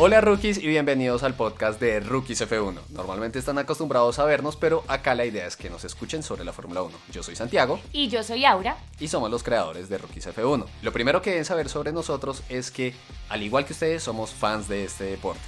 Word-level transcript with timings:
Hola 0.00 0.20
rookies 0.20 0.58
y 0.58 0.66
bienvenidos 0.68 1.24
al 1.24 1.34
podcast 1.34 1.80
de 1.80 1.98
Rookies 1.98 2.40
F1. 2.42 2.78
Normalmente 2.90 3.40
están 3.40 3.58
acostumbrados 3.58 4.20
a 4.20 4.24
vernos, 4.24 4.54
pero 4.54 4.84
acá 4.86 5.16
la 5.16 5.24
idea 5.24 5.44
es 5.44 5.56
que 5.56 5.70
nos 5.70 5.82
escuchen 5.82 6.22
sobre 6.22 6.44
la 6.44 6.52
Fórmula 6.52 6.82
1. 6.82 6.96
Yo 7.10 7.24
soy 7.24 7.34
Santiago. 7.34 7.80
Y 7.92 8.06
yo 8.06 8.22
soy 8.22 8.44
Aura. 8.44 8.76
Y 9.00 9.08
somos 9.08 9.28
los 9.28 9.42
creadores 9.42 9.88
de 9.88 9.98
Rookies 9.98 10.28
F1. 10.28 10.66
Lo 10.82 10.92
primero 10.92 11.20
que 11.20 11.30
deben 11.30 11.44
saber 11.44 11.68
sobre 11.68 11.90
nosotros 11.90 12.44
es 12.48 12.70
que, 12.70 12.94
al 13.28 13.42
igual 13.42 13.66
que 13.66 13.72
ustedes, 13.72 14.04
somos 14.04 14.30
fans 14.30 14.68
de 14.68 14.84
este 14.84 15.02
deporte. 15.02 15.42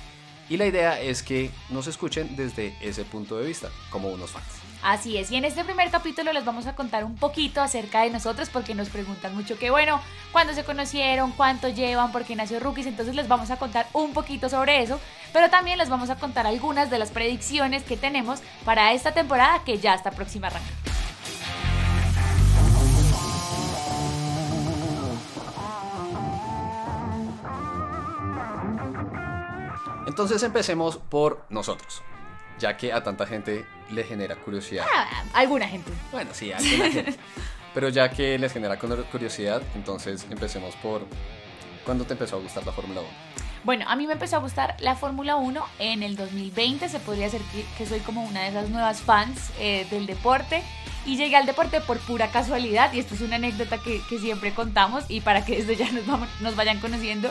Y 0.49 0.57
la 0.57 0.67
idea 0.67 1.01
es 1.01 1.23
que 1.23 1.53
nos 1.69 1.87
escuchen 1.87 2.35
desde 2.35 2.77
ese 2.83 3.05
punto 3.05 3.39
de 3.39 3.47
vista, 3.47 3.71
como 3.89 4.09
unos 4.09 4.33
fans. 4.33 4.60
Así 4.83 5.19
es, 5.19 5.31
y 5.31 5.37
en 5.37 5.45
este 5.45 5.63
primer 5.63 5.91
capítulo 5.91 6.33
les 6.33 6.45
vamos 6.45 6.67
a 6.67 6.75
contar 6.75 7.05
un 7.05 7.15
poquito 7.15 7.61
acerca 7.61 8.03
de 8.03 8.11
nosotros 8.11 8.49
porque 8.49 8.75
nos 8.75 8.89
preguntan 8.89 9.35
mucho 9.35 9.59
que 9.59 9.71
bueno, 9.71 10.01
cuándo 10.33 10.55
se 10.55 10.65
conocieron, 10.65 11.33
cuánto 11.33 11.69
llevan, 11.69 12.13
por 12.13 12.25
qué 12.25 12.35
nació 12.35 12.61
Rookies, 12.61 12.87
entonces 12.87 13.15
les 13.15 13.29
vamos 13.29 13.51
a 13.51 13.59
contar 13.59 13.87
un 13.93 14.15
poquito 14.15 14.49
sobre 14.49 14.83
eso, 14.83 14.99
pero 15.35 15.51
también 15.51 15.77
les 15.77 15.91
vamos 15.91 16.09
a 16.09 16.17
contar 16.17 16.47
algunas 16.47 16.89
de 16.89 16.99
las 16.99 17.11
predicciones 17.11 17.83
que 17.83 17.99
tenemos 17.99 18.41
para 18.65 18.93
esta 18.95 19.13
temporada 19.13 19.63
que 19.65 19.79
ya 19.79 19.95
está 19.95 20.13
próxima 20.13 20.49
a. 20.49 20.73
Entonces 30.07 30.43
empecemos 30.43 30.97
por 30.97 31.45
nosotros 31.51 32.03
ya 32.61 32.77
que 32.77 32.93
a 32.93 33.03
tanta 33.03 33.27
gente 33.27 33.67
le 33.93 34.05
genera 34.05 34.37
curiosidad. 34.37 34.87
Ah, 34.93 35.25
alguna 35.33 35.67
gente. 35.69 35.91
Bueno, 36.13 36.31
sí, 36.33 36.53
alguna 36.53 36.91
gente. 36.91 37.15
Pero 37.75 37.89
ya 37.89 38.11
que 38.11 38.39
les 38.39 38.53
genera 38.53 38.79
curiosidad, 38.79 39.63
entonces 39.75 40.27
empecemos 40.31 40.75
por 40.77 41.03
¿cuándo 41.85 42.05
te 42.05 42.13
empezó 42.15 42.37
a 42.37 42.41
gustar 42.41 42.65
la 42.67 42.73
Fórmula 42.73 43.01
1? 43.01 43.09
Bueno, 43.63 43.85
a 43.89 43.97
mí 43.97 44.07
me 44.07 44.15
empezó 44.15 44.37
a 44.37 44.39
gustar 44.39 44.75
la 44.81 44.95
Fórmula 44.95 45.37
1 45.37 45.63
en 45.81 46.03
el 46.03 46.17
2020, 46.17 46.89
se 46.89 46.99
podría 46.99 47.27
decir 47.27 47.43
que, 47.77 47.87
soy 47.87 48.01
como 48.01 48.25
una 48.25 48.43
de 48.43 48.49
esas 48.49 48.71
nuevas 48.71 49.03
fans 49.03 49.51
eh, 49.59 49.87
del 49.91 50.07
deporte 50.07 50.63
y 51.05 51.17
llegué 51.17 51.37
al 51.37 51.45
deporte 51.45 51.83
por 51.83 51.99
pura 51.99 52.29
casualidad 52.29 52.91
y 52.95 53.01
esto 53.01 53.15
es 53.15 53.21
una 53.21 53.37
anécdota 53.37 53.77
que, 53.79 54.01
siempre 54.19 54.55
contamos 54.55 55.05
y 55.09 55.21
para 55.21 55.45
que 55.45 55.57
desde 55.57 55.77
ya 55.77 55.93
nos, 55.93 56.07
nos 56.41 56.57
vayan 56.57 56.81
conociendo, 56.81 57.31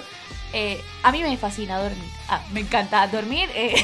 eh, 0.54 0.80
a 1.02 1.12
mí 1.12 1.24
me 1.24 1.36
fascina 1.36 1.82
dormir, 1.82 2.12
ah, 2.28 2.42
me 2.54 2.60
encanta 2.60 3.08
dormir, 3.08 3.50
eh, 3.56 3.84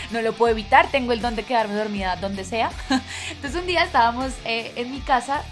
no 0.10 0.20
lo 0.20 0.32
puedo 0.32 0.50
evitar, 0.50 0.90
tengo 0.90 1.12
el 1.12 1.20
don 1.20 1.36
de 1.36 1.44
quedarme 1.44 1.74
dormida 1.74 2.16
donde 2.16 2.44
sea. 2.44 2.72
Entonces 3.30 3.60
un 3.60 3.68
día 3.68 3.84
estábamos 3.84 4.32
en 4.44 4.90
mi 4.90 4.98
casa, 4.98 5.42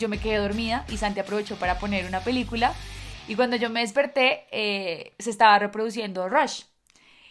yo 0.00 0.08
me 0.08 0.18
quedé 0.18 0.38
dormida 0.38 0.84
y 0.88 0.96
Santi 0.96 1.20
aprovechó 1.20 1.54
para 1.54 1.78
poner 1.78 2.06
una 2.06 2.18
película 2.18 2.74
y 3.32 3.34
cuando 3.34 3.56
yo 3.56 3.70
me 3.70 3.80
desperté 3.80 4.44
se 5.18 5.30
estaba 5.30 5.58
reproduciendo 5.58 6.28
Rush. 6.28 6.64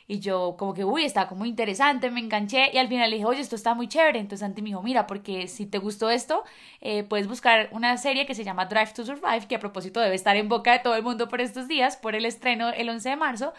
Y 0.07 0.19
yo 0.19 0.55
como 0.57 0.73
que, 0.73 0.83
uy, 0.83 1.05
está 1.05 1.27
como 1.27 1.45
interesante, 1.45 2.09
me 2.09 2.19
enganché 2.19 2.71
y 2.73 2.79
al 2.79 2.87
final 2.87 3.11
le 3.11 3.17
dije, 3.17 3.27
oye, 3.27 3.39
esto 3.39 3.55
está 3.55 3.75
muy 3.75 3.87
chévere. 3.87 4.17
Entonces 4.17 4.39
Santi 4.39 4.63
me 4.63 4.69
dijo, 4.69 4.81
mira, 4.81 5.05
porque 5.05 5.47
si 5.47 5.67
te 5.67 5.77
gustó 5.77 6.09
esto, 6.09 6.43
eh, 6.81 7.03
puedes 7.03 7.27
buscar 7.27 7.69
una 7.71 7.95
serie 7.97 8.25
que 8.25 8.33
se 8.33 8.43
llama 8.43 8.65
Drive 8.65 8.93
to 8.95 9.05
Survive, 9.05 9.47
que 9.47 9.55
a 9.55 9.59
propósito 9.59 9.99
debe 9.99 10.15
estar 10.15 10.35
en 10.35 10.49
boca 10.49 10.73
de 10.73 10.79
todo 10.79 10.95
el 10.95 11.03
mundo 11.03 11.29
por 11.29 11.39
estos 11.39 11.67
días, 11.67 11.97
por 11.97 12.15
el 12.15 12.25
estreno 12.25 12.69
el 12.69 12.89
11 12.89 13.09
de 13.09 13.15
marzo. 13.15 13.53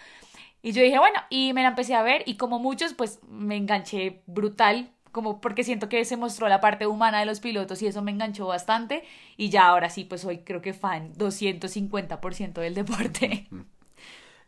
Y 0.63 0.73
yo 0.73 0.83
dije, 0.83 0.99
bueno, 0.99 1.21
y 1.31 1.53
me 1.53 1.63
la 1.63 1.69
empecé 1.69 1.95
a 1.95 2.03
ver 2.03 2.25
y 2.27 2.37
como 2.37 2.59
muchos, 2.59 2.93
pues 2.93 3.21
me 3.29 3.57
enganché 3.57 4.23
brutal, 4.27 4.91
como 5.13 5.41
porque 5.41 5.65
siento 5.65 5.89
que 5.89 6.05
se 6.05 6.17
mostró 6.17 6.49
la 6.49 6.61
parte 6.61 6.87
humana 6.87 7.21
de 7.21 7.27
los 7.27 7.41
pilotos 7.41 7.83
y 7.83 7.87
eso 7.87 8.03
me 8.03 8.11
enganchó 8.11 8.47
bastante. 8.47 9.05
Y 9.37 9.51
ya 9.51 9.69
ahora 9.69 9.91
sí, 9.91 10.05
pues 10.05 10.23
soy 10.23 10.39
creo 10.39 10.63
que 10.63 10.73
fan 10.73 11.13
250% 11.15 12.61
del 12.61 12.75
deporte. 12.75 13.49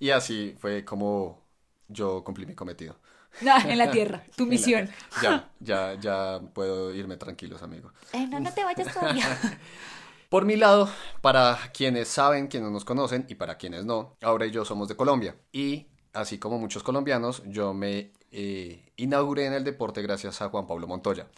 Y 0.01 0.11
así 0.11 0.55
fue 0.59 0.85
como 0.85 1.41
yo 1.89 2.25
cumplí 2.25 2.47
mi 2.47 2.55
cometido. 2.55 2.97
No, 3.41 3.57
en 3.65 3.79
la 3.79 3.91
tierra, 3.91 4.25
tu 4.37 4.47
misión. 4.49 4.91
Ya, 5.23 5.51
ya, 5.61 5.95
ya 5.95 6.41
puedo 6.53 6.93
irme 6.95 7.17
tranquilos, 7.17 7.63
amigo. 7.63 7.93
Eh, 8.13 8.27
no, 8.27 8.41
no 8.41 8.53
te 8.53 8.65
vayas 8.65 8.93
todavía. 8.93 9.27
Por 10.29 10.45
mi 10.45 10.57
lado, 10.57 10.89
para 11.21 11.57
quienes 11.73 12.09
saben, 12.09 12.49
quienes 12.49 12.71
nos 12.71 12.85
conocen 12.85 13.25
y 13.29 13.37
para 13.37 13.57
quienes 13.57 13.85
no, 13.85 14.17
ahora 14.21 14.47
y 14.47 14.51
yo 14.51 14.65
somos 14.65 14.89
de 14.89 14.97
Colombia. 14.97 15.37
Y 15.53 15.87
así 16.13 16.39
como 16.39 16.59
muchos 16.59 16.83
colombianos, 16.83 17.43
yo 17.47 17.73
me 17.73 18.13
eh, 18.33 18.84
inauguré 18.97 19.47
en 19.47 19.55
el 19.55 19.65
deporte 19.65 20.03
gracias 20.03 20.41
a 20.43 20.49
Juan 20.49 20.67
Pablo 20.67 20.87
Montoya. 20.87 21.29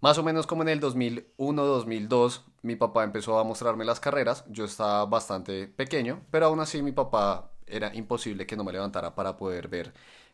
Más 0.00 0.18
o 0.18 0.22
menos 0.22 0.46
como 0.46 0.62
en 0.62 0.70
el 0.70 0.80
2001-2002, 0.80 2.42
mi 2.62 2.76
papá 2.76 3.04
empezó 3.04 3.38
a 3.38 3.44
mostrarme 3.44 3.84
las 3.84 4.00
carreras. 4.00 4.44
Yo 4.48 4.64
estaba 4.64 5.04
bastante 5.06 5.68
pequeño, 5.68 6.22
pero 6.30 6.46
aún 6.46 6.60
así 6.60 6.82
mi 6.82 6.92
papá 6.92 7.52
era 7.66 7.94
imposible 7.94 8.46
que 8.46 8.56
no 8.56 8.64
me 8.64 8.72
levantara 8.72 9.14
para 9.14 9.36
poder 9.36 9.68
ver 9.68 9.92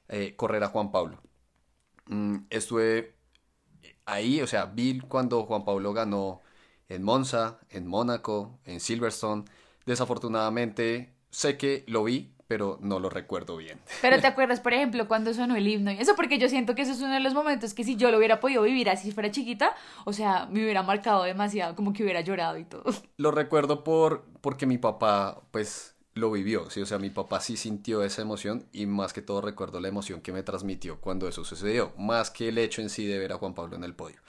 eh, 0.09 0.35
correr 0.37 0.63
a 0.65 0.69
Juan 0.69 0.93
Pablo. 0.93 1.21
Mm, 2.07 2.47
estuve 2.51 3.17
ahí, 4.07 4.41
o 4.43 4.47
sea, 4.47 4.67
vi 4.67 5.01
cuando 5.01 5.45
Juan 5.45 5.65
Pablo 5.65 5.93
ganó 5.93 6.43
en 6.89 7.03
Monza, 7.03 7.61
en 7.71 7.87
Mónaco, 7.87 8.61
en 8.65 8.81
Silverstone. 8.81 9.45
Desafortunadamente, 9.87 11.15
sé 11.31 11.57
que 11.59 11.85
lo 11.89 12.05
vi, 12.05 12.35
pero 12.49 12.79
no 12.81 13.01
lo 13.01 13.11
recuerdo 13.11 13.57
bien. 13.57 13.81
Pero 14.03 14.21
te 14.21 14.27
acuerdas, 14.27 14.61
por 14.61 14.73
ejemplo, 14.73 15.09
cuando 15.09 15.35
sonó 15.35 15.57
el 15.57 15.67
himno 15.67 15.91
y 15.91 15.99
eso, 15.99 16.15
porque 16.15 16.39
yo 16.39 16.49
siento 16.49 16.75
que 16.75 16.83
eso 16.83 16.93
es 16.93 17.01
uno 17.01 17.15
de 17.15 17.21
los 17.21 17.35
momentos 17.35 17.75
que 17.75 17.85
si 17.85 17.97
yo 17.97 18.11
lo 18.11 18.19
hubiera 18.19 18.41
podido 18.41 18.63
vivir 18.63 18.89
así 18.89 19.11
fuera 19.11 19.31
chiquita, 19.31 19.75
o 20.05 20.13
sea, 20.13 20.47
me 20.47 20.63
hubiera 20.63 20.83
marcado 20.83 21.25
demasiado, 21.25 21.75
como 21.75 21.93
que 21.93 22.03
hubiera 22.03 22.21
llorado 22.21 22.59
y 22.59 22.65
todo. 22.65 22.85
Lo 23.17 23.31
recuerdo 23.31 23.83
por 23.85 24.25
porque 24.41 24.67
mi 24.67 24.79
papá, 24.79 25.43
pues, 25.51 25.97
lo 26.15 26.31
vivió, 26.31 26.71
sí, 26.71 26.81
o 26.81 26.87
sea, 26.87 26.99
mi 26.99 27.11
papá 27.11 27.41
sí 27.41 27.57
sintió 27.57 28.03
esa 28.03 28.23
emoción 28.23 28.67
y 28.73 28.87
más 28.87 29.13
que 29.13 29.21
todo 29.21 29.43
recuerdo 29.43 29.81
la 29.81 29.89
emoción 29.89 30.23
que 30.23 30.33
me 30.33 30.43
transmitió 30.43 30.99
cuando 31.01 31.29
eso 31.29 31.45
sucedió, 31.45 31.93
más 31.99 32.31
que 32.31 32.49
el 32.49 32.59
hecho 32.59 32.81
en 32.81 32.89
sí 32.89 33.07
de 33.07 33.19
ver 33.19 33.33
a 33.33 33.39
Juan 33.39 33.55
Pablo 33.55 33.77
en 33.77 33.85
el 33.85 33.95
podio. 33.95 34.21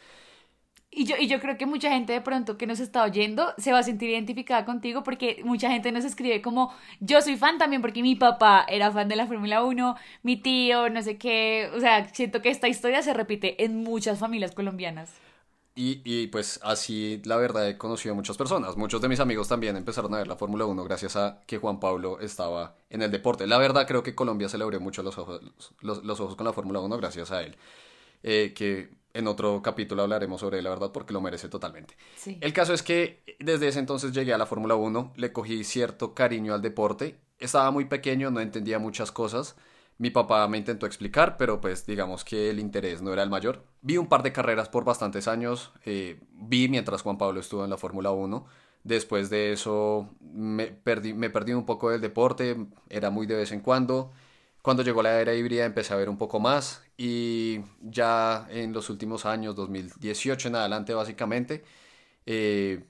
Y 0.99 1.05
yo, 1.05 1.15
y 1.15 1.27
yo 1.27 1.39
creo 1.39 1.59
que 1.59 1.67
mucha 1.67 1.91
gente 1.91 2.11
de 2.11 2.21
pronto 2.21 2.57
que 2.57 2.65
nos 2.65 2.79
está 2.79 3.03
oyendo 3.03 3.53
se 3.59 3.71
va 3.71 3.77
a 3.77 3.83
sentir 3.83 4.09
identificada 4.09 4.65
contigo 4.65 5.03
porque 5.03 5.41
mucha 5.45 5.69
gente 5.69 5.91
nos 5.91 6.03
escribe 6.03 6.41
como 6.41 6.73
yo 6.99 7.21
soy 7.21 7.37
fan 7.37 7.59
también 7.59 7.83
porque 7.83 8.01
mi 8.01 8.15
papá 8.15 8.65
era 8.67 8.91
fan 8.91 9.07
de 9.07 9.15
la 9.15 9.27
Fórmula 9.27 9.63
1, 9.63 9.95
mi 10.23 10.37
tío, 10.37 10.89
no 10.89 11.03
sé 11.03 11.19
qué, 11.19 11.69
o 11.75 11.79
sea, 11.79 12.11
siento 12.15 12.41
que 12.41 12.49
esta 12.49 12.67
historia 12.67 13.03
se 13.03 13.13
repite 13.13 13.63
en 13.63 13.83
muchas 13.83 14.17
familias 14.17 14.55
colombianas. 14.55 15.11
Y, 15.75 16.25
pues 16.29 16.59
así, 16.63 17.21
la 17.25 17.37
verdad, 17.37 17.69
he 17.69 17.77
conocido 17.77 18.13
a 18.13 18.15
muchas 18.15 18.35
personas. 18.35 18.75
Muchos 18.75 18.99
de 18.99 19.07
mis 19.07 19.19
amigos 19.19 19.47
también 19.47 19.77
empezaron 19.77 20.11
a 20.15 20.17
ver 20.17 20.27
la 20.27 20.35
Fórmula 20.35 20.65
1 20.65 20.83
gracias 20.83 21.15
a 21.15 21.43
que 21.45 21.59
Juan 21.59 21.79
Pablo 21.79 22.19
estaba 22.19 22.75
en 22.89 23.03
el 23.03 23.11
deporte. 23.11 23.45
La 23.45 23.59
verdad, 23.59 23.85
creo 23.85 24.01
que 24.01 24.15
Colombia 24.15 24.49
se 24.49 24.57
le 24.57 24.63
abrió 24.63 24.79
mucho 24.79 25.03
los 25.03 25.19
ojos, 25.19 25.39
los, 25.81 26.19
ojos 26.19 26.35
con 26.35 26.47
la 26.47 26.53
Fórmula 26.53 26.79
1 26.79 26.97
gracias 26.97 27.29
a 27.29 27.43
él. 27.43 27.55
Eh, 28.23 28.53
que 28.55 28.89
en 29.17 29.27
otro 29.27 29.61
capítulo 29.61 30.03
hablaremos 30.03 30.41
sobre 30.41 30.59
él, 30.59 30.63
la 30.63 30.69
verdad, 30.69 30.91
porque 30.91 31.13
lo 31.13 31.21
merece 31.21 31.49
totalmente. 31.49 31.95
El 32.25 32.53
caso 32.53 32.73
es 32.73 32.83
que 32.83 33.23
desde 33.39 33.67
ese 33.67 33.79
entonces 33.79 34.11
llegué 34.11 34.33
a 34.33 34.37
la 34.37 34.45
Fórmula 34.45 34.75
1, 34.75 35.13
le 35.15 35.33
cogí 35.33 35.63
cierto 35.63 36.13
cariño 36.13 36.53
al 36.53 36.61
deporte. 36.61 37.19
Estaba 37.39 37.71
muy 37.71 37.85
pequeño, 37.85 38.31
no 38.31 38.39
entendía 38.39 38.79
muchas 38.79 39.11
cosas 39.11 39.55
mi 39.99 40.11
papá 40.11 40.47
me 40.47 40.57
intentó 40.57 40.85
explicar, 40.85 41.37
pero 41.37 41.59
pues 41.59 41.85
digamos 41.85 42.23
que 42.23 42.49
el 42.51 42.59
interés 42.59 43.01
no 43.01 43.13
era 43.13 43.23
el 43.23 43.29
mayor. 43.29 43.63
Vi 43.81 43.97
un 43.97 44.07
par 44.07 44.21
de 44.23 44.31
carreras 44.31 44.69
por 44.69 44.85
bastantes 44.85 45.27
años, 45.27 45.71
eh, 45.85 46.19
vi 46.33 46.69
mientras 46.69 47.01
Juan 47.01 47.17
Pablo 47.17 47.39
estuvo 47.39 47.63
en 47.63 47.69
la 47.69 47.77
Fórmula 47.77 48.11
1. 48.11 48.45
Después 48.83 49.29
de 49.29 49.51
eso 49.53 50.09
me 50.21 50.67
perdí, 50.67 51.13
me 51.13 51.29
perdí 51.29 51.53
un 51.53 51.65
poco 51.65 51.89
del 51.89 52.01
deporte, 52.01 52.67
era 52.89 53.09
muy 53.09 53.25
de 53.25 53.35
vez 53.35 53.51
en 53.51 53.61
cuando. 53.61 54.11
Cuando 54.61 54.83
llegó 54.83 55.01
la 55.01 55.19
era 55.19 55.33
híbrida 55.33 55.65
empecé 55.65 55.93
a 55.93 55.97
ver 55.97 56.09
un 56.09 56.17
poco 56.17 56.39
más 56.39 56.83
y 56.97 57.59
ya 57.81 58.47
en 58.49 58.73
los 58.73 58.89
últimos 58.89 59.25
años, 59.25 59.55
2018 59.55 60.47
en 60.47 60.55
adelante 60.55 60.93
básicamente, 60.95 61.63
eh, 62.25 62.83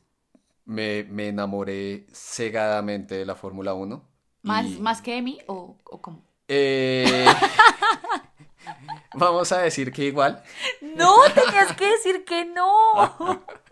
me, 0.66 1.04
me, 1.04 1.28
enamoré 1.28 2.08
cegadamente 2.14 3.16
de 3.16 3.26
la 3.26 3.36
Fórmula 3.36 3.74
1. 3.74 4.04
¿Más, 4.44 4.80
¿Más 4.80 5.02
que 5.02 5.16
de 5.16 5.22
mí 5.22 5.40
o, 5.48 5.78
o 5.84 6.02
cómo? 6.02 6.24
Eh, 6.48 7.26
vamos 9.16 9.52
a 9.52 9.60
decir 9.60 9.92
que 9.92 10.06
igual. 10.06 10.42
No, 10.82 11.16
tenías 11.36 11.74
que 11.76 11.88
decir 11.88 12.26
que 12.26 12.46
no. 12.46 13.14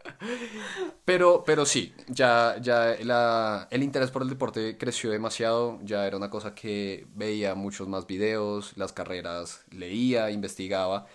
Pero, 1.05 1.43
pero 1.45 1.65
sí, 1.65 1.93
ya, 2.07 2.57
ya 2.61 2.93
el 2.93 3.83
interés 3.83 4.11
por 4.11 4.21
el 4.21 4.29
deporte 4.29 4.77
creció 4.77 5.11
demasiado, 5.11 5.79
ya 5.83 6.07
era 6.07 6.17
una 6.17 6.29
cosa 6.29 6.55
que 6.55 7.07
veía 7.13 7.55
muchos 7.55 7.87
más 7.87 8.07
videos, 8.07 8.75
las 8.77 8.93
carreras, 8.93 9.63
leía, 9.71 10.31
investigaba. 10.31 11.05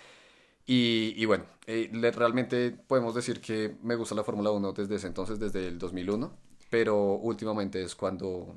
Y, 0.73 1.25
bueno, 1.25 1.45
eh, 1.67 1.91
realmente 2.15 2.71
podemos 2.71 3.13
decir 3.13 3.41
que 3.41 3.77
me 3.83 3.97
gusta 3.97 4.15
la 4.15 4.23
Fórmula 4.23 4.53
1 4.53 4.73
desde 4.73 4.95
ese 4.95 5.09
entonces, 5.09 5.41
desde 5.41 5.67
el 5.67 5.81
2001, 5.81 6.33
pero 6.71 7.15
últimamente 7.15 7.83
es 7.83 7.97
cuando 7.97 8.57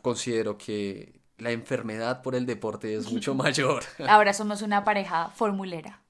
considero 0.00 0.56
que 0.56 1.20
la 1.36 1.50
enfermedad 1.50 2.22
por 2.22 2.34
el 2.34 2.46
deporte 2.46 2.94
es 2.94 3.12
mucho 3.12 3.34
mayor. 3.44 3.84
Ahora 4.08 4.32
somos 4.32 4.62
una 4.62 4.82
pareja 4.82 5.28
formulera. 5.28 6.00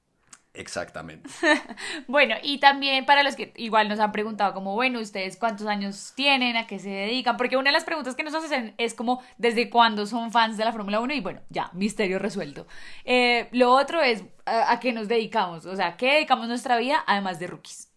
Exactamente. 0.55 1.29
bueno, 2.07 2.35
y 2.41 2.59
también 2.59 3.05
para 3.05 3.23
los 3.23 3.35
que 3.35 3.53
igual 3.57 3.89
nos 3.89 3.99
han 3.99 4.11
preguntado 4.11 4.53
como, 4.53 4.73
bueno, 4.73 4.99
ustedes 4.99 5.37
cuántos 5.37 5.67
años 5.67 6.13
tienen, 6.15 6.55
a 6.55 6.67
qué 6.67 6.79
se 6.79 6.89
dedican, 6.89 7.37
porque 7.37 7.57
una 7.57 7.69
de 7.69 7.73
las 7.73 7.83
preguntas 7.83 8.15
que 8.15 8.23
nos 8.23 8.33
hacen 8.33 8.73
es 8.77 8.93
como, 8.93 9.21
¿desde 9.37 9.69
cuándo 9.69 10.05
son 10.05 10.31
fans 10.31 10.57
de 10.57 10.65
la 10.65 10.71
Fórmula 10.71 10.99
1? 10.99 11.13
Y 11.13 11.21
bueno, 11.21 11.41
ya, 11.49 11.69
misterio 11.73 12.19
resuelto. 12.19 12.67
Eh, 13.03 13.49
lo 13.51 13.71
otro 13.71 14.01
es, 14.01 14.23
¿a, 14.45 14.79
qué 14.79 14.93
nos 14.93 15.07
dedicamos? 15.07 15.65
O 15.65 15.75
sea, 15.75 15.97
¿qué 15.97 16.13
dedicamos 16.13 16.47
nuestra 16.47 16.77
vida 16.77 17.03
además 17.05 17.39
de 17.39 17.47
rookies? 17.47 17.89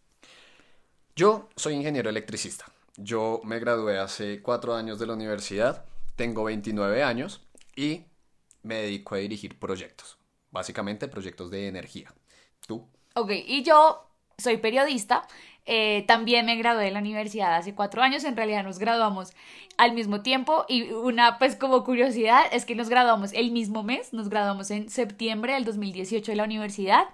Yo 1.15 1.49
soy 1.57 1.75
ingeniero 1.75 2.11
electricista. 2.11 2.67
Yo 2.97 3.41
me 3.45 3.59
gradué 3.61 3.99
hace 3.99 4.43
cuatro 4.43 4.75
años 4.75 4.99
de 4.99 5.07
la 5.07 5.15
universidad, 5.15 5.85
tengo 6.17 6.45
29 6.45 7.03
años 7.03 7.47
y 7.77 8.05
me 8.63 8.77
dedico 8.77 9.15
a 9.15 9.19
dirigir 9.19 9.59
proyectos, 9.59 10.19
básicamente 10.51 11.07
proyectos 11.07 11.51
de 11.51 11.69
energía. 11.69 12.13
¿Tú? 12.69 12.87
Ok, 13.15 13.33
y 13.47 13.65
yo 13.65 14.07
soy 14.37 14.59
periodista. 14.59 15.27
Eh, 15.65 16.05
también 16.07 16.47
me 16.47 16.57
gradué 16.57 16.85
de 16.85 16.91
la 16.91 17.01
universidad 17.01 17.57
hace 17.57 17.75
cuatro 17.75 18.03
años. 18.03 18.25
En 18.25 18.37
realidad 18.37 18.63
nos 18.63 18.79
graduamos 18.79 19.33
al 19.77 19.93
mismo 19.93 20.23
tiempo. 20.23 20.65
Y 20.69 20.93
una, 20.93 21.39
pues, 21.39 21.57
como 21.57 21.83
curiosidad, 21.83 22.43
es 22.53 22.65
que 22.65 22.75
nos 22.75 22.89
graduamos 22.89 23.33
el 23.33 23.51
mismo 23.51 23.83
mes. 23.83 24.13
Nos 24.13 24.29
graduamos 24.29 24.71
en 24.71 24.89
septiembre 24.91 25.55
del 25.55 25.65
2018 25.65 26.31
de 26.31 26.37
la 26.37 26.45
universidad. 26.45 27.07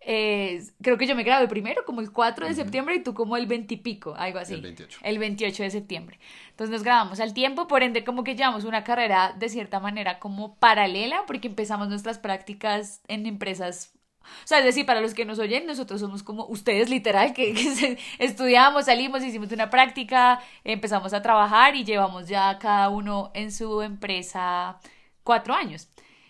Eh, 0.00 0.62
creo 0.80 0.96
que 0.96 1.06
yo 1.06 1.16
me 1.16 1.22
gradué 1.22 1.48
primero, 1.48 1.84
como 1.84 2.00
el 2.00 2.12
4 2.12 2.46
de 2.46 2.54
septiembre, 2.54 2.96
y 2.96 3.02
tú 3.02 3.14
como 3.14 3.36
el 3.36 3.46
20 3.46 3.74
y 3.74 3.76
pico, 3.78 4.14
algo 4.16 4.38
así. 4.38 4.54
El 4.54 4.62
28. 4.62 5.00
El 5.02 5.18
28 5.18 5.62
de 5.62 5.70
septiembre. 5.70 6.18
Entonces 6.50 6.72
nos 6.72 6.82
graduamos 6.82 7.20
al 7.20 7.34
tiempo, 7.34 7.66
por 7.66 7.82
ende, 7.82 8.04
como 8.04 8.24
que 8.24 8.36
llevamos 8.36 8.64
una 8.64 8.84
carrera 8.84 9.34
de 9.36 9.48
cierta 9.48 9.80
manera 9.80 10.18
como 10.18 10.56
paralela, 10.56 11.24
porque 11.26 11.48
empezamos 11.48 11.88
nuestras 11.88 12.18
prácticas 12.18 13.02
en 13.08 13.26
empresas 13.26 13.97
o 14.44 14.46
sea, 14.46 14.58
es 14.58 14.64
decir, 14.64 14.86
para 14.86 15.00
los 15.00 15.14
que 15.14 15.24
nos 15.24 15.38
oyen, 15.38 15.66
nosotros 15.66 16.00
somos 16.00 16.22
como 16.22 16.46
ustedes 16.46 16.88
literal, 16.88 17.32
que, 17.32 17.98
estudiamos, 18.18 18.86
salimos, 18.86 19.22
hicimos 19.22 19.52
una 19.52 19.70
práctica, 19.70 20.40
empezamos 20.64 21.12
a 21.12 21.22
trabajar 21.22 21.76
y 21.76 21.84
llevamos 21.84 22.28
ya 22.28 22.58
cada 22.58 22.88
uno 22.88 23.30
en 23.34 23.52
su 23.52 23.82
empresa 23.82 24.78
cuatro 25.22 25.54
años. 25.54 25.88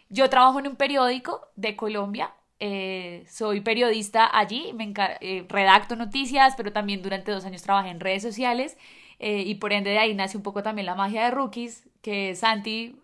Yo 0.08 0.28
trabajo 0.30 0.58
en 0.58 0.68
un 0.68 0.76
periódico 0.76 1.48
de 1.56 1.76
Colombia, 1.76 2.34
eh, 2.60 3.24
soy 3.30 3.60
periodista 3.60 4.28
allí, 4.36 4.72
me 4.72 4.92
eh, 5.20 5.46
redacto 5.48 5.94
noticias, 5.94 6.54
pero 6.56 6.72
también 6.72 7.02
durante 7.02 7.30
dos 7.30 7.44
años 7.44 7.62
trabajé 7.62 7.90
en 7.90 8.00
redes 8.00 8.22
sociales 8.22 8.76
eh, 9.20 9.42
y 9.46 9.56
por 9.56 9.72
ende 9.72 9.90
de 9.90 9.98
ahí 9.98 10.14
nace 10.14 10.36
un 10.36 10.42
poco 10.42 10.62
también 10.62 10.86
la 10.86 10.96
magia 10.96 11.24
de 11.24 11.30
Rookies, 11.30 11.88
que 12.02 12.34
Santi 12.34 12.96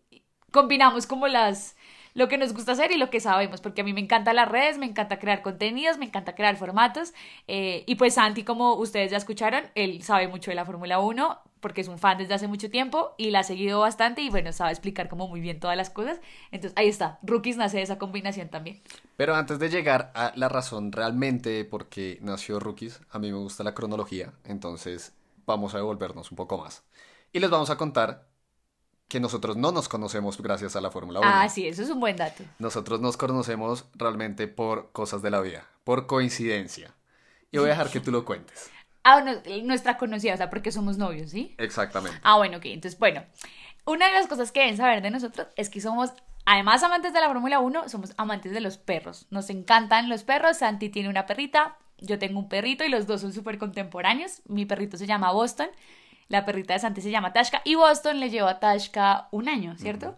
combinamos 0.50 1.06
como 1.06 1.28
las 1.28 1.73
lo 2.14 2.28
que 2.28 2.38
nos 2.38 2.54
gusta 2.54 2.72
hacer 2.72 2.92
y 2.92 2.96
lo 2.96 3.10
que 3.10 3.20
sabemos, 3.20 3.60
porque 3.60 3.82
a 3.82 3.84
mí 3.84 3.92
me 3.92 4.00
encantan 4.00 4.36
las 4.36 4.48
redes, 4.48 4.78
me 4.78 4.86
encanta 4.86 5.18
crear 5.18 5.42
contenidos, 5.42 5.98
me 5.98 6.06
encanta 6.06 6.34
crear 6.34 6.56
formatos. 6.56 7.12
Eh, 7.48 7.84
y 7.86 7.96
pues 7.96 8.14
Santi, 8.14 8.44
como 8.44 8.74
ustedes 8.74 9.10
ya 9.10 9.16
escucharon, 9.16 9.64
él 9.74 10.02
sabe 10.02 10.28
mucho 10.28 10.50
de 10.50 10.54
la 10.54 10.64
Fórmula 10.64 11.00
1 11.00 11.40
porque 11.64 11.80
es 11.80 11.88
un 11.88 11.98
fan 11.98 12.18
desde 12.18 12.34
hace 12.34 12.46
mucho 12.46 12.70
tiempo 12.70 13.14
y 13.16 13.30
la 13.30 13.38
ha 13.38 13.42
seguido 13.42 13.80
bastante 13.80 14.20
y 14.20 14.28
bueno, 14.28 14.52
sabe 14.52 14.70
explicar 14.70 15.08
como 15.08 15.28
muy 15.28 15.40
bien 15.40 15.60
todas 15.60 15.78
las 15.78 15.88
cosas. 15.88 16.20
Entonces 16.50 16.76
ahí 16.76 16.88
está, 16.88 17.18
Rookies 17.22 17.56
nace 17.56 17.78
de 17.78 17.84
esa 17.84 17.98
combinación 17.98 18.50
también. 18.50 18.82
Pero 19.16 19.34
antes 19.34 19.58
de 19.58 19.70
llegar 19.70 20.12
a 20.14 20.32
la 20.36 20.50
razón 20.50 20.92
realmente 20.92 21.64
por 21.64 21.88
qué 21.88 22.18
nació 22.20 22.60
Rookies, 22.60 23.00
a 23.10 23.18
mí 23.18 23.32
me 23.32 23.38
gusta 23.38 23.64
la 23.64 23.72
cronología, 23.72 24.34
entonces 24.44 25.14
vamos 25.46 25.72
a 25.72 25.78
devolvernos 25.78 26.30
un 26.30 26.36
poco 26.36 26.58
más. 26.58 26.84
Y 27.32 27.40
les 27.40 27.48
vamos 27.48 27.70
a 27.70 27.78
contar 27.78 28.26
que 29.08 29.20
nosotros 29.20 29.56
no 29.56 29.72
nos 29.72 29.88
conocemos 29.88 30.40
gracias 30.40 30.76
a 30.76 30.80
la 30.80 30.90
Fórmula 30.90 31.20
1. 31.20 31.28
Ah, 31.32 31.48
sí, 31.48 31.66
eso 31.66 31.82
es 31.82 31.90
un 31.90 32.00
buen 32.00 32.16
dato. 32.16 32.44
Nosotros 32.58 33.00
nos 33.00 33.16
conocemos 33.16 33.84
realmente 33.94 34.48
por 34.48 34.92
cosas 34.92 35.22
de 35.22 35.30
la 35.30 35.40
vida, 35.40 35.66
por 35.84 36.06
coincidencia. 36.06 36.94
Y 37.50 37.58
voy 37.58 37.68
a 37.68 37.70
dejar 37.70 37.90
que 37.90 38.00
tú 38.00 38.10
lo 38.10 38.24
cuentes. 38.24 38.70
Ah, 39.06 39.22
nuestra 39.64 39.98
conocida, 39.98 40.32
o 40.32 40.36
sea, 40.38 40.48
porque 40.48 40.72
somos 40.72 40.96
novios, 40.96 41.30
¿sí? 41.30 41.54
Exactamente. 41.58 42.18
Ah, 42.22 42.38
bueno, 42.38 42.56
ok. 42.56 42.64
Entonces, 42.64 42.98
bueno, 42.98 43.22
una 43.84 44.06
de 44.06 44.14
las 44.14 44.26
cosas 44.28 44.50
que 44.50 44.60
deben 44.60 44.78
saber 44.78 45.02
de 45.02 45.10
nosotros 45.10 45.48
es 45.56 45.68
que 45.68 45.82
somos, 45.82 46.14
además 46.46 46.82
amantes 46.82 47.12
de 47.12 47.20
la 47.20 47.28
Fórmula 47.28 47.58
1, 47.58 47.90
somos 47.90 48.14
amantes 48.16 48.52
de 48.52 48.62
los 48.62 48.78
perros. 48.78 49.26
Nos 49.28 49.50
encantan 49.50 50.08
los 50.08 50.24
perros. 50.24 50.56
Santi 50.56 50.88
tiene 50.88 51.10
una 51.10 51.26
perrita, 51.26 51.76
yo 51.98 52.18
tengo 52.18 52.38
un 52.38 52.48
perrito 52.48 52.82
y 52.82 52.88
los 52.88 53.06
dos 53.06 53.20
son 53.20 53.34
súper 53.34 53.58
contemporáneos. 53.58 54.40
Mi 54.46 54.64
perrito 54.64 54.96
se 54.96 55.06
llama 55.06 55.32
Boston. 55.32 55.68
La 56.28 56.44
perrita 56.44 56.74
de 56.74 56.80
Santi 56.80 57.00
se 57.00 57.10
llama 57.10 57.32
Tashka 57.32 57.62
y 57.64 57.74
Boston 57.74 58.20
le 58.20 58.30
llevó 58.30 58.48
a 58.48 58.60
Tashka 58.60 59.28
un 59.30 59.48
año, 59.48 59.76
¿cierto? 59.76 60.16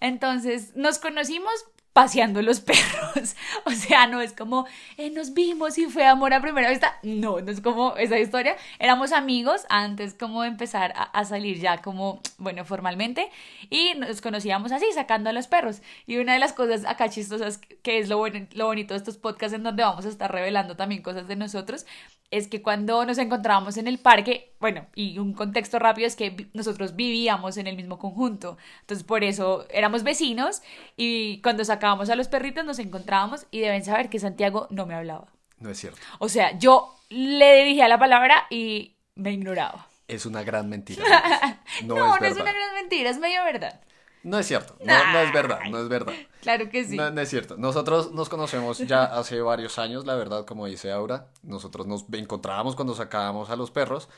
Entonces 0.00 0.76
nos 0.76 0.98
conocimos 0.98 1.52
paseando 1.92 2.42
los 2.42 2.60
perros. 2.62 3.36
O 3.64 3.70
sea, 3.70 4.06
no 4.06 4.20
es 4.20 4.32
como 4.32 4.66
eh, 4.96 5.10
nos 5.10 5.34
vimos 5.34 5.78
y 5.78 5.86
fue 5.86 6.06
amor 6.06 6.32
a 6.32 6.40
primera 6.40 6.70
vista. 6.70 6.98
No, 7.02 7.40
no 7.40 7.50
es 7.50 7.60
como 7.60 7.96
esa 7.96 8.18
historia. 8.18 8.56
Éramos 8.78 9.12
amigos 9.12 9.66
antes 9.68 10.14
como 10.14 10.42
de 10.42 10.48
empezar 10.48 10.94
a, 10.96 11.24
salir 11.24 11.58
ya 11.58 11.82
como, 11.82 12.20
bueno, 12.38 12.64
formalmente. 12.64 13.28
Y 13.70 13.94
nos 13.94 14.20
conocíamos 14.20 14.72
así, 14.72 14.86
sacando 14.92 15.30
a 15.30 15.32
los 15.32 15.48
perros. 15.48 15.82
Y 16.06 16.18
una 16.18 16.34
de 16.34 16.38
las 16.38 16.52
cosas 16.52 16.84
acá 16.84 17.08
chistosas 17.08 17.60
que 17.82 17.98
es 17.98 18.08
lo, 18.08 18.24
lo 18.26 18.66
bonito 18.66 18.94
de 18.94 18.98
estos 18.98 19.16
podcasts 19.16 19.54
en 19.54 19.62
donde 19.62 19.82
vamos 19.82 20.06
a 20.06 20.08
estar 20.08 20.30
revelando 20.30 20.76
también 20.76 21.02
cosas 21.02 21.28
de 21.28 21.36
nosotros 21.36 21.84
es 22.30 22.46
que 22.46 22.60
cuando 22.60 23.04
nos 23.06 23.16
encontrábamos 23.18 23.78
en 23.78 23.88
el 23.88 23.98
parque, 23.98 24.52
bueno, 24.60 24.86
y 24.94 25.18
un 25.18 25.32
contexto 25.32 25.78
rápido 25.78 26.06
es 26.06 26.14
que 26.14 26.48
nosotros 26.52 26.94
vivíamos 26.94 27.56
en 27.56 27.66
el 27.66 27.76
mismo 27.76 27.98
conjunto, 27.98 28.58
entonces 28.80 29.04
por 29.04 29.24
eso 29.24 29.66
éramos 29.70 30.02
vecinos 30.02 30.62
y 30.96 31.40
cuando 31.40 31.64
sacábamos 31.64 31.87
a 31.88 32.16
los 32.16 32.28
perritos 32.28 32.64
nos 32.64 32.78
encontrábamos 32.78 33.46
y 33.50 33.60
deben 33.60 33.84
saber 33.84 34.10
que 34.10 34.18
Santiago 34.18 34.66
no 34.70 34.86
me 34.86 34.94
hablaba. 34.94 35.28
No 35.58 35.70
es 35.70 35.78
cierto. 35.78 36.00
O 36.18 36.28
sea, 36.28 36.58
yo 36.58 36.94
le 37.08 37.56
dirigía 37.56 37.88
la 37.88 37.98
palabra 37.98 38.46
y 38.50 38.96
me 39.14 39.32
ignoraba. 39.32 39.86
Es 40.06 40.26
una 40.26 40.42
gran 40.42 40.68
mentira. 40.68 41.04
No, 41.84 41.94
no, 41.94 42.14
es, 42.16 42.20
no 42.20 42.26
es 42.26 42.34
una 42.34 42.52
gran 42.52 42.74
mentira, 42.74 43.10
es 43.10 43.18
medio 43.18 43.44
verdad. 43.44 43.80
No 44.24 44.38
es 44.38 44.46
cierto, 44.46 44.76
no, 44.84 45.20
es 45.20 45.32
verdad, 45.32 45.60
no 45.70 45.78
es 45.78 45.88
verdad. 45.88 46.12
Claro 46.42 46.68
que 46.68 46.84
sí. 46.84 46.96
No, 46.96 47.08
es 47.20 47.28
cierto. 47.28 47.56
Nosotros 47.56 48.10
nos 48.12 48.28
conocemos 48.28 48.78
ya 48.78 49.04
hace 49.04 49.40
varios 49.40 49.78
años, 49.78 50.06
la 50.06 50.16
verdad, 50.16 50.44
como 50.44 50.66
dice 50.66 50.90
Aura. 50.90 51.28
Nosotros 51.42 51.86
nos 51.86 52.04
encontrábamos 52.12 52.74
cuando 52.74 52.94
sacábamos 52.94 53.50
a 53.50 53.56
los 53.56 53.70
perros, 53.70 54.08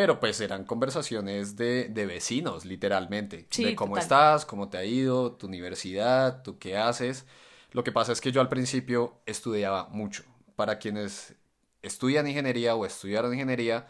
pero 0.00 0.18
pues 0.18 0.40
eran 0.40 0.64
conversaciones 0.64 1.56
de, 1.56 1.92
vecinos, 1.92 2.64
literalmente. 2.64 3.46
de 3.54 3.76
cómo 3.76 3.98
estás, 3.98 4.46
cómo 4.46 4.70
te 4.70 4.78
ha 4.78 4.84
ido, 4.86 5.32
tu 5.32 5.46
universidad, 5.46 6.42
tú 6.42 6.58
qué 6.58 6.78
haces. 6.78 7.26
Lo 7.72 7.84
que 7.84 7.92
pasa 7.92 8.12
es 8.12 8.22
que 8.22 8.32
yo 8.32 8.40
al 8.40 8.48
principio 8.48 9.20
estudiaba 9.26 9.88
mucho. 9.90 10.24
Para 10.56 10.78
quienes 10.78 11.34
estudian 11.82 12.26
ingeniería 12.26 12.76
o 12.76 12.86
estudiaron 12.86 13.34
ingeniería, 13.34 13.88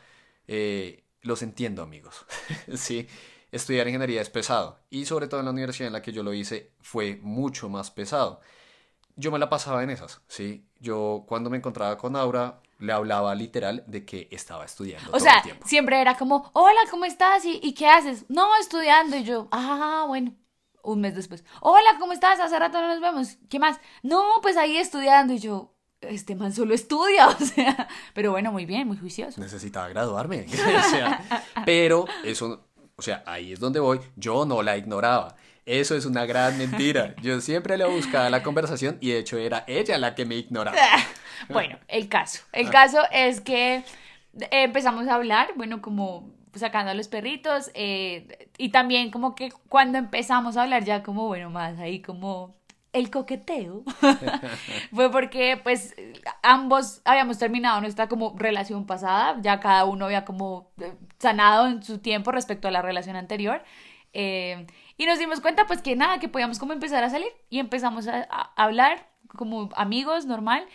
eh, 0.49 1.05
los 1.23 1.43
entiendo, 1.43 1.81
amigos. 1.81 2.26
sí 2.75 3.07
estudiar 3.52 3.87
ingeniería 3.87 4.21
es 4.21 4.31
pesado. 4.31 4.81
Y 4.90 5.07
sobre 5.07 5.29
todo 5.29 5.38
en 5.38 5.47
la 5.47 5.52
universidad 5.52 5.87
en 5.87 5.93
la 5.93 6.02
que 6.02 6.11
yo 6.11 6.25
lo 6.25 6.35
hice 6.35 6.73
fue 6.81 7.21
mucho 7.23 7.69
más 7.69 7.93
pesado. 7.93 8.40
Yo 9.14 9.31
me 9.31 9.38
la 9.38 9.49
pasaba 9.49 9.85
en 9.85 9.90
esas, 9.90 10.23
¿sí? 10.26 10.67
Yo 10.81 11.25
cuando 11.29 11.50
me 11.50 11.59
encontraba 11.59 11.97
con 11.99 12.17
Aura 12.17 12.61
le 12.81 12.93
hablaba 12.93 13.35
literal 13.35 13.85
de 13.87 14.05
que 14.05 14.29
estaba 14.31 14.65
estudiando. 14.65 15.11
O 15.13 15.21
sea, 15.21 15.43
siempre 15.65 16.01
era 16.01 16.17
como, 16.17 16.51
hola, 16.55 16.81
¿cómo 16.91 17.05
estás? 17.05 17.45
¿Y, 17.45 17.61
¿Y 17.63 17.75
qué 17.75 17.87
haces? 17.87 18.25
No, 18.29 18.49
estudiando. 18.61 19.17
Y 19.17 19.25
yo, 19.25 19.49
ah, 19.53 20.05
bueno, 20.09 20.35
un 20.83 21.01
mes 21.01 21.15
después. 21.15 21.45
Hola, 21.61 21.97
¿cómo 21.99 22.13
estás? 22.13 22.41
Hace 22.41 22.59
rato 22.59 22.81
no 22.81 22.89
nos 22.89 23.01
vemos. 23.01 23.39
¿Qué 23.49 23.59
más? 23.59 23.79
No, 24.03 24.25
pues 24.43 24.57
ahí 24.57 24.77
estudiando. 24.77 25.35
Y 25.35 25.39
yo, 25.39 25.75
este 26.01 26.35
man 26.35 26.53
solo 26.53 26.75
estudia, 26.75 27.29
o 27.41 27.45
sea, 27.45 27.87
pero 28.15 28.33
bueno, 28.33 28.51
muy 28.51 28.67
bien, 28.67 28.89
muy 28.89 28.97
juicioso. 28.97 29.41
Necesitaba 29.41 29.89
graduarme. 29.89 30.47
o 30.51 30.91
sea, 30.91 31.45
pero 31.65 32.07
eso 32.25 32.71
o 33.01 33.03
sea, 33.03 33.23
ahí 33.25 33.55
es 33.55 33.59
donde 33.59 33.81
voy. 33.81 33.99
Yo 34.15 34.45
no 34.45 34.63
la 34.63 34.77
ignoraba. 34.77 35.35
Eso 35.71 35.95
es 35.95 36.05
una 36.05 36.27
gran 36.27 36.59
mentira. 36.59 37.15
Yo 37.23 37.41
siempre 37.41 37.79
le 37.79 37.85
buscaba 37.85 38.29
la 38.29 38.43
conversación 38.43 38.99
y 39.00 39.11
de 39.11 39.21
hecho 39.21 39.39
era 39.39 39.62
ella 39.69 39.99
la 39.99 40.17
que 40.17 40.25
me 40.25 40.35
ignoraba. 40.35 40.77
bueno, 41.49 41.79
el 41.87 42.09
caso. 42.09 42.43
El 42.53 42.71
caso 42.71 42.99
es 43.12 43.41
que 43.41 43.85
empezamos 44.50 45.07
a 45.07 45.15
hablar, 45.15 45.50
bueno, 45.55 45.81
como 45.81 46.29
sacando 46.57 46.91
a 46.91 46.95
los 46.95 47.07
perritos 47.07 47.71
eh, 47.75 48.49
y 48.59 48.71
también 48.71 49.12
como 49.12 49.37
que 49.37 49.53
cuando 49.69 49.99
empezamos 49.99 50.57
a 50.57 50.62
hablar 50.62 50.83
ya 50.83 51.05
como, 51.05 51.29
bueno, 51.29 51.50
más 51.50 51.79
ahí 51.79 52.03
como 52.03 52.57
el 52.93 53.09
coqueteo 53.09 53.85
fue 54.93 55.12
porque 55.12 55.57
pues 55.62 55.95
ambos 56.43 57.00
habíamos 57.05 57.39
terminado 57.39 57.81
nuestra 57.81 58.09
como 58.09 58.35
relación 58.37 58.87
pasada, 58.87 59.37
ya 59.41 59.61
cada 59.61 59.85
uno 59.85 60.07
había 60.07 60.25
como 60.25 60.73
eh, 60.81 60.95
sanado 61.21 61.69
en 61.69 61.85
su 61.85 61.99
tiempo 61.99 62.33
respecto 62.33 62.67
a 62.67 62.73
la 62.73 62.83
relación 62.83 63.15
anterior 63.15 63.62
eh, 64.12 64.67
y 64.97 65.07
nos 65.07 65.19
dimos 65.19 65.40
cuenta 65.40 65.67
pues 65.67 65.83
que 65.83 65.97
nada, 65.97 66.19
que 66.19 66.29
podíamos 66.29 66.59
como 66.59 66.73
empezar 66.73 67.05
a 67.05 67.11
salir. 67.11 67.33
Y 67.49 67.59
empezamos 67.59 68.09
a, 68.09 68.23
hablar 68.57 69.09
como 69.37 69.71
amigos 69.76 70.26
normal 70.26 70.67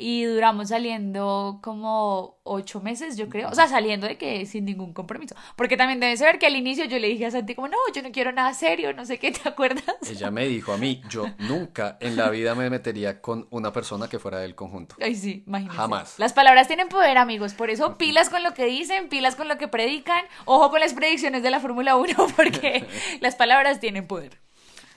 y 0.00 0.24
duramos 0.24 0.70
saliendo 0.70 1.60
como 1.62 2.40
ocho 2.42 2.80
meses, 2.80 3.16
yo 3.16 3.28
creo. 3.28 3.50
O 3.50 3.54
sea, 3.54 3.68
saliendo 3.68 4.06
de 4.06 4.16
que 4.16 4.46
sin 4.46 4.64
ningún 4.64 4.94
compromiso. 4.94 5.34
Porque 5.56 5.76
también 5.76 6.00
debes 6.00 6.20
saber 6.20 6.38
que 6.38 6.46
al 6.46 6.56
inicio 6.56 6.86
yo 6.86 6.98
le 6.98 7.08
dije 7.08 7.26
a 7.26 7.30
Santi 7.30 7.54
como, 7.54 7.68
no, 7.68 7.76
yo 7.94 8.02
no 8.02 8.10
quiero 8.10 8.32
nada 8.32 8.54
serio, 8.54 8.94
no 8.94 9.04
sé 9.04 9.18
qué, 9.18 9.30
¿te 9.42 9.48
acuerdas? 9.48 9.84
Ella 10.08 10.30
me 10.30 10.46
dijo 10.46 10.72
a 10.72 10.78
mí, 10.78 11.02
yo 11.10 11.26
nunca 11.38 11.98
en 12.00 12.16
la 12.16 12.30
vida 12.30 12.54
me 12.54 12.70
metería 12.70 13.20
con 13.20 13.46
una 13.50 13.72
persona 13.72 14.08
que 14.08 14.18
fuera 14.18 14.38
del 14.38 14.54
conjunto. 14.54 14.96
Ay, 15.00 15.14
sí, 15.14 15.44
imagínate. 15.46 15.76
Jamás. 15.76 16.18
Las 16.18 16.32
palabras 16.32 16.66
tienen 16.66 16.88
poder, 16.88 17.18
amigos. 17.18 17.52
Por 17.52 17.70
eso 17.70 17.98
pilas 17.98 18.30
con 18.30 18.42
lo 18.42 18.54
que 18.54 18.64
dicen, 18.64 19.08
pilas 19.08 19.36
con 19.36 19.48
lo 19.48 19.58
que 19.58 19.68
predican. 19.68 20.24
Ojo 20.46 20.70
con 20.70 20.80
las 20.80 20.94
predicciones 20.94 21.42
de 21.42 21.50
la 21.50 21.60
Fórmula 21.60 21.96
1, 21.96 22.14
porque 22.36 22.86
las 23.20 23.36
palabras 23.36 23.80
tienen 23.80 24.06
poder. 24.06 24.38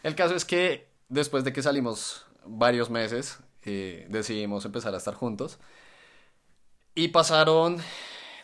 El 0.02 0.16
caso 0.16 0.36
es 0.36 0.46
que 0.46 0.88
después 1.10 1.44
de 1.44 1.54
que 1.54 1.62
salimos 1.62 2.26
varios 2.46 2.90
meses, 2.90 3.40
eh, 3.66 4.08
decidimos 4.10 4.66
empezar 4.66 4.94
a 4.94 4.98
estar 4.98 5.14
juntos. 5.16 5.60
Y 6.96 7.10
pasaron 7.10 7.78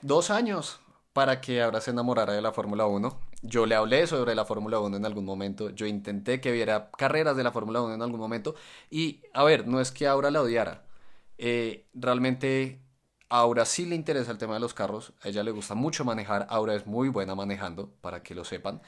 dos 0.02 0.30
años 0.32 0.80
para 1.14 1.42
que 1.42 1.62
ahora 1.62 1.82
se 1.82 1.92
enamorara 1.92 2.34
de 2.34 2.42
la 2.42 2.52
Fórmula 2.52 2.86
1. 2.86 3.20
Yo 3.42 3.66
le 3.66 3.76
hablé 3.76 4.08
sobre 4.08 4.36
la 4.36 4.46
Fórmula 4.46 4.80
1 4.80 4.98
en 4.98 5.06
algún 5.06 5.26
momento. 5.26 5.70
Yo 5.70 5.86
intenté 5.86 6.42
que 6.42 6.52
viera 6.52 6.92
carreras 6.98 7.38
de 7.38 7.44
la 7.44 7.52
Fórmula 7.52 7.82
1 7.82 7.96
en 7.96 8.02
algún 8.02 8.20
momento. 8.20 8.56
Y, 8.90 9.22
a 9.34 9.44
ver, 9.44 9.68
no 9.68 9.82
es 9.82 9.92
que 9.92 10.08
ahora 10.08 10.32
la 10.32 10.42
odiara. 10.42 10.86
Eh, 11.38 11.88
realmente, 11.94 12.82
ahora 13.30 13.66
sí 13.66 13.86
le 13.86 13.96
interesa 13.96 14.32
el 14.32 14.38
tema 14.38 14.56
de 14.56 14.60
los 14.62 14.74
carros. 14.74 15.14
A 15.22 15.30
ella 15.30 15.44
le 15.44 15.52
gusta 15.52 15.76
mucho 15.76 16.06
manejar. 16.06 16.48
Ahora 16.50 16.76
es 16.76 16.88
muy 16.88 17.10
buena 17.10 17.36
manejando, 17.36 17.92
para 18.02 18.24
que 18.24 18.36
lo 18.36 18.46
sepan. 18.46 18.82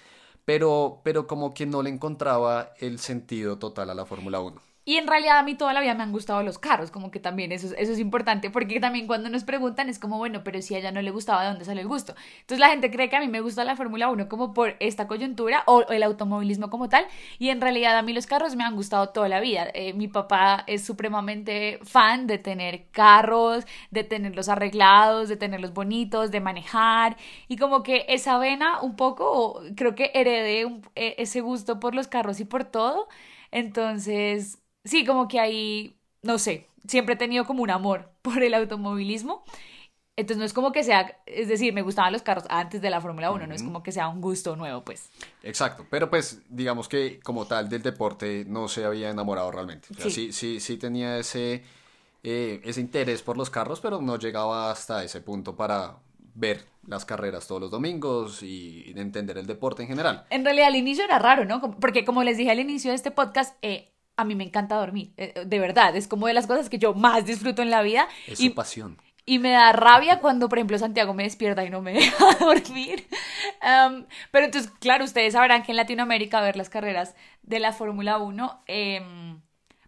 Pero, 0.45 1.01
pero 1.03 1.27
como 1.27 1.53
que 1.53 1.65
no 1.65 1.83
le 1.83 1.89
encontraba 1.89 2.73
el 2.79 2.99
sentido 2.99 3.59
total 3.59 3.89
a 3.89 3.95
la 3.95 4.05
Fórmula 4.05 4.41
1. 4.41 4.70
Y 4.83 4.95
en 4.97 5.05
realidad 5.07 5.37
a 5.37 5.43
mí 5.43 5.53
toda 5.55 5.73
la 5.73 5.81
vida 5.81 5.93
me 5.93 6.01
han 6.03 6.11
gustado 6.11 6.41
los 6.41 6.57
carros, 6.57 6.89
como 6.89 7.11
que 7.11 7.19
también 7.19 7.51
eso, 7.51 7.67
es- 7.67 7.75
eso 7.77 7.91
es 7.91 7.99
importante, 7.99 8.49
porque 8.49 8.79
también 8.79 9.05
cuando 9.07 9.29
nos 9.29 9.43
preguntan 9.43 9.89
es 9.89 9.99
como, 9.99 10.17
bueno, 10.17 10.43
pero 10.43 10.59
si 10.61 10.73
a 10.75 10.79
ella 10.79 10.91
no 10.91 11.01
le 11.03 11.11
gustaba, 11.11 11.43
¿de 11.43 11.49
dónde 11.49 11.65
sale 11.65 11.81
el 11.81 11.87
gusto? 11.87 12.15
Entonces 12.41 12.59
la 12.59 12.69
gente 12.69 12.89
cree 12.89 13.07
que 13.09 13.15
a 13.15 13.19
mí 13.19 13.27
me 13.27 13.41
gusta 13.41 13.63
la 13.63 13.75
Fórmula 13.75 14.09
1 14.09 14.27
como 14.27 14.53
por 14.53 14.75
esta 14.79 15.07
coyuntura 15.07 15.63
o 15.67 15.81
el 15.89 16.01
automovilismo 16.03 16.69
como 16.71 16.89
tal, 16.89 17.05
y 17.37 17.49
en 17.49 17.61
realidad 17.61 17.95
a 17.97 18.01
mí 18.01 18.11
los 18.13 18.25
carros 18.25 18.55
me 18.55 18.63
han 18.63 18.75
gustado 18.75 19.09
toda 19.09 19.29
la 19.29 19.39
vida. 19.39 19.67
Eh, 19.73 19.93
mi 19.93 20.07
papá 20.07 20.63
es 20.67 20.83
supremamente 20.83 21.79
fan 21.83 22.25
de 22.27 22.37
tener 22.39 22.85
carros, 22.91 23.65
de 23.91 24.03
tenerlos 24.03 24.49
arreglados, 24.49 25.29
de 25.29 25.37
tenerlos 25.37 25.73
bonitos, 25.73 26.31
de 26.31 26.39
manejar, 26.41 27.17
y 27.47 27.57
como 27.57 27.83
que 27.83 28.05
esa 28.09 28.37
vena 28.37 28.81
un 28.81 28.95
poco, 28.95 29.61
creo 29.75 29.95
que 29.95 30.11
heredé 30.13 30.65
un- 30.65 30.81
e- 30.95 31.15
ese 31.19 31.41
gusto 31.41 31.79
por 31.79 31.93
los 31.95 32.07
carros 32.07 32.39
y 32.39 32.45
por 32.45 32.63
todo. 32.65 33.07
Entonces, 33.51 34.59
sí, 34.83 35.05
como 35.05 35.27
que 35.27 35.39
ahí, 35.39 35.95
no 36.21 36.37
sé, 36.37 36.67
siempre 36.87 37.15
he 37.15 37.17
tenido 37.17 37.45
como 37.45 37.63
un 37.63 37.69
amor 37.71 38.09
por 38.21 38.41
el 38.43 38.53
automovilismo. 38.53 39.43
Entonces 40.17 40.37
no 40.39 40.45
es 40.45 40.53
como 40.53 40.71
que 40.73 40.83
sea, 40.83 41.17
es 41.25 41.47
decir, 41.47 41.73
me 41.73 41.81
gustaban 41.81 42.11
los 42.11 42.21
carros 42.21 42.43
antes 42.49 42.81
de 42.81 42.89
la 42.89 42.99
Fórmula 42.99 43.31
1, 43.31 43.47
no 43.47 43.55
es 43.55 43.63
como 43.63 43.81
que 43.81 43.93
sea 43.93 44.09
un 44.09 44.19
gusto 44.21 44.55
nuevo, 44.57 44.83
pues. 44.83 45.09
Exacto, 45.41 45.85
pero 45.89 46.09
pues 46.09 46.41
digamos 46.49 46.89
que 46.89 47.19
como 47.21 47.47
tal 47.47 47.69
del 47.69 47.81
deporte 47.81 48.43
no 48.45 48.67
se 48.67 48.83
había 48.83 49.09
enamorado 49.09 49.49
realmente. 49.51 49.87
O 49.91 49.93
sea, 49.95 50.03
Sí. 50.03 50.11
sí, 50.11 50.31
sí, 50.33 50.59
sí 50.59 50.77
tenía 50.77 51.17
ese, 51.17 51.63
eh, 52.23 52.61
ese 52.63 52.81
interés 52.81 53.23
por 53.23 53.37
los 53.37 53.49
carros, 53.49 53.79
pero 53.79 54.01
no 54.01 54.17
llegaba 54.19 54.69
hasta 54.69 55.03
ese 55.03 55.21
punto 55.21 55.55
para 55.55 55.95
ver 56.35 56.65
las 56.85 57.05
carreras 57.05 57.47
todos 57.47 57.61
los 57.61 57.71
domingos 57.71 58.43
y 58.43 58.91
entender 58.95 59.37
el 59.37 59.47
deporte 59.47 59.81
en 59.83 59.87
general. 59.87 60.25
En 60.29 60.43
realidad 60.43 60.67
al 60.67 60.75
inicio 60.75 61.05
era 61.05 61.19
raro, 61.19 61.45
¿no? 61.45 61.61
Porque 61.79 62.05
como 62.05 62.23
les 62.23 62.37
dije 62.37 62.51
al 62.51 62.59
inicio 62.59 62.91
de 62.91 62.95
este 62.95 63.11
podcast, 63.11 63.55
eh, 63.61 63.91
a 64.21 64.25
mí 64.25 64.35
me 64.35 64.43
encanta 64.43 64.75
dormir, 64.75 65.13
eh, 65.17 65.43
de 65.45 65.59
verdad, 65.59 65.95
es 65.95 66.07
como 66.07 66.27
de 66.27 66.33
las 66.33 66.47
cosas 66.47 66.69
que 66.69 66.79
yo 66.79 66.93
más 66.93 67.25
disfruto 67.25 67.61
en 67.61 67.69
la 67.69 67.81
vida. 67.81 68.07
Es 68.27 68.39
y, 68.39 68.49
su 68.49 68.55
pasión. 68.55 68.97
Y 69.25 69.39
me 69.39 69.51
da 69.51 69.71
rabia 69.71 70.19
cuando, 70.19 70.49
por 70.49 70.57
ejemplo, 70.57 70.77
Santiago 70.77 71.13
me 71.13 71.23
despierta 71.23 71.63
y 71.63 71.69
no 71.69 71.81
me 71.81 71.93
deja 71.93 72.35
dormir. 72.39 73.07
Am, 73.61 74.05
pero 74.31 74.45
entonces, 74.45 74.71
claro, 74.79 75.03
ustedes 75.03 75.33
sabrán 75.33 75.63
que 75.63 75.71
en 75.71 75.77
Latinoamérica 75.77 76.41
ver 76.41 76.55
las 76.55 76.69
carreras 76.69 77.15
de 77.43 77.59
la 77.59 77.73
Fórmula 77.73 78.17
1, 78.17 78.63
em, 78.67 79.41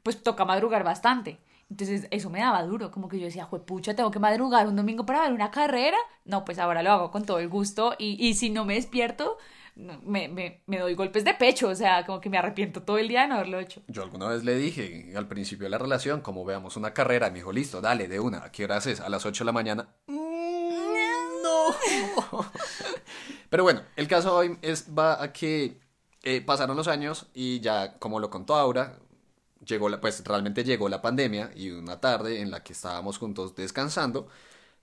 pues 0.04 0.22
toca 0.22 0.46
madrugar 0.46 0.84
bastante. 0.84 1.40
Entonces, 1.70 2.08
eso 2.12 2.30
me 2.30 2.40
daba 2.40 2.62
duro, 2.63 2.92
como 2.92 3.08
que 3.08 3.20
yo 3.20 3.25
decía, 3.25 3.46
juepucha, 3.46 3.96
tengo 3.96 4.12
que 4.12 4.20
madrugar 4.20 4.68
un 4.68 4.75
domingo 4.75 5.06
para 5.06 5.22
ver 5.22 5.34
una 5.34 5.50
carrera. 5.50 5.98
No, 6.25 6.46
pues 6.46 6.60
ahora 6.60 6.84
lo 6.84 6.92
hago 6.92 7.12
con 7.12 7.25
todo 7.25 7.40
el 7.40 7.50
gusto 7.50 7.96
y, 7.98 8.16
y 8.24 8.36
si 8.36 8.52
no 8.52 8.63
me 8.66 8.75
despierto, 8.75 9.38
me, 9.75 10.27
me, 10.27 10.62
me 10.65 10.80
doy 10.80 10.94
golpes 10.94 11.25
de 11.25 11.34
pecho, 11.34 11.70
o 11.70 11.75
sea, 11.75 12.06
como 12.06 12.22
que 12.22 12.30
me 12.30 12.38
arrepiento 12.38 12.84
todo 12.84 12.98
el 12.98 13.08
día 13.08 13.22
de 13.24 13.27
no 13.30 13.36
haberlo 13.36 13.60
hecho. 13.60 13.82
Yo 13.88 14.03
alguna 14.03 14.27
vez 14.27 14.44
le 14.44 14.56
dije 14.56 15.13
al 15.15 15.27
principio 15.27 15.65
de 15.65 15.72
la 15.72 15.77
relación, 15.77 16.22
como 16.22 16.46
veamos 16.46 16.77
una 16.77 16.94
carrera, 16.94 17.30
me 17.30 17.36
dijo, 17.38 17.51
listo, 17.51 17.82
dale, 17.82 18.08
de 18.08 18.20
una. 18.20 18.46
¿A 18.46 18.51
qué 18.51 18.65
hora 18.65 18.77
es? 18.77 19.00
A 19.00 19.10
las 19.10 19.25
8 19.25 19.44
de 19.44 19.46
la 19.46 19.51
mañana. 19.51 19.88
Mm, 20.08 20.13
No. 21.44 22.46
Pero 23.50 23.63
bueno, 23.63 23.82
el 23.96 24.08
caso 24.08 24.36
hoy 24.36 24.58
es, 24.62 24.88
va 24.98 25.22
a 25.22 25.32
que 25.32 25.80
eh, 26.24 26.42
pasaron 26.42 26.77
los 26.77 26.88
años 26.88 27.27
y 27.34 27.60
ya, 27.60 27.98
como 28.00 28.20
lo 28.20 28.30
contó 28.30 28.56
Aura, 28.56 28.98
llegó 29.65 29.89
la, 29.89 30.00
pues 30.01 30.24
realmente 30.24 30.63
llegó 30.63 30.89
la 30.89 31.01
pandemia 31.01 31.51
y 31.56 31.72
una 31.72 32.00
tarde 32.00 32.42
en 32.42 32.51
la 32.51 32.63
que 32.63 32.74
estábamos 32.74 33.18
juntos 33.18 33.56
descansando, 33.56 34.27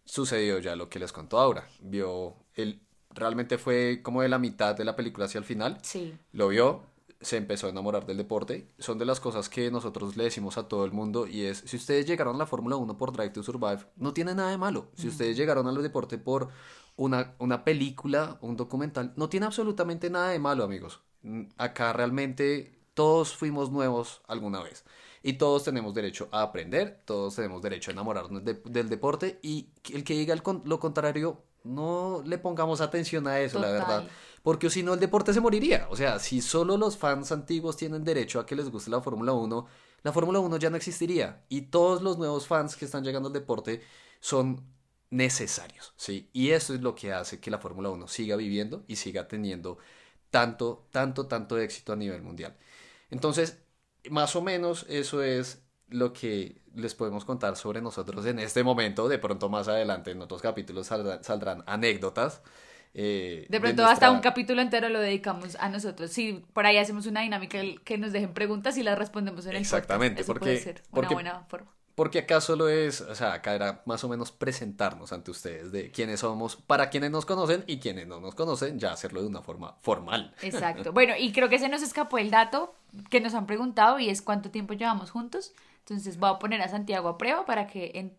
sucedió 0.04 0.58
ya 0.58 0.76
lo 0.76 0.88
que 0.88 0.98
les 0.98 1.12
contó 1.12 1.38
Aura. 1.40 1.68
Vio 1.80 2.36
el, 2.54 2.80
realmente 3.14 3.58
fue 3.58 4.00
como 4.02 4.22
de 4.22 4.28
la 4.28 4.38
mitad 4.38 4.74
de 4.74 4.84
la 4.84 4.96
película 4.96 5.26
hacia 5.26 5.38
el 5.38 5.44
final. 5.44 5.78
Sí. 5.82 6.14
Lo 6.32 6.48
vio, 6.48 6.82
se 7.20 7.36
empezó 7.36 7.66
a 7.66 7.70
enamorar 7.70 8.06
del 8.06 8.16
deporte. 8.16 8.68
Son 8.78 8.98
de 8.98 9.04
las 9.04 9.20
cosas 9.20 9.48
que 9.48 9.70
nosotros 9.70 10.16
le 10.16 10.24
decimos 10.24 10.56
a 10.58 10.68
todo 10.68 10.84
el 10.84 10.92
mundo 10.92 11.26
y 11.26 11.42
es, 11.42 11.58
si 11.66 11.76
ustedes 11.76 12.06
llegaron 12.06 12.36
a 12.36 12.38
la 12.38 12.46
Fórmula 12.46 12.76
1 12.76 12.96
por 12.96 13.12
Drive 13.12 13.30
to 13.30 13.42
Survive, 13.42 13.84
no 13.96 14.12
tiene 14.14 14.34
nada 14.34 14.50
de 14.50 14.58
malo. 14.58 14.88
Si 14.94 15.08
ustedes 15.08 15.36
llegaron 15.36 15.66
al 15.66 15.82
deporte 15.82 16.18
por 16.18 16.48
una, 16.96 17.34
una 17.38 17.64
película, 17.64 18.38
un 18.40 18.56
documental, 18.56 19.12
no 19.16 19.28
tiene 19.28 19.46
absolutamente 19.46 20.08
nada 20.10 20.28
de 20.30 20.38
malo, 20.38 20.64
amigos. 20.64 21.00
Mm, 21.22 21.42
Acá 21.58 21.92
realmente 21.92 22.78
todos 22.94 23.34
fuimos 23.36 23.70
nuevos 23.70 24.22
alguna 24.26 24.62
vez. 24.62 24.84
Y 25.22 25.34
todos 25.34 25.64
tenemos 25.64 25.92
derecho 25.94 26.28
a 26.32 26.40
aprender, 26.42 27.02
todos 27.04 27.36
tenemos 27.36 27.60
derecho 27.60 27.90
a 27.90 27.92
enamorarnos 27.92 28.42
de- 28.44 28.54
del 28.64 28.88
deporte 28.88 29.38
y 29.42 29.68
el 29.92 30.02
que 30.04 30.14
diga 30.14 30.32
el 30.32 30.42
lo 30.64 30.80
contrario, 30.80 31.42
no 31.64 32.22
le 32.24 32.38
pongamos 32.38 32.80
atención 32.80 33.26
a 33.26 33.40
eso, 33.40 33.58
la 33.58 33.70
verdad. 33.70 34.08
Porque 34.42 34.70
si 34.70 34.82
no, 34.82 34.94
el 34.94 35.00
deporte 35.00 35.34
se 35.34 35.40
moriría. 35.40 35.86
O 35.90 35.96
sea, 35.96 36.18
si 36.18 36.40
solo 36.40 36.76
los 36.76 36.96
fans 36.96 37.30
antiguos 37.32 37.76
tienen 37.76 38.04
derecho 38.04 38.40
a 38.40 38.46
que 38.46 38.56
les 38.56 38.70
guste 38.70 38.90
la 38.90 39.02
Fórmula 39.02 39.32
1, 39.32 39.66
la 40.02 40.12
Fórmula 40.12 40.38
1 40.40 40.56
ya 40.56 40.70
no 40.70 40.76
existiría. 40.76 41.44
Y 41.48 41.62
todos 41.62 42.02
los 42.02 42.18
nuevos 42.18 42.46
fans 42.46 42.76
que 42.76 42.86
están 42.86 43.04
llegando 43.04 43.28
al 43.28 43.34
deporte 43.34 43.82
son 44.20 44.64
necesarios, 45.10 45.92
¿sí? 45.96 46.30
Y 46.32 46.50
eso 46.50 46.72
es 46.72 46.80
lo 46.80 46.94
que 46.94 47.12
hace 47.12 47.40
que 47.40 47.50
la 47.50 47.58
Fórmula 47.58 47.90
1 47.90 48.08
siga 48.08 48.36
viviendo 48.36 48.84
y 48.86 48.96
siga 48.96 49.28
teniendo 49.28 49.78
tanto, 50.30 50.86
tanto, 50.90 51.26
tanto 51.26 51.58
éxito 51.58 51.92
a 51.92 51.96
nivel 51.96 52.22
mundial. 52.22 52.56
Entonces, 53.10 53.58
más 54.08 54.36
o 54.36 54.42
menos 54.42 54.86
eso 54.88 55.22
es 55.22 55.62
lo 55.90 56.12
que 56.12 56.56
les 56.74 56.94
podemos 56.94 57.24
contar 57.24 57.56
sobre 57.56 57.80
nosotros 57.82 58.24
en 58.26 58.38
este 58.38 58.62
momento. 58.64 59.08
De 59.08 59.18
pronto 59.18 59.48
más 59.48 59.68
adelante 59.68 60.12
en 60.12 60.22
otros 60.22 60.40
capítulos 60.42 60.86
saldrán, 60.86 61.22
saldrán 61.24 61.62
anécdotas. 61.66 62.42
eh, 62.94 63.46
De 63.48 63.60
pronto 63.60 63.82
nuestra- 63.82 63.92
hasta 64.08 64.10
un 64.10 64.20
capítulo 64.20 64.60
entero 64.62 64.88
lo 64.88 64.98
dedicamos 65.00 65.56
a 65.60 65.68
nosotros. 65.68 66.10
Sí, 66.10 66.44
por 66.52 66.66
ahí 66.66 66.76
hacemos 66.76 67.06
una 67.06 67.20
dinámica 67.20 67.60
que 67.84 67.98
nos 67.98 68.12
dejen 68.12 68.32
preguntas 68.34 68.76
y 68.78 68.82
las 68.82 68.98
respondemos 68.98 69.44
en 69.46 69.52
el 69.52 69.58
Exactamente. 69.58 70.22
Eso 70.22 70.32
porque- 70.32 70.44
puede 70.46 70.60
ser 70.60 70.82
una 70.82 70.90
porque- 70.90 71.14
buena 71.14 71.44
forma. 71.48 71.70
Porque 71.96 72.20
acá 72.20 72.40
solo 72.40 72.68
es, 72.70 73.00
o 73.02 73.14
sea, 73.14 73.34
acá 73.34 73.54
era 73.54 73.82
más 73.84 74.02
o 74.04 74.08
menos 74.08 74.32
presentarnos 74.32 75.12
ante 75.12 75.30
ustedes 75.30 75.70
de 75.70 75.90
quiénes 75.90 76.20
somos, 76.20 76.56
para 76.56 76.88
quienes 76.88 77.10
nos 77.10 77.26
conocen 77.26 77.62
y 77.66 77.78
quienes 77.78 78.06
no 78.06 78.20
nos 78.20 78.34
conocen, 78.34 78.78
ya 78.78 78.92
hacerlo 78.92 79.20
de 79.20 79.26
una 79.28 79.42
forma 79.42 79.76
formal. 79.82 80.34
Exacto. 80.40 80.92
Bueno, 80.94 81.14
y 81.18 81.30
creo 81.32 81.48
que 81.50 81.58
se 81.58 81.68
nos 81.68 81.82
escapó 81.82 82.16
el 82.18 82.30
dato 82.30 82.74
que 83.10 83.20
nos 83.20 83.34
han 83.34 83.46
preguntado 83.46 83.98
y 83.98 84.08
es 84.08 84.22
cuánto 84.22 84.50
tiempo 84.50 84.72
llevamos 84.72 85.10
juntos. 85.10 85.52
Entonces 85.90 86.18
voy 86.18 86.30
a 86.30 86.38
poner 86.38 86.62
a 86.62 86.68
Santiago 86.68 87.08
a 87.08 87.18
prueba 87.18 87.44
para 87.44 87.66
que 87.66 87.90
en... 87.94 88.16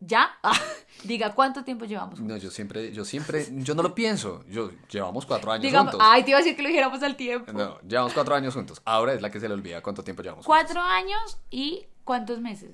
ya 0.00 0.38
ah, 0.42 0.58
diga 1.04 1.34
cuánto 1.34 1.62
tiempo 1.62 1.84
llevamos 1.84 2.18
juntos. 2.18 2.38
No, 2.38 2.42
yo 2.42 2.50
siempre, 2.50 2.92
yo 2.92 3.04
siempre, 3.04 3.46
yo 3.50 3.74
no 3.74 3.82
lo 3.82 3.94
pienso. 3.94 4.42
Yo 4.48 4.70
llevamos 4.88 5.26
cuatro 5.26 5.52
años 5.52 5.62
Digamos, 5.62 5.92
juntos. 5.92 6.08
ay, 6.10 6.22
te 6.24 6.30
iba 6.30 6.38
a 6.38 6.42
decir 6.42 6.56
que 6.56 6.62
lo 6.62 6.68
dijéramos 6.68 7.02
al 7.02 7.14
tiempo. 7.14 7.52
No, 7.52 7.78
llevamos 7.82 8.14
cuatro 8.14 8.34
años 8.34 8.54
juntos. 8.54 8.80
Ahora 8.86 9.12
es 9.12 9.20
la 9.20 9.30
que 9.30 9.38
se 9.38 9.48
le 9.48 9.52
olvida 9.54 9.82
cuánto 9.82 10.02
tiempo 10.02 10.22
llevamos. 10.22 10.46
Cuatro 10.46 10.80
años 10.80 11.36
y 11.50 11.84
cuántos 12.04 12.40
meses. 12.40 12.70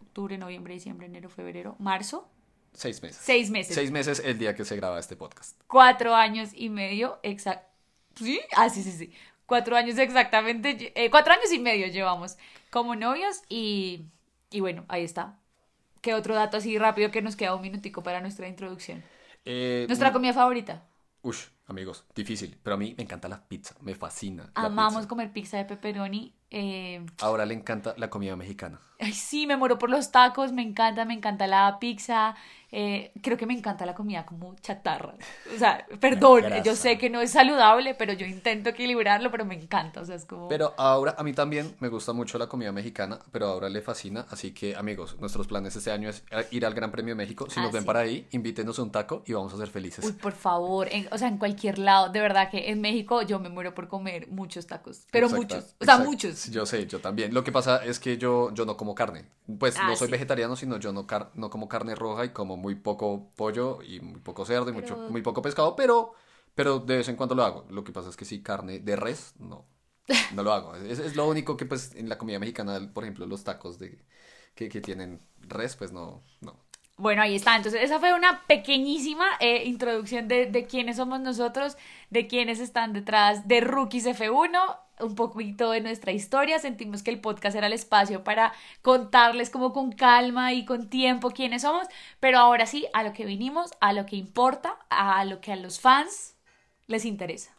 Octubre, 0.00 0.38
noviembre, 0.38 0.72
diciembre, 0.72 1.06
enero, 1.06 1.28
febrero, 1.28 1.76
marzo. 1.78 2.26
Seis 2.72 3.02
meses. 3.02 3.20
Seis 3.22 3.50
meses. 3.50 3.74
Seis 3.74 3.90
meses 3.90 4.22
el 4.24 4.38
día 4.38 4.54
que 4.54 4.64
se 4.64 4.76
graba 4.76 4.98
este 4.98 5.14
podcast. 5.14 5.60
cuatro 5.66 6.14
años 6.14 6.52
y 6.54 6.70
medio, 6.70 7.18
exacto. 7.22 7.68
¿Sí? 8.14 8.40
Ah, 8.56 8.70
sí, 8.70 8.82
sí, 8.82 8.92
sí. 8.92 9.12
Cuatro 9.48 9.76
años 9.76 9.98
exactamente, 9.98 10.92
eh, 10.94 11.10
cuatro 11.10 11.32
años 11.32 11.50
y 11.52 11.58
medio 11.58 11.88
llevamos 11.88 12.36
como 12.70 12.94
novios 12.94 13.42
y, 13.48 14.04
y 14.50 14.60
bueno, 14.60 14.84
ahí 14.88 15.04
está. 15.04 15.38
¿Qué 16.02 16.14
otro 16.14 16.34
dato 16.34 16.58
así 16.58 16.78
rápido 16.78 17.10
que 17.10 17.22
nos 17.22 17.36
queda 17.36 17.54
un 17.56 17.62
minutico 17.62 18.02
para 18.02 18.20
nuestra 18.20 18.48
introducción? 18.48 19.04
Eh, 19.46 19.86
Nuestra 19.88 20.12
comida 20.12 20.34
favorita. 20.34 20.84
Ush, 21.22 21.48
amigos, 21.68 22.04
difícil. 22.14 22.58
Pero 22.62 22.74
a 22.74 22.78
mí 22.78 22.94
me 22.96 23.04
encanta 23.04 23.28
la 23.28 23.40
pizza, 23.40 23.74
me 23.80 23.94
fascina. 23.94 24.50
Amamos 24.54 24.96
pizza. 24.96 25.08
comer 25.08 25.32
pizza 25.32 25.56
de 25.58 25.64
pepperoni. 25.64 26.34
eh, 26.50 27.04
Ahora 27.20 27.46
le 27.46 27.54
encanta 27.54 27.94
la 27.96 28.10
comida 28.10 28.34
mexicana. 28.36 28.80
Ay, 29.00 29.12
sí, 29.12 29.46
me 29.46 29.56
muero 29.56 29.78
por 29.78 29.90
los 29.90 30.10
tacos, 30.10 30.50
me 30.52 30.62
encanta, 30.62 31.04
me 31.04 31.14
encanta 31.14 31.46
la 31.46 31.78
pizza, 31.78 32.34
eh, 32.72 33.12
creo 33.22 33.36
que 33.38 33.46
me 33.46 33.54
encanta 33.54 33.86
la 33.86 33.94
comida 33.94 34.26
como 34.26 34.56
chatarra. 34.56 35.14
O 35.54 35.58
sea, 35.58 35.86
perdón, 36.00 36.44
yo 36.64 36.74
sé 36.74 36.98
que 36.98 37.08
no 37.08 37.20
es 37.20 37.30
saludable, 37.30 37.94
pero 37.94 38.12
yo 38.12 38.26
intento 38.26 38.70
equilibrarlo, 38.70 39.30
pero 39.30 39.44
me 39.44 39.54
encanta. 39.54 40.00
O 40.00 40.04
sea, 40.04 40.16
es 40.16 40.24
como. 40.24 40.48
Pero 40.48 40.74
ahora, 40.76 41.14
a 41.16 41.22
mí 41.22 41.32
también 41.32 41.76
me 41.78 41.88
gusta 41.88 42.12
mucho 42.12 42.38
la 42.38 42.48
comida 42.48 42.72
mexicana, 42.72 43.20
pero 43.30 43.46
ahora 43.46 43.68
le 43.68 43.80
fascina. 43.82 44.26
Así 44.30 44.52
que, 44.52 44.74
amigos, 44.74 45.16
nuestros 45.20 45.46
planes 45.46 45.76
este 45.76 45.92
año 45.92 46.08
es 46.08 46.24
ir 46.50 46.66
al 46.66 46.74
Gran 46.74 46.90
Premio 46.90 47.12
de 47.12 47.18
México. 47.18 47.48
Si 47.48 47.60
nos 47.60 47.68
ah, 47.70 47.72
ven 47.74 47.84
para 47.84 48.00
ahí, 48.00 48.26
invítenos 48.32 48.80
un 48.80 48.90
taco 48.90 49.22
y 49.26 49.32
vamos 49.32 49.54
a 49.54 49.58
ser 49.58 49.68
felices. 49.68 50.04
Uy, 50.04 50.12
por 50.12 50.32
favor, 50.32 50.88
o 51.12 51.18
sea, 51.18 51.28
en 51.28 51.38
cualquier 51.38 51.57
lado. 51.78 52.10
De 52.10 52.20
verdad 52.20 52.50
que 52.50 52.70
en 52.70 52.80
México 52.80 53.22
yo 53.22 53.38
me 53.40 53.48
muero 53.48 53.74
por 53.74 53.88
comer 53.88 54.28
muchos 54.28 54.66
tacos, 54.66 55.06
pero 55.10 55.28
muchos. 55.28 55.74
O 55.80 55.84
sea, 55.84 55.98
muchos. 55.98 56.50
Yo 56.50 56.66
sé, 56.66 56.86
yo 56.86 57.00
también. 57.00 57.34
Lo 57.34 57.44
que 57.44 57.52
pasa 57.52 57.84
es 57.84 57.98
que 57.98 58.16
yo, 58.18 58.52
yo 58.54 58.64
no 58.64 58.76
como 58.76 58.94
carne. 58.94 59.26
Pues 59.58 59.76
no 59.76 59.92
ah, 59.92 59.96
soy 59.96 60.10
vegetariano, 60.10 60.56
sino 60.56 60.78
yo 60.78 60.92
no, 60.92 61.06
no 61.34 61.50
como 61.50 61.68
carne 61.68 61.94
roja 61.94 62.24
y 62.24 62.30
como 62.30 62.56
muy 62.56 62.74
poco 62.74 63.30
pollo 63.36 63.80
y 63.82 64.00
muy 64.00 64.20
poco 64.20 64.44
cerdo 64.44 64.70
y 64.70 64.72
mucho, 64.72 64.96
muy 65.10 65.22
poco 65.22 65.42
pescado, 65.42 65.74
pero, 65.76 66.12
pero 66.54 66.78
de 66.78 66.98
vez 66.98 67.08
en 67.08 67.16
cuando 67.16 67.34
lo 67.34 67.44
hago. 67.44 67.66
Lo 67.70 67.84
que 67.84 67.92
pasa 67.92 68.10
es 68.10 68.16
que 68.16 68.24
sí, 68.24 68.42
carne 68.42 68.78
de 68.80 68.96
res, 68.96 69.34
no, 69.38 69.66
no 70.34 70.42
lo 70.42 70.52
hago. 70.52 70.74
Es, 70.76 70.98
es 70.98 71.16
lo 71.16 71.28
único 71.28 71.56
que 71.56 71.66
pues 71.66 71.94
en 71.94 72.08
la 72.08 72.18
comida 72.18 72.38
mexicana, 72.38 72.90
por 72.92 73.04
ejemplo, 73.04 73.26
los 73.26 73.44
tacos 73.44 73.78
de, 73.78 73.98
que, 74.54 74.68
que 74.68 74.80
tienen 74.80 75.20
res, 75.40 75.76
pues 75.76 75.92
no, 75.92 76.22
no. 76.40 76.67
Bueno, 76.98 77.22
ahí 77.22 77.36
está. 77.36 77.56
Entonces, 77.56 77.82
esa 77.82 77.98
fue 78.00 78.12
una 78.12 78.42
pequeñísima 78.46 79.24
eh, 79.40 79.64
introducción 79.64 80.28
de, 80.28 80.46
de 80.46 80.66
quiénes 80.66 80.96
somos 80.96 81.20
nosotros, 81.20 81.76
de 82.10 82.26
quiénes 82.26 82.60
están 82.60 82.92
detrás 82.92 83.48
de 83.48 83.60
Rookies 83.60 84.06
F1 84.06 84.76
un 85.00 85.14
poquito 85.14 85.70
de 85.70 85.80
nuestra 85.80 86.12
historia, 86.12 86.58
sentimos 86.58 87.02
que 87.02 87.10
el 87.10 87.20
podcast 87.20 87.56
era 87.56 87.66
el 87.66 87.72
espacio 87.72 88.24
para 88.24 88.52
contarles 88.82 89.50
como 89.50 89.72
con 89.72 89.92
calma 89.92 90.52
y 90.52 90.64
con 90.64 90.88
tiempo 90.88 91.30
quiénes 91.30 91.62
somos, 91.62 91.86
pero 92.20 92.38
ahora 92.38 92.66
sí, 92.66 92.86
a 92.92 93.02
lo 93.02 93.12
que 93.12 93.24
vinimos, 93.24 93.70
a 93.80 93.92
lo 93.92 94.06
que 94.06 94.16
importa, 94.16 94.76
a 94.90 95.24
lo 95.24 95.40
que 95.40 95.52
a 95.52 95.56
los 95.56 95.80
fans 95.80 96.34
les 96.86 97.04
interesa. 97.04 97.52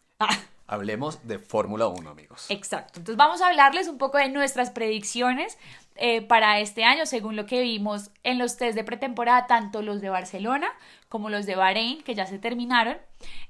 Hablemos 0.70 1.28
de 1.28 1.40
Fórmula 1.40 1.88
1, 1.88 2.08
amigos. 2.08 2.46
Exacto. 2.50 3.00
Entonces 3.00 3.18
vamos 3.18 3.42
a 3.42 3.48
hablarles 3.48 3.88
un 3.88 3.98
poco 3.98 4.20
de 4.20 4.30
nuestras 4.30 4.70
predicciones 4.70 5.58
eh, 5.96 6.22
para 6.22 6.60
este 6.60 6.84
año, 6.84 7.08
según 7.08 7.36
lo 7.36 7.48
que 7.48 7.62
vimos 7.62 8.12
en 8.24 8.38
los 8.38 8.56
test 8.56 8.76
de 8.76 8.84
pretemporada, 8.84 9.48
tanto 9.48 9.82
los 9.82 10.00
de 10.00 10.10
Barcelona 10.10 10.70
como 11.10 11.32
los 11.32 11.48
de 11.48 11.56
Bahrein, 11.56 12.04
que 12.04 12.14
ya 12.14 12.28
se 12.28 12.38
terminaron. 12.38 12.98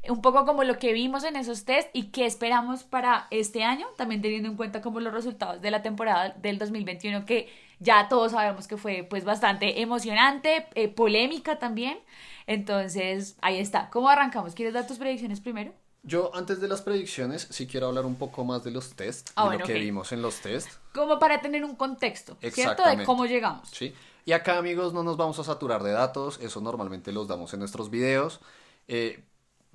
Un 0.08 0.22
poco 0.22 0.46
como 0.46 0.64
lo 0.64 0.80
que 0.80 0.94
vimos 0.94 1.26
en 1.26 1.36
esos 1.36 1.66
test 1.66 1.90
y 1.94 2.12
qué 2.12 2.26
esperamos 2.26 2.86
para 2.86 3.28
este 3.32 3.66
año, 3.66 3.86
también 3.98 4.22
teniendo 4.22 4.48
en 4.48 4.56
cuenta 4.56 4.82
como 4.82 5.02
los 5.02 5.14
resultados 5.14 5.62
de 5.62 5.72
la 5.72 5.82
temporada 5.82 6.30
del 6.38 6.58
2021, 6.58 7.26
que 7.26 7.50
ya 7.80 8.08
todos 8.08 8.32
sabemos 8.32 8.68
que 8.68 8.78
fue 8.78 9.04
pues 9.04 9.26
bastante 9.26 9.82
emocionante, 9.82 10.68
eh, 10.76 10.88
polémica 10.88 11.60
también. 11.60 12.00
Entonces, 12.48 13.38
ahí 13.42 13.60
está. 13.60 13.90
¿Cómo 13.90 14.08
arrancamos? 14.08 14.56
¿Quieres 14.56 14.74
dar 14.74 14.88
tus 14.88 14.98
predicciones 14.98 15.42
primero? 15.42 15.74
Yo, 16.04 16.32
antes 16.34 16.62
de 16.62 16.68
las 16.68 16.82
predicciones, 16.82 17.48
sí 17.50 17.68
quiero 17.68 17.88
hablar 17.88 18.06
un 18.06 18.16
poco 18.16 18.46
más 18.46 18.64
de 18.64 18.72
los 18.72 18.96
test, 18.96 19.32
ah, 19.36 19.54
lo 19.54 19.66
que 19.66 19.74
vimos 19.74 20.12
en 20.12 20.22
los 20.22 20.36
test. 20.40 20.70
Como 20.94 21.20
para 21.20 21.42
tener 21.42 21.64
un 21.64 21.76
contexto, 21.76 22.38
¿cierto? 22.52 22.84
De 22.88 23.04
cómo 23.04 23.26
llegamos. 23.26 23.70
Sí. 23.70 23.94
Y 24.26 24.32
acá, 24.32 24.58
amigos, 24.58 24.94
no 24.94 25.04
nos 25.04 25.18
vamos 25.18 25.40
a 25.40 25.44
saturar 25.44 25.84
de 25.84 25.92
datos, 25.92 26.40
eso 26.42 26.62
normalmente 26.62 27.12
los 27.12 27.28
damos 27.28 27.54
en 27.54 27.60
nuestros 27.60 27.90
videos. 27.90 28.40
Eh, 28.88 29.24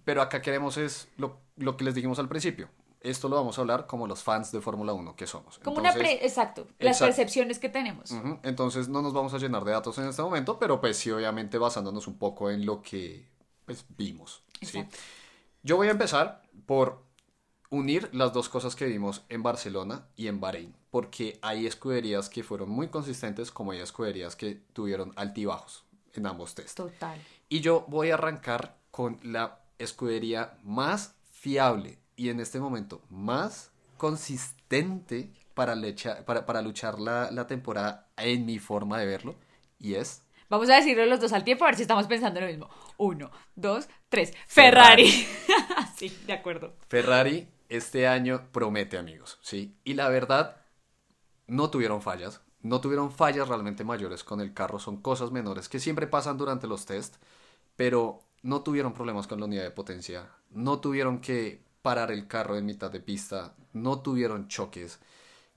pero 0.04 0.22
acá 0.22 0.42
queremos 0.42 0.76
es 0.76 1.08
lo, 1.16 1.40
que 1.76 1.84
les 1.84 1.94
dijimos 1.94 2.18
al 2.18 2.28
principio. 2.28 2.68
Esto 3.00 3.28
lo 3.28 3.36
vamos 3.36 3.58
a 3.58 3.60
hablar 3.60 3.86
como 3.86 4.06
los 4.06 4.22
fans 4.22 4.50
de 4.50 4.60
Fórmula 4.60 4.92
1 4.94 5.16
que 5.16 5.26
somos. 5.26 5.58
Como 5.58 5.78
una 5.78 5.90
exacto, 5.90 6.66
las 6.78 6.98
percepciones 6.98 7.58
que 7.58 7.68
tenemos. 7.68 8.12
Entonces 8.42 8.88
no 8.88 9.02
nos 9.02 9.12
vamos 9.12 9.34
a 9.34 9.38
llenar 9.38 9.64
de 9.64 9.72
datos 9.72 9.98
en 9.98 10.08
este 10.08 10.22
momento, 10.22 10.58
pero 10.58 10.80
pues 10.80 10.96
sí, 10.96 11.10
obviamente 11.10 11.58
basándonos 11.58 12.06
un 12.06 12.16
poco 12.16 12.50
en 12.50 12.64
lo 12.64 12.80
que 12.80 13.26
pues, 13.66 13.84
vimos. 13.96 14.42
¿sí? 14.62 14.86
Yo 15.66 15.78
voy 15.78 15.88
a 15.88 15.92
empezar 15.92 16.42
por 16.66 17.02
unir 17.70 18.10
las 18.12 18.34
dos 18.34 18.50
cosas 18.50 18.76
que 18.76 18.84
vimos 18.84 19.24
en 19.30 19.42
Barcelona 19.42 20.06
y 20.14 20.28
en 20.28 20.38
Bahrein, 20.38 20.76
porque 20.90 21.38
hay 21.40 21.66
escuderías 21.66 22.28
que 22.28 22.42
fueron 22.42 22.68
muy 22.68 22.88
consistentes 22.88 23.50
como 23.50 23.72
hay 23.72 23.80
escuderías 23.80 24.36
que 24.36 24.56
tuvieron 24.74 25.14
altibajos 25.16 25.86
en 26.12 26.26
ambos 26.26 26.54
test. 26.54 26.76
Total. 26.76 27.18
Y 27.48 27.60
yo 27.60 27.86
voy 27.88 28.10
a 28.10 28.14
arrancar 28.14 28.76
con 28.90 29.18
la 29.22 29.62
escudería 29.78 30.58
más 30.62 31.14
fiable 31.30 31.98
y 32.14 32.28
en 32.28 32.40
este 32.40 32.60
momento 32.60 33.00
más 33.08 33.70
consistente 33.96 35.32
para, 35.54 35.74
para, 36.26 36.44
para 36.44 36.60
luchar 36.60 37.00
la, 37.00 37.30
la 37.30 37.46
temporada 37.46 38.10
en 38.18 38.44
mi 38.44 38.58
forma 38.58 38.98
de 38.98 39.06
verlo 39.06 39.36
y 39.78 39.94
es 39.94 40.24
Vamos 40.50 40.68
a 40.68 40.76
decirlo 40.76 41.06
los 41.06 41.20
dos 41.20 41.32
al 41.32 41.42
tiempo 41.42 41.64
a 41.64 41.68
ver 41.68 41.76
si 41.76 41.82
estamos 41.82 42.06
pensando 42.06 42.40
lo 42.40 42.46
mismo. 42.46 42.68
Uno, 42.96 43.30
dos, 43.54 43.88
tres. 44.08 44.32
Ferrari. 44.46 45.10
sí, 45.96 46.16
de 46.26 46.32
acuerdo. 46.32 46.74
Ferrari 46.88 47.48
este 47.68 48.06
año 48.06 48.48
promete, 48.52 48.98
amigos, 48.98 49.38
¿sí? 49.42 49.76
Y 49.84 49.94
la 49.94 50.08
verdad, 50.08 50.56
no 51.46 51.70
tuvieron 51.70 52.02
fallas. 52.02 52.40
No 52.62 52.80
tuvieron 52.80 53.12
fallas 53.12 53.48
realmente 53.48 53.84
mayores 53.84 54.24
con 54.24 54.40
el 54.40 54.54
carro. 54.54 54.78
Son 54.78 55.02
cosas 55.02 55.30
menores 55.30 55.68
que 55.68 55.80
siempre 55.80 56.06
pasan 56.06 56.38
durante 56.38 56.66
los 56.66 56.86
test. 56.86 57.16
Pero 57.76 58.20
no 58.42 58.62
tuvieron 58.62 58.94
problemas 58.94 59.26
con 59.26 59.40
la 59.40 59.46
unidad 59.46 59.64
de 59.64 59.70
potencia. 59.70 60.30
No 60.50 60.80
tuvieron 60.80 61.20
que 61.20 61.62
parar 61.82 62.10
el 62.10 62.26
carro 62.26 62.56
en 62.56 62.66
mitad 62.66 62.90
de 62.90 63.00
pista. 63.00 63.54
No 63.72 64.00
tuvieron 64.00 64.48
choques. 64.48 65.00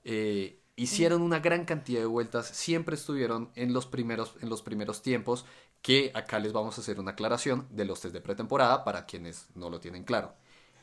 Eh, 0.04 0.60
hicieron 0.78 1.22
una 1.22 1.40
gran 1.40 1.64
cantidad 1.64 2.00
de 2.00 2.06
vueltas, 2.06 2.46
siempre 2.46 2.94
estuvieron 2.94 3.50
en 3.56 3.72
los 3.72 3.86
primeros, 3.86 4.34
en 4.40 4.48
los 4.48 4.62
primeros 4.62 5.02
tiempos, 5.02 5.44
que 5.82 6.10
acá 6.14 6.38
les 6.38 6.52
vamos 6.52 6.78
a 6.78 6.80
hacer 6.80 7.00
una 7.00 7.12
aclaración 7.12 7.66
de 7.70 7.84
los 7.84 8.00
test 8.00 8.14
de 8.14 8.20
pretemporada 8.20 8.84
para 8.84 9.06
quienes 9.06 9.48
no 9.54 9.70
lo 9.70 9.80
tienen 9.80 10.04
claro. 10.04 10.34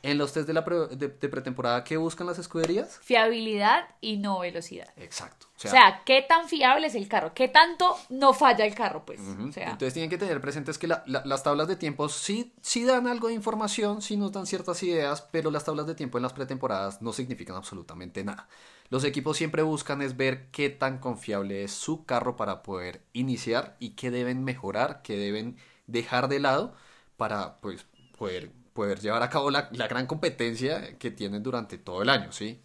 En 0.06 0.18
los 0.18 0.32
test 0.32 0.46
de, 0.46 0.52
la 0.54 0.62
de, 0.62 1.08
pretemporada, 1.28 1.82
¿qué 1.82 1.96
buscan 1.96 2.28
las 2.28 2.38
escuderías? 2.38 3.00
Fiabilidad 3.02 3.88
y 4.00 4.18
no 4.18 4.38
velocidad. 4.38 4.88
Exacto. 4.96 5.48
O 5.56 5.68
sea, 5.68 6.02
¿qué 6.04 6.22
tan 6.22 6.48
fiable 6.48 6.86
es 6.86 6.94
el 6.94 7.08
carro? 7.08 7.32
¿Qué 7.34 7.48
tanto 7.48 7.96
no 8.10 8.32
falla 8.32 8.64
el 8.64 8.74
carro? 8.74 9.04
Pues. 9.04 9.18
Entonces 9.20 9.94
tienen 9.94 10.08
que 10.08 10.18
tener 10.18 10.40
presentes 10.40 10.78
que 10.78 10.86
las 10.86 11.42
tablas 11.42 11.66
de 11.66 11.74
tiempos 11.74 12.14
sí, 12.14 12.52
sí 12.60 12.84
dan 12.84 13.08
algo 13.08 13.26
de 13.28 13.34
información, 13.34 14.00
sí 14.00 14.16
nos 14.16 14.30
dan 14.30 14.46
ciertas 14.46 14.80
ideas, 14.84 15.22
pero 15.32 15.50
las 15.50 15.64
tablas 15.64 15.88
de 15.88 15.96
tiempo 15.96 16.18
en 16.18 16.22
las 16.22 16.34
pretemporadas 16.34 17.02
no 17.02 17.12
significan 17.12 17.56
absolutamente 17.56 18.22
nada. 18.22 18.48
Los 18.90 19.02
equipos 19.02 19.36
siempre 19.36 19.62
buscan 19.62 20.02
es 20.02 20.16
ver 20.16 20.50
qué 20.52 20.70
tan 20.70 20.98
confiable 20.98 21.64
es 21.64 21.72
su 21.72 22.04
carro 22.04 22.36
para 22.36 22.62
poder 22.62 23.02
iniciar 23.12 23.76
y 23.80 23.90
qué 23.90 24.12
deben 24.12 24.44
mejorar, 24.44 25.02
qué 25.02 25.16
deben 25.16 25.56
dejar 25.88 26.28
de 26.28 26.38
lado 26.38 26.74
para 27.16 27.56
pues, 27.56 27.86
poder 28.16 28.52
poder 28.76 29.00
llevar 29.00 29.24
a 29.24 29.28
cabo 29.28 29.50
la, 29.50 29.68
gran 29.72 30.06
competencia 30.06 30.96
que 30.98 31.10
tienen 31.10 31.42
durante 31.42 31.78
todo 31.78 32.02
el 32.02 32.10
año, 32.10 32.30
¿sí? 32.30 32.62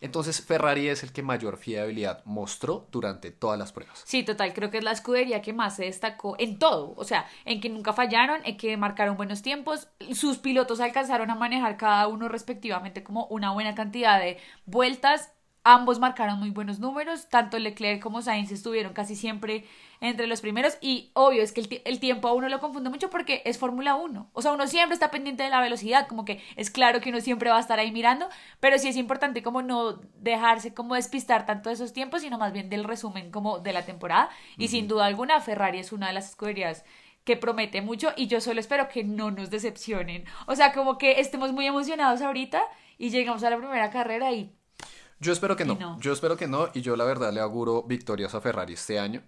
Entonces 0.00 0.44
Ferrari 0.44 0.88
es 0.88 1.02
el 1.04 1.12
que 1.12 1.22
mayor 1.22 1.56
fiabilidad 1.56 2.22
mostró 2.24 2.88
durante 2.90 3.30
todas 3.30 3.58
las 3.58 3.72
pruebas. 3.72 4.02
Sí, 4.04 4.24
total, 4.24 4.52
creo 4.52 4.70
que 4.70 4.78
es 4.78 4.84
la 4.84 4.90
escudería 4.90 5.40
que 5.40 5.52
más 5.52 5.76
se 5.76 5.84
destacó 5.84 6.34
en 6.38 6.58
todo, 6.58 6.94
o 6.96 7.04
sea, 7.04 7.26
en 7.44 7.60
que 7.60 7.70
nunca 7.70 7.92
fallaron, 7.92 8.40
en 8.44 8.56
que 8.56 8.76
marcaron 8.76 9.16
buenos 9.16 9.40
tiempos, 9.40 9.88
sus 10.12 10.38
pilotos 10.38 10.80
alcanzaron 10.80 11.30
a 11.30 11.36
manejar 11.36 11.76
cada 11.76 12.08
uno 12.08 12.28
respectivamente 12.28 13.04
como 13.04 13.26
una 13.26 13.52
buena 13.52 13.74
cantidad 13.74 14.18
de 14.18 14.38
vueltas 14.66 15.33
Ambos 15.66 15.98
marcaron 15.98 16.38
muy 16.38 16.50
buenos 16.50 16.78
números, 16.78 17.26
tanto 17.30 17.58
Leclerc 17.58 18.02
como 18.02 18.20
Sainz 18.20 18.52
estuvieron 18.52 18.92
casi 18.92 19.16
siempre 19.16 19.64
entre 20.02 20.26
los 20.26 20.42
primeros 20.42 20.76
y 20.82 21.10
obvio 21.14 21.42
es 21.42 21.52
que 21.52 21.82
el, 21.86 22.00
tiempo 22.00 22.28
a 22.28 22.34
uno 22.34 22.50
lo 22.50 22.60
confunde 22.60 22.90
mucho 22.90 23.08
porque 23.08 23.40
es 23.46 23.56
Fórmula 23.56 23.94
1, 23.94 24.28
o 24.30 24.42
sea, 24.42 24.52
uno 24.52 24.66
siempre 24.66 24.92
está 24.92 25.10
pendiente 25.10 25.42
de 25.42 25.48
la 25.48 25.62
velocidad, 25.62 26.06
como 26.06 26.26
que 26.26 26.42
es 26.56 26.68
claro 26.68 27.00
que 27.00 27.08
uno 27.08 27.22
siempre 27.22 27.48
va 27.48 27.56
a 27.56 27.60
estar 27.60 27.78
ahí 27.78 27.92
mirando, 27.92 28.28
pero 28.60 28.78
sí 28.78 28.88
es 28.88 28.96
importante 28.98 29.42
como 29.42 29.62
no 29.62 30.02
dejarse 30.16 30.74
como 30.74 30.96
despistar 30.96 31.46
tanto 31.46 31.70
de 31.70 31.76
esos 31.76 31.94
tiempos, 31.94 32.20
sino 32.20 32.36
más 32.36 32.52
bien 32.52 32.68
del 32.68 32.84
resumen 32.84 33.30
como 33.30 33.58
de 33.58 33.72
la 33.72 33.86
temporada. 33.86 34.28
Y 34.58 34.68
sin 34.68 34.86
duda 34.86 35.06
alguna 35.06 35.40
Ferrari 35.40 35.78
es 35.78 35.92
una 35.92 36.08
de 36.08 36.12
las 36.12 36.28
escuderías 36.28 36.84
que 37.24 37.38
promete 37.38 37.80
mucho 37.80 38.12
y 38.16 38.26
yo 38.26 38.42
solo 38.42 38.60
espero 38.60 38.90
que 38.90 39.02
no 39.02 39.30
nos 39.30 39.48
decepcionen, 39.48 40.26
o 40.46 40.54
sea, 40.56 40.74
como 40.74 40.98
que 40.98 41.20
estemos 41.20 41.52
muy 41.52 41.66
emocionados 41.66 42.20
ahorita 42.20 42.62
y 42.98 43.08
llegamos 43.08 43.42
a 43.44 43.48
la 43.48 43.56
primera 43.56 43.88
carrera 43.88 44.30
y 44.32 44.54
yo 45.24 45.32
espero 45.32 45.56
que 45.56 45.64
no. 45.64 45.98
Yo 46.00 46.12
espero 46.12 46.36
que 46.36 46.46
no. 46.46 46.68
Y 46.74 46.82
yo 46.82 46.96
la 46.96 47.04
verdad 47.04 47.32
le 47.32 47.40
auguro 47.40 47.82
victorias 47.82 48.34
a 48.34 48.40
Ferrari 48.40 48.74
este 48.74 48.98
año. 48.98 49.22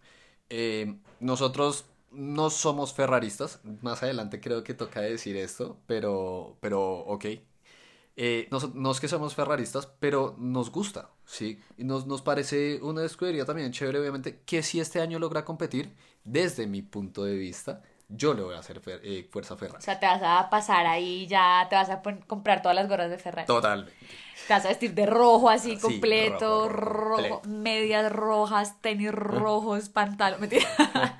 Eh, 0.50 0.98
nosotros 1.20 1.86
no 2.10 2.50
somos 2.50 2.92
ferraristas. 2.92 3.60
Más 3.82 4.02
adelante 4.02 4.40
creo 4.40 4.62
que 4.62 4.74
toca 4.74 5.00
decir 5.00 5.36
esto. 5.36 5.78
Pero, 5.86 6.56
pero 6.60 6.98
ok. 6.98 7.24
Eh, 8.18 8.48
no, 8.50 8.90
es 8.90 9.00
que 9.00 9.08
somos 9.08 9.34
ferraristas, 9.34 9.86
pero 10.00 10.34
nos 10.38 10.70
gusta, 10.70 11.10
¿sí? 11.26 11.60
Y 11.76 11.84
nos, 11.84 12.06
nos 12.06 12.22
parece 12.22 12.80
una 12.82 13.04
escudería 13.04 13.44
también 13.44 13.72
chévere, 13.72 14.00
obviamente, 14.00 14.40
que 14.46 14.62
si 14.62 14.80
este 14.80 15.02
año 15.02 15.18
logra 15.18 15.44
competir, 15.44 15.94
desde 16.24 16.66
mi 16.66 16.80
punto 16.80 17.24
de 17.24 17.36
vista, 17.36 17.82
yo 18.08 18.34
le 18.34 18.42
voy 18.42 18.54
a 18.54 18.60
hacer 18.60 18.80
eh, 18.86 19.28
fuerza 19.30 19.54
a 19.54 19.56
Ferrari. 19.56 19.78
O 19.78 19.80
sea, 19.82 19.98
te 19.98 20.06
vas 20.06 20.22
a 20.22 20.48
pasar 20.48 20.86
ahí 20.86 21.26
ya, 21.26 21.66
te 21.68 21.74
vas 21.74 21.90
a 21.90 22.02
comprar 22.26 22.62
todas 22.62 22.76
las 22.76 22.88
gorras 22.88 23.10
de 23.10 23.18
Ferrari. 23.18 23.46
Totalmente. 23.46 23.92
Te 24.46 24.52
vas 24.52 24.64
a 24.64 24.68
vestir 24.68 24.94
de 24.94 25.06
rojo 25.06 25.48
así 25.50 25.76
completo, 25.76 26.68
rojo, 26.68 27.42
medias 27.48 28.12
rojas, 28.12 28.80
tenis 28.80 29.10
rojos, 29.10 29.88
pantalón, 29.88 30.40
mentira. 30.40 30.66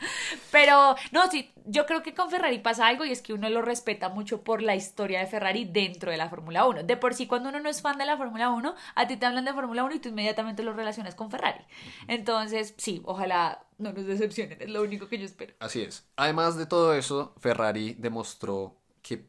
Pero 0.53 0.95
no, 1.11 1.29
sí, 1.29 1.51
yo 1.65 1.87
creo 1.87 2.03
que 2.03 2.15
con 2.15 2.31
Ferrari 2.31 2.59
pasa 2.61 2.87
algo 2.87 3.05
y 3.05 3.11
es 3.11 3.23
que 3.23 3.33
uno 3.33 3.49
lo 3.49 3.63
respeta 3.63 4.09
mucho 4.09 4.43
por 4.43 4.63
la 4.63 4.77
historia 4.77 5.19
de 5.19 5.27
Ferrari 5.27 5.65
dentro 5.65 6.13
de 6.13 6.17
la 6.17 6.29
Fórmula 6.29 6.67
1. 6.67 6.85
De 6.85 6.97
por 6.97 7.15
sí, 7.15 7.27
cuando 7.27 7.49
uno 7.49 7.59
no 7.59 7.69
es 7.69 7.83
fan 7.83 7.99
de 7.99 8.07
la 8.07 8.17
Fórmula 8.17 8.51
1, 8.51 8.75
a 8.95 9.07
ti 9.09 9.17
te 9.17 9.27
hablan 9.27 9.45
de 9.45 9.53
Fórmula 9.53 9.83
1 9.83 9.95
y 9.97 9.99
tú 9.99 10.11
inmediatamente 10.11 10.63
lo 10.63 10.73
relacionas 10.73 11.17
con 11.17 11.31
Ferrari. 11.31 11.65
Entonces, 12.07 12.75
sí, 12.79 13.03
ojalá 13.05 13.66
no 13.79 13.93
nos 13.93 14.07
decepcionen, 14.07 14.61
es 14.61 14.71
lo 14.71 14.83
único 14.83 15.09
que 15.09 15.19
yo 15.19 15.25
espero. 15.25 15.55
Así 15.59 15.83
es. 15.83 16.05
Además 16.17 16.57
de 16.57 16.67
todo 16.67 16.95
eso, 16.95 17.35
Ferrari 17.39 17.95
demostró 17.95 18.77
que 19.03 19.27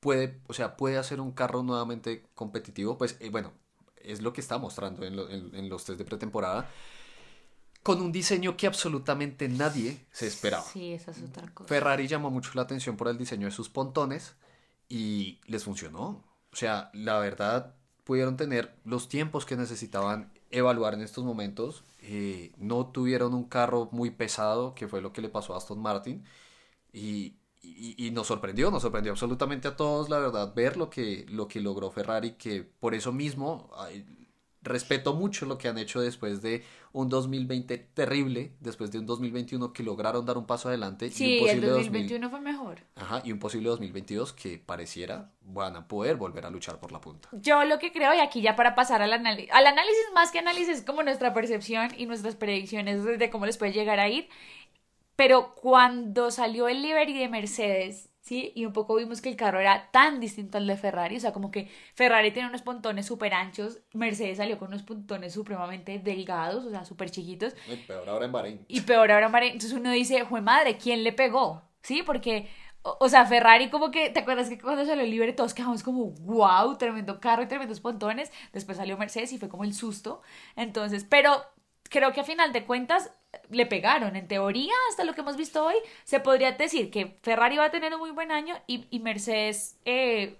puede, 0.00 0.40
o 0.46 0.52
sea, 0.52 0.76
puede 0.76 0.98
hacer 0.98 1.20
un 1.20 1.32
carro 1.32 1.62
nuevamente 1.62 2.26
competitivo, 2.34 2.98
pues 2.98 3.16
eh, 3.20 3.30
bueno, 3.30 3.52
es 3.96 4.22
lo 4.22 4.32
que 4.32 4.40
está 4.40 4.58
mostrando 4.58 5.04
en, 5.04 5.68
los 5.68 5.84
test 5.84 5.98
de 5.98 6.04
pretemporada, 6.04 6.70
con 7.82 8.00
un 8.00 8.10
diseño 8.10 8.56
que 8.56 8.66
absolutamente 8.66 9.48
nadie 9.48 10.04
se 10.10 10.26
esperaba. 10.26 10.64
Sí, 10.64 10.92
esa 10.92 11.12
es 11.12 11.22
otra 11.22 11.48
cosa. 11.52 11.68
Ferrari 11.68 12.06
llamó 12.06 12.30
mucho 12.30 12.50
la 12.54 12.62
atención 12.62 12.96
por 12.96 13.08
el 13.08 13.18
diseño 13.18 13.46
de 13.46 13.52
sus 13.52 13.68
pontones 13.68 14.34
y 14.88 15.40
les 15.46 15.64
funcionó. 15.64 16.24
O 16.52 16.56
sea, 16.56 16.90
la 16.92 17.18
verdad, 17.18 17.74
pudieron 18.04 18.36
tener 18.36 18.74
los 18.84 19.08
tiempos 19.08 19.44
que 19.44 19.56
necesitaban 19.56 20.32
evaluar 20.50 20.94
en 20.94 21.02
estos 21.02 21.24
momentos. 21.24 21.84
Eh, 22.00 22.52
no 22.58 22.86
tuvieron 22.86 23.34
un 23.34 23.44
carro 23.44 23.88
muy 23.92 24.10
pesado, 24.10 24.74
que 24.74 24.88
fue 24.88 25.00
lo 25.00 25.12
que 25.12 25.20
le 25.22 25.28
pasó 25.28 25.54
a 25.54 25.58
Aston 25.58 25.80
Martin. 25.80 26.24
Y, 26.92 27.36
y, 27.62 28.10
nos 28.12 28.28
sorprendió, 28.28 28.70
nos 28.70 28.82
sorprendió 28.82 29.12
absolutamente 29.12 29.68
a 29.68 29.76
todos, 29.76 30.08
la 30.08 30.18
verdad, 30.18 30.54
ver 30.54 30.76
lo 30.76 30.88
que, 30.88 31.26
lo 31.28 31.48
que 31.48 31.60
logró 31.60 31.90
Ferrari, 31.90 32.32
que 32.32 32.62
por 32.62 32.94
eso 32.94 33.12
mismo 33.12 33.70
respeto 34.66 35.14
mucho 35.14 35.46
lo 35.46 35.56
que 35.56 35.68
han 35.68 35.78
hecho 35.78 36.00
después 36.00 36.42
de 36.42 36.62
un 36.92 37.08
2020 37.08 37.78
terrible, 37.78 38.52
después 38.60 38.90
de 38.92 38.98
un 38.98 39.06
2021 39.06 39.72
que 39.72 39.82
lograron 39.82 40.26
dar 40.26 40.36
un 40.36 40.46
paso 40.46 40.68
adelante. 40.68 41.10
Sí, 41.10 41.24
y 41.24 41.38
un 41.38 41.46
posible 41.46 41.66
el 41.66 41.72
2021 41.74 42.30
fue 42.30 42.40
mejor. 42.40 42.80
Ajá, 42.96 43.22
y 43.24 43.32
un 43.32 43.38
posible 43.38 43.68
2022 43.70 44.32
que 44.32 44.58
pareciera 44.58 45.32
van 45.40 45.76
a 45.76 45.88
poder 45.88 46.16
volver 46.16 46.44
a 46.46 46.50
luchar 46.50 46.78
por 46.78 46.92
la 46.92 47.00
punta. 47.00 47.28
Yo 47.32 47.64
lo 47.64 47.78
que 47.78 47.92
creo, 47.92 48.14
y 48.14 48.18
aquí 48.18 48.42
ya 48.42 48.56
para 48.56 48.74
pasar 48.74 49.02
al 49.02 49.12
análisis, 49.12 49.50
al 49.52 49.66
análisis 49.66 50.04
más 50.14 50.30
que 50.30 50.40
análisis, 50.40 50.82
como 50.82 51.02
nuestra 51.02 51.32
percepción 51.32 51.88
y 51.96 52.06
nuestras 52.06 52.36
predicciones 52.36 53.04
de 53.04 53.30
cómo 53.30 53.46
les 53.46 53.56
puede 53.56 53.72
llegar 53.72 54.00
a 54.00 54.08
ir, 54.08 54.28
pero 55.16 55.54
cuando 55.54 56.30
salió 56.30 56.68
el 56.68 56.82
livery 56.82 57.18
de 57.18 57.28
Mercedes, 57.28 58.10
¿sí? 58.26 58.50
Y 58.56 58.66
un 58.66 58.72
poco 58.72 58.96
vimos 58.96 59.20
que 59.20 59.28
el 59.28 59.36
carro 59.36 59.60
era 59.60 59.88
tan 59.92 60.18
distinto 60.18 60.58
al 60.58 60.66
de 60.66 60.76
Ferrari, 60.76 61.16
o 61.16 61.20
sea, 61.20 61.32
como 61.32 61.52
que 61.52 61.70
Ferrari 61.94 62.32
tiene 62.32 62.48
unos 62.48 62.62
pontones 62.62 63.06
súper 63.06 63.32
anchos, 63.32 63.78
Mercedes 63.92 64.38
salió 64.38 64.58
con 64.58 64.68
unos 64.68 64.82
pontones 64.82 65.32
supremamente 65.32 66.00
delgados, 66.00 66.64
o 66.64 66.70
sea, 66.70 66.84
súper 66.84 67.08
chiquitos. 67.08 67.54
Y 67.68 67.76
peor 67.76 68.08
ahora 68.08 68.26
en 68.26 68.32
Bahrein. 68.32 68.64
Y 68.66 68.80
peor 68.80 69.12
ahora 69.12 69.26
en 69.26 69.32
Bahrein. 69.32 69.52
Entonces 69.52 69.78
uno 69.78 69.92
dice, 69.92 70.24
jue 70.24 70.40
madre, 70.40 70.76
¿quién 70.76 71.04
le 71.04 71.12
pegó? 71.12 71.62
¿Sí? 71.82 72.02
Porque, 72.04 72.48
o, 72.82 73.08
sea, 73.08 73.26
Ferrari 73.26 73.70
como 73.70 73.92
que, 73.92 74.10
¿te 74.10 74.18
acuerdas 74.18 74.48
que 74.48 74.58
cuando 74.58 74.84
salió 74.84 75.04
el 75.04 75.10
livery 75.10 75.36
todos 75.36 75.54
quedamos 75.54 75.84
como, 75.84 76.10
wow, 76.10 76.76
tremendo 76.78 77.20
carro 77.20 77.44
y 77.44 77.46
tremendos 77.46 77.78
pontones? 77.78 78.32
Después 78.52 78.76
salió 78.76 78.98
Mercedes 78.98 79.32
y 79.32 79.38
fue 79.38 79.48
como 79.48 79.62
el 79.62 79.72
susto. 79.72 80.20
Entonces, 80.56 81.06
pero 81.08 81.44
creo 81.88 82.12
que 82.12 82.20
a 82.20 82.24
final 82.24 82.52
de 82.52 82.64
cuentas 82.64 83.10
le 83.50 83.66
pegaron. 83.66 84.16
En 84.16 84.28
teoría, 84.28 84.74
hasta 84.90 85.04
lo 85.04 85.14
que 85.14 85.20
hemos 85.20 85.36
visto 85.36 85.64
hoy, 85.64 85.76
se 86.04 86.20
podría 86.20 86.52
decir 86.52 86.90
que 86.90 87.16
Ferrari 87.22 87.56
va 87.56 87.66
a 87.66 87.70
tener 87.70 87.92
un 87.94 88.00
muy 88.00 88.10
buen 88.10 88.32
año 88.32 88.54
y, 88.66 88.98
Mercedes 89.00 89.76
eh, 89.84 90.36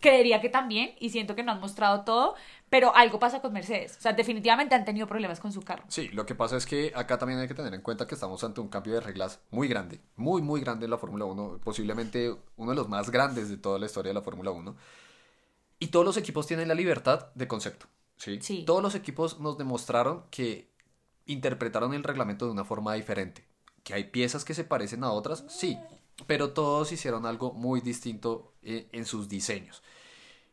creería 0.00 0.40
que 0.40 0.48
también, 0.48 0.94
y 1.00 1.10
siento 1.10 1.34
que 1.34 1.42
no 1.42 1.52
han 1.52 1.60
mostrado 1.60 2.04
todo, 2.04 2.34
pero 2.68 2.94
algo 2.94 3.18
pasa 3.18 3.40
con 3.40 3.52
Mercedes. 3.52 3.96
O 3.96 4.00
sea, 4.00 4.12
definitivamente 4.12 4.74
han 4.74 4.84
tenido 4.84 5.06
problemas 5.06 5.40
con 5.40 5.52
su 5.52 5.62
carro. 5.62 5.84
Sí, 5.88 6.08
lo 6.08 6.26
que 6.26 6.34
pasa 6.34 6.56
es 6.56 6.66
que 6.66 6.92
acá 6.94 7.18
también 7.18 7.40
hay 7.40 7.48
que 7.48 7.54
tener 7.54 7.74
en 7.74 7.80
cuenta 7.80 8.06
que 8.06 8.14
estamos 8.14 8.42
ante 8.44 8.60
un 8.60 8.68
cambio 8.68 8.94
de 8.94 9.00
reglas 9.00 9.40
muy 9.50 9.68
grande, 9.68 10.00
muy, 10.16 10.42
muy 10.42 10.60
grande 10.60 10.84
en 10.84 10.90
la 10.90 10.98
Fórmula 10.98 11.24
1, 11.24 11.60
posiblemente 11.62 12.34
uno 12.56 12.70
de 12.70 12.76
los 12.76 12.88
más 12.88 13.10
grandes 13.10 13.48
de 13.48 13.56
toda 13.56 13.78
la 13.78 13.86
historia 13.86 14.10
de 14.10 14.14
la 14.14 14.22
Fórmula 14.22 14.50
1. 14.50 14.76
Y 15.78 15.88
todos 15.88 16.06
los 16.06 16.16
equipos 16.16 16.46
tienen 16.46 16.68
la 16.68 16.74
libertad 16.74 17.28
de 17.34 17.48
concepto. 17.48 17.86
¿sí? 18.16 18.38
sí. 18.40 18.64
Todos 18.64 18.82
los 18.82 18.94
equipos 18.94 19.40
nos 19.40 19.58
demostraron 19.58 20.24
que 20.30 20.75
interpretaron 21.26 21.92
el 21.94 22.04
reglamento 22.04 22.46
de 22.46 22.52
una 22.52 22.64
forma 22.64 22.94
diferente. 22.94 23.44
¿Que 23.82 23.94
hay 23.94 24.04
piezas 24.04 24.44
que 24.44 24.54
se 24.54 24.64
parecen 24.64 25.04
a 25.04 25.12
otras? 25.12 25.44
Sí, 25.48 25.78
pero 26.26 26.50
todos 26.50 26.90
hicieron 26.92 27.26
algo 27.26 27.52
muy 27.52 27.80
distinto 27.80 28.54
eh, 28.62 28.88
en 28.92 29.04
sus 29.04 29.28
diseños. 29.28 29.82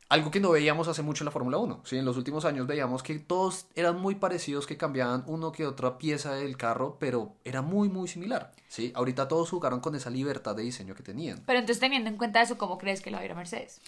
Algo 0.10 0.30
que 0.30 0.40
no 0.40 0.52
veíamos 0.52 0.88
hace 0.88 1.02
mucho 1.02 1.24
en 1.24 1.26
la 1.26 1.32
Fórmula 1.32 1.58
1. 1.58 1.82
¿sí? 1.86 1.98
En 1.98 2.06
los 2.06 2.18
últimos 2.18 2.46
años 2.46 2.68
veíamos 2.68 3.02
que 3.02 3.18
todos 3.18 3.66
eran 3.74 4.00
muy 4.00 4.16
parecidos, 4.16 4.68
que 4.68 4.78
cambiaban 4.78 5.24
uno 5.26 5.52
que 5.52 5.66
otra 5.66 5.98
pieza 5.98 6.36
del 6.36 6.58
carro, 6.58 6.98
pero 7.00 7.36
era 7.44 7.64
muy, 7.64 7.90
muy 7.90 8.08
similar. 8.08 8.52
¿sí? 8.68 8.92
Ahorita 8.94 9.28
todos 9.28 9.50
jugaron 9.50 9.80
con 9.80 9.96
esa 9.96 10.12
libertad 10.12 10.56
de 10.56 10.64
diseño 10.64 10.94
que 10.94 11.02
tenían. 11.02 11.42
Pero 11.48 11.58
entonces, 11.58 11.80
teniendo 11.80 12.10
en 12.10 12.18
cuenta 12.18 12.42
eso, 12.42 12.58
¿cómo 12.60 12.78
crees 12.78 13.02
que 13.02 13.10
lo 13.10 13.18
va 13.18 13.22
a 13.22 13.26
ir 13.26 13.32
a 13.32 13.36
Mercedes? 13.36 13.82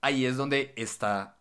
Ahí 0.00 0.24
es 0.24 0.38
donde 0.38 0.72
está 0.76 1.36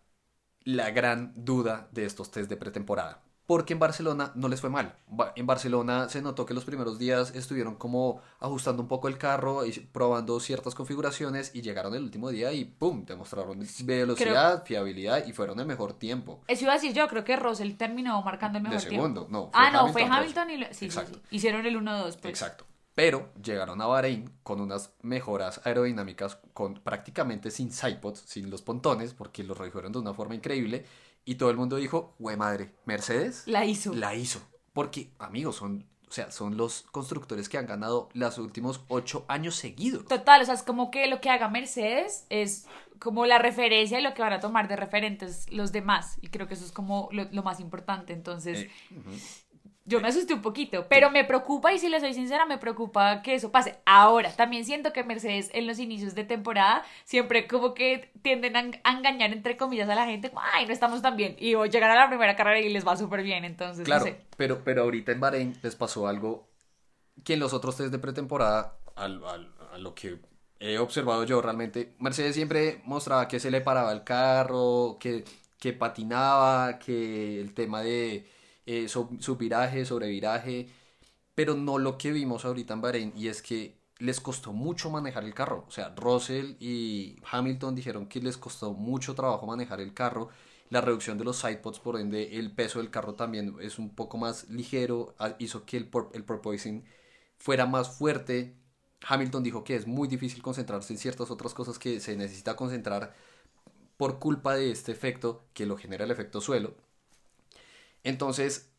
la 0.64 0.90
gran 0.90 1.32
duda 1.36 1.88
de 1.94 2.04
estos 2.04 2.30
test 2.30 2.50
de 2.50 2.58
pretemporada 2.58 3.27
porque 3.48 3.74
en 3.74 3.80
Barcelona 3.80 4.34
no 4.36 4.50
les 4.50 4.60
fue 4.60 4.70
mal. 4.70 4.94
En 5.36 5.48
Barcelona 5.48 6.10
se 6.10 6.22
notó 6.22 6.46
que 6.46 6.54
los 6.54 6.66
primeros 6.66 7.00
días 7.00 7.34
estuvieron 7.34 7.76
como 7.76 8.22
ajustando 8.42 8.82
un 8.82 8.90
poco 8.90 9.08
el 9.08 9.18
carro 9.18 9.66
y 9.66 9.72
probando 9.72 10.40
ciertas 10.42 10.76
configuraciones 10.76 11.56
y 11.56 11.62
llegaron 11.62 11.96
el 11.96 12.04
último 12.04 12.30
día 12.30 12.52
y 12.52 12.66
¡pum! 12.66 13.06
demostraron 13.06 13.66
velocidad, 13.86 14.66
fiabilidad 14.66 15.26
y 15.26 15.32
fueron 15.32 15.62
el 15.62 15.66
mejor 15.66 15.94
tiempo. 15.94 16.42
Eso 16.46 16.66
iba 16.66 16.74
a 16.74 16.76
decir 16.76 16.92
yo, 16.92 17.08
creo 17.08 17.24
que 17.24 17.38
Russell 17.38 17.76
terminó 17.76 18.22
marcando 18.22 18.58
el 18.58 18.66
mejor 18.66 18.82
de 18.82 18.90
segundo, 18.90 19.28
no. 19.30 19.50
ah, 19.54 19.72
no, 19.72 19.94
fue 19.94 20.04
Hamilton 20.04 20.52
y... 20.52 20.66
Sí, 20.72 20.92
sí, 20.92 21.00
Hicieron 21.32 21.66
el 21.66 21.78
1-2. 21.78 22.04
Pues. 22.04 22.26
Exacto. 22.26 22.66
Pero 22.98 23.30
llegaron 23.42 23.80
a 23.80 23.86
Bahrein 23.86 24.30
con 24.44 24.60
unas 24.60 24.92
mejoras 25.04 25.62
aerodinámicas 25.64 26.40
con 26.54 26.74
prácticamente 26.74 27.52
sin 27.52 27.72
sidepods, 27.72 28.24
sin 28.26 28.50
los 28.50 28.64
pontones, 28.64 29.14
porque 29.14 29.44
los 29.44 29.58
redujeron 29.58 29.92
de 29.92 30.00
una 30.00 30.16
forma 30.16 30.34
increíble 30.34 30.84
y 31.28 31.36
todo 31.36 31.52
el 31.52 31.58
mundo 31.58 31.76
dijo, 31.76 32.16
güey 32.20 32.38
madre, 32.38 32.72
Mercedes. 32.86 33.44
La 33.48 33.66
hizo. 33.66 33.94
La 33.94 34.16
hizo. 34.16 34.40
Porque, 34.72 35.12
amigos, 35.20 35.58
son, 35.58 35.86
o 36.08 36.12
sea, 36.12 36.32
son 36.32 36.56
los 36.56 36.84
constructores 36.84 37.50
que 37.50 37.58
han 37.58 37.66
ganado 37.66 38.08
los 38.14 38.38
últimos 38.38 38.80
ocho 38.88 39.26
años 39.28 39.56
seguidos. 39.56 40.06
Total, 40.06 40.42
o 40.42 40.46
sea, 40.46 40.54
es 40.54 40.64
como 40.64 40.90
que 40.90 41.06
lo 41.08 41.20
que 41.20 41.30
haga 41.30 41.50
Mercedes 41.50 42.26
es 42.30 42.66
como 43.00 43.26
la 43.26 43.40
referencia 43.40 44.00
y 44.00 44.04
lo 44.04 44.14
que 44.14 44.22
van 44.22 44.32
a 44.32 44.40
tomar 44.40 44.70
de 44.70 44.78
referentes 44.78 45.52
los 45.52 45.74
demás. 45.74 46.18
Y 46.22 46.30
creo 46.30 46.48
que 46.48 46.54
eso 46.54 46.64
es 46.64 46.72
como 46.72 47.10
lo, 47.12 47.44
más 47.44 47.60
importante. 47.60 48.14
Entonces, 48.14 48.60
eh, 48.60 48.72
yo 49.88 50.02
me 50.02 50.10
asusté 50.10 50.34
un 50.34 50.42
poquito, 50.42 50.86
pero 50.90 51.10
me 51.10 51.24
preocupa 51.24 51.72
y 51.72 51.80
si 51.80 51.88
le 51.88 52.02
soy 52.02 52.14
sincera, 52.14 52.46
me 52.46 52.58
preocupa 52.58 53.22
que 53.22 53.36
eso 53.36 53.52
pase. 53.52 53.80
Ahora, 53.86 54.34
también 54.34 54.66
siento 54.66 54.92
que 54.92 55.06
Mercedes 55.06 55.50
en 55.54 55.66
los 55.66 55.80
inicios 55.80 56.14
de 56.14 56.26
temporada 56.26 56.84
siempre 57.06 57.48
como 57.48 57.74
que 57.74 58.12
tienden 58.22 58.58
a, 58.58 58.92
engañar 58.92 59.32
entre 59.32 59.56
comillas 59.56 59.88
a 59.88 59.96
la 59.96 60.06
gente, 60.06 60.30
ay, 60.54 60.66
no 60.68 60.74
estamos 60.74 61.02
tan 61.02 61.16
bien. 61.16 61.38
Y 61.40 61.56
llegar 61.70 61.90
a 61.90 61.96
la 61.96 62.10
primera 62.10 62.36
carrera 62.36 62.60
y 62.60 62.70
les 62.70 62.86
va 62.86 62.98
súper 62.98 63.24
bien, 63.24 63.46
entonces 63.46 63.86
claro, 63.86 64.06
pero, 64.36 64.62
pero 64.66 64.84
ahorita 64.84 65.14
en 65.14 65.22
Bahrein 65.22 65.58
les 65.64 65.76
pasó 65.78 66.10
algo 66.10 66.50
que 67.24 67.36
en 67.36 67.40
los 67.40 67.54
otros 67.54 67.78
test 67.78 67.90
de 67.90 67.98
pretemporada, 67.98 68.78
al, 68.98 69.24
a 69.24 69.78
lo 69.78 69.96
que 69.96 70.20
he 70.60 70.80
observado 70.80 71.24
yo 71.24 71.42
realmente, 71.42 71.96
Mercedes 72.00 72.36
siempre 72.36 72.82
mostraba 72.84 73.30
que 73.30 73.40
se 73.40 73.52
le 73.52 73.62
paraba 73.62 73.94
el 73.94 74.04
carro, 74.04 74.98
que, 75.00 75.24
que 75.58 75.72
patinaba, 75.72 76.78
que 76.78 77.40
el 77.40 77.54
tema 77.54 77.82
de 77.82 78.36
eh, 78.68 78.88
su 78.90 79.38
viraje, 79.38 79.86
sobre 79.86 80.10
viraje, 80.10 80.70
pero 81.36 81.56
no 81.56 81.78
lo 81.80 81.98
que 81.98 82.12
vimos 82.12 82.46
ahorita 82.46 82.74
en 82.74 82.82
Bahrein 82.82 83.14
y 83.16 83.28
es 83.30 83.42
que 83.42 83.78
les 84.00 84.20
costó 84.20 84.54
mucho 84.54 84.90
manejar 84.90 85.24
el 85.24 85.34
carro. 85.34 85.66
O 85.68 85.72
sea, 85.72 85.94
Russell 85.96 86.56
y 86.60 87.18
Hamilton 87.32 87.76
dijeron 87.76 88.08
que 88.08 88.20
les 88.22 88.38
costó 88.38 88.74
mucho 88.74 89.16
trabajo 89.16 89.46
manejar 89.48 89.82
el 89.82 89.94
carro. 89.94 90.30
La 90.70 90.82
reducción 90.82 91.18
de 91.18 91.24
los 91.24 91.38
sidepods, 91.38 91.80
por 91.80 92.00
ende, 92.00 92.38
el 92.38 92.52
peso 92.52 92.80
del 92.80 92.90
carro 92.92 93.14
también 93.16 93.56
es 93.62 93.80
un 93.80 93.96
poco 93.96 94.18
más 94.18 94.50
ligero, 94.50 95.16
hizo 95.40 95.66
que 95.66 95.78
el, 95.78 95.90
el 96.14 96.24
porpoising 96.26 96.86
fuera 97.38 97.66
más 97.66 97.98
fuerte. 97.98 98.56
Hamilton 99.08 99.44
dijo 99.44 99.64
que 99.64 99.76
es 99.76 99.88
muy 99.88 100.08
difícil 100.08 100.42
concentrarse 100.42 100.94
en 100.94 101.00
ciertas 101.00 101.32
otras 101.32 101.54
cosas 101.54 101.80
que 101.80 102.00
se 102.00 102.16
necesita 102.18 102.56
concentrar 102.56 103.14
por 103.98 104.20
culpa 104.20 104.56
de 104.56 104.72
este 104.72 104.92
efecto 104.92 105.46
que 105.54 105.66
lo 105.66 105.78
genera 105.78 106.06
el 106.06 106.12
efecto 106.12 106.42
suelo. 106.42 106.76
Entonces, 108.04 108.72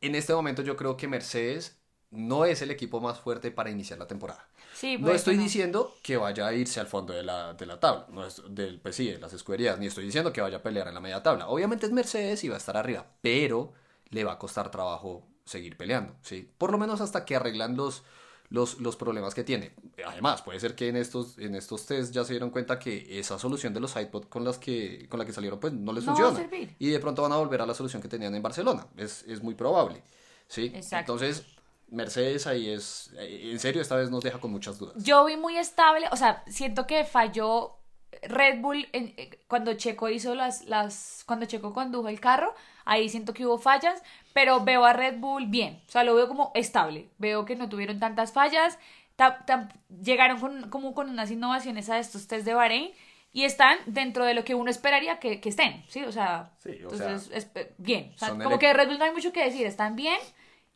en 0.00 0.14
este 0.14 0.34
momento 0.34 0.62
yo 0.62 0.76
creo 0.76 0.96
que 0.96 1.08
Mercedes 1.08 1.78
no 2.10 2.44
es 2.44 2.62
el 2.62 2.70
equipo 2.70 3.00
más 3.00 3.20
fuerte 3.20 3.50
para 3.50 3.70
iniciar 3.70 3.98
la 3.98 4.06
temporada. 4.06 4.48
Sí, 4.74 4.96
no 4.98 5.10
estoy 5.10 5.36
diciendo 5.36 5.94
que 6.02 6.16
vaya 6.16 6.46
a 6.46 6.54
irse 6.54 6.80
al 6.80 6.86
fondo 6.86 7.12
de 7.12 7.22
la, 7.22 7.54
de 7.54 7.66
la 7.66 7.80
tabla, 7.80 8.06
no 8.10 8.24
es 8.24 8.42
del, 8.48 8.80
pues 8.80 8.94
sí, 8.94 9.10
de 9.10 9.18
las 9.18 9.32
escuderías, 9.32 9.78
ni 9.78 9.86
estoy 9.86 10.04
diciendo 10.04 10.32
que 10.32 10.40
vaya 10.40 10.58
a 10.58 10.62
pelear 10.62 10.88
en 10.88 10.94
la 10.94 11.00
media 11.00 11.22
tabla. 11.22 11.48
Obviamente 11.48 11.86
es 11.86 11.92
Mercedes 11.92 12.44
y 12.44 12.48
va 12.48 12.54
a 12.54 12.58
estar 12.58 12.76
arriba, 12.76 13.06
pero 13.20 13.72
le 14.10 14.24
va 14.24 14.32
a 14.32 14.38
costar 14.38 14.70
trabajo 14.70 15.26
seguir 15.44 15.76
peleando, 15.76 16.14
¿sí? 16.22 16.50
Por 16.58 16.70
lo 16.70 16.78
menos 16.78 17.00
hasta 17.00 17.24
que 17.24 17.36
arreglan 17.36 17.76
los, 17.76 18.04
los, 18.50 18.80
los 18.80 18.96
problemas 18.96 19.34
que 19.34 19.44
tiene. 19.44 19.72
Además, 20.06 20.42
puede 20.42 20.58
ser 20.60 20.74
que 20.74 20.88
en 20.88 20.96
estos, 20.96 21.38
en 21.38 21.54
estos 21.54 21.84
test 21.86 22.12
ya 22.14 22.24
se 22.24 22.32
dieron 22.32 22.50
cuenta 22.50 22.78
que 22.78 23.18
esa 23.18 23.38
solución 23.38 23.74
de 23.74 23.80
los 23.80 23.94
iPod 23.96 24.24
con, 24.24 24.44
las 24.44 24.58
que, 24.58 25.06
con 25.08 25.18
la 25.18 25.26
que 25.26 25.32
salieron 25.32 25.60
pues 25.60 25.72
no 25.72 25.92
les 25.92 26.04
No 26.04 26.16
funciona. 26.16 26.48
Y 26.78 26.88
de 26.88 26.98
pronto 27.00 27.22
van 27.22 27.32
a 27.32 27.36
volver 27.36 27.60
a 27.60 27.66
la 27.66 27.74
solución 27.74 28.00
que 28.00 28.08
tenían 28.08 28.34
en 28.34 28.42
Barcelona. 28.42 28.86
Es, 28.96 29.22
es 29.28 29.42
muy 29.42 29.54
probable. 29.54 30.02
¿sí? 30.46 30.72
Exacto. 30.74 31.12
Entonces, 31.14 31.44
Mercedes 31.90 32.46
ahí 32.46 32.68
es, 32.70 33.10
eh, 33.18 33.50
en 33.52 33.58
serio, 33.58 33.80
esta 33.82 33.96
vez 33.96 34.10
nos 34.10 34.22
deja 34.22 34.38
con 34.38 34.50
muchas 34.50 34.78
dudas. 34.78 34.94
Yo 35.02 35.24
vi 35.24 35.36
muy 35.36 35.56
estable, 35.56 36.06
o 36.12 36.16
sea, 36.16 36.42
siento 36.46 36.86
que 36.86 37.04
falló 37.04 37.74
Red 38.22 38.60
Bull 38.60 38.88
en- 38.92 39.14
eh, 39.16 39.38
cuando 39.48 39.74
Checo 39.74 40.08
hizo 40.08 40.34
las, 40.34 40.64
las, 40.64 41.22
cuando 41.26 41.46
Checo 41.46 41.72
condujo 41.72 42.08
el 42.08 42.20
carro, 42.20 42.54
ahí 42.88 43.08
siento 43.08 43.32
que 43.34 43.46
hubo 43.46 43.58
fallas, 43.58 44.02
pero 44.32 44.64
veo 44.64 44.84
a 44.84 44.92
Red 44.92 45.18
Bull 45.18 45.46
bien, 45.46 45.80
o 45.86 45.90
sea, 45.90 46.02
lo 46.04 46.14
veo 46.14 46.26
como 46.28 46.50
estable, 46.54 47.08
veo 47.18 47.44
que 47.44 47.54
no 47.56 47.68
tuvieron 47.68 48.00
tantas 48.00 48.32
fallas, 48.32 48.78
ta- 49.16 49.44
tam- 49.46 49.68
llegaron 50.02 50.40
con, 50.40 50.70
como 50.70 50.94
con 50.94 51.08
unas 51.10 51.30
innovaciones 51.30 51.88
a 51.90 51.98
estos 51.98 52.26
test 52.26 52.44
de 52.44 52.54
Bahrein 52.54 52.90
y 53.32 53.44
están 53.44 53.76
dentro 53.86 54.24
de 54.24 54.34
lo 54.34 54.42
que 54.44 54.54
uno 54.54 54.70
esperaría 54.70 55.18
que, 55.18 55.40
que 55.40 55.48
estén, 55.50 55.84
¿sí? 55.88 56.02
O 56.04 56.12
sea, 56.12 56.50
Sí, 56.62 56.70
o 56.70 56.90
entonces, 56.92 57.30
es- 57.32 57.50
eh, 57.54 57.72
bien, 57.78 58.12
o 58.14 58.18
sea, 58.18 58.28
como 58.44 58.58
que 58.58 58.72
Red 58.72 58.88
Bull 58.88 58.98
no 58.98 59.04
hay 59.04 59.12
mucho 59.12 59.32
que 59.32 59.44
decir, 59.44 59.66
están 59.66 59.94
bien 59.96 60.18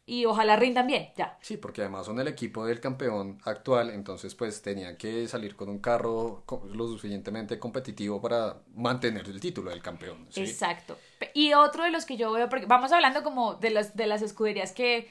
y 0.04 0.24
ojalá 0.24 0.56
rindan 0.56 0.86
bien, 0.86 1.10
ya. 1.16 1.38
Sí, 1.40 1.56
porque 1.56 1.82
además 1.82 2.06
son 2.06 2.18
el 2.18 2.26
equipo 2.26 2.66
del 2.66 2.80
campeón 2.80 3.38
actual, 3.44 3.90
entonces 3.90 4.34
pues 4.34 4.60
tenían 4.60 4.96
que 4.96 5.28
salir 5.28 5.54
con 5.54 5.68
un 5.68 5.78
carro 5.78 6.44
lo 6.72 6.88
suficientemente 6.88 7.58
competitivo 7.58 8.20
para 8.20 8.62
mantener 8.74 9.28
el 9.28 9.40
título 9.40 9.70
del 9.70 9.80
campeón. 9.80 10.26
¿sí? 10.30 10.40
Exacto. 10.42 10.98
Y 11.34 11.52
otro 11.52 11.84
de 11.84 11.90
los 11.90 12.04
que 12.04 12.16
yo 12.16 12.32
veo, 12.32 12.48
porque 12.48 12.66
vamos 12.66 12.90
hablando 12.90 13.22
como 13.22 13.54
de 13.54 13.70
las, 13.70 13.96
de 13.96 14.06
las 14.06 14.22
escuderías 14.22 14.72
que, 14.72 15.08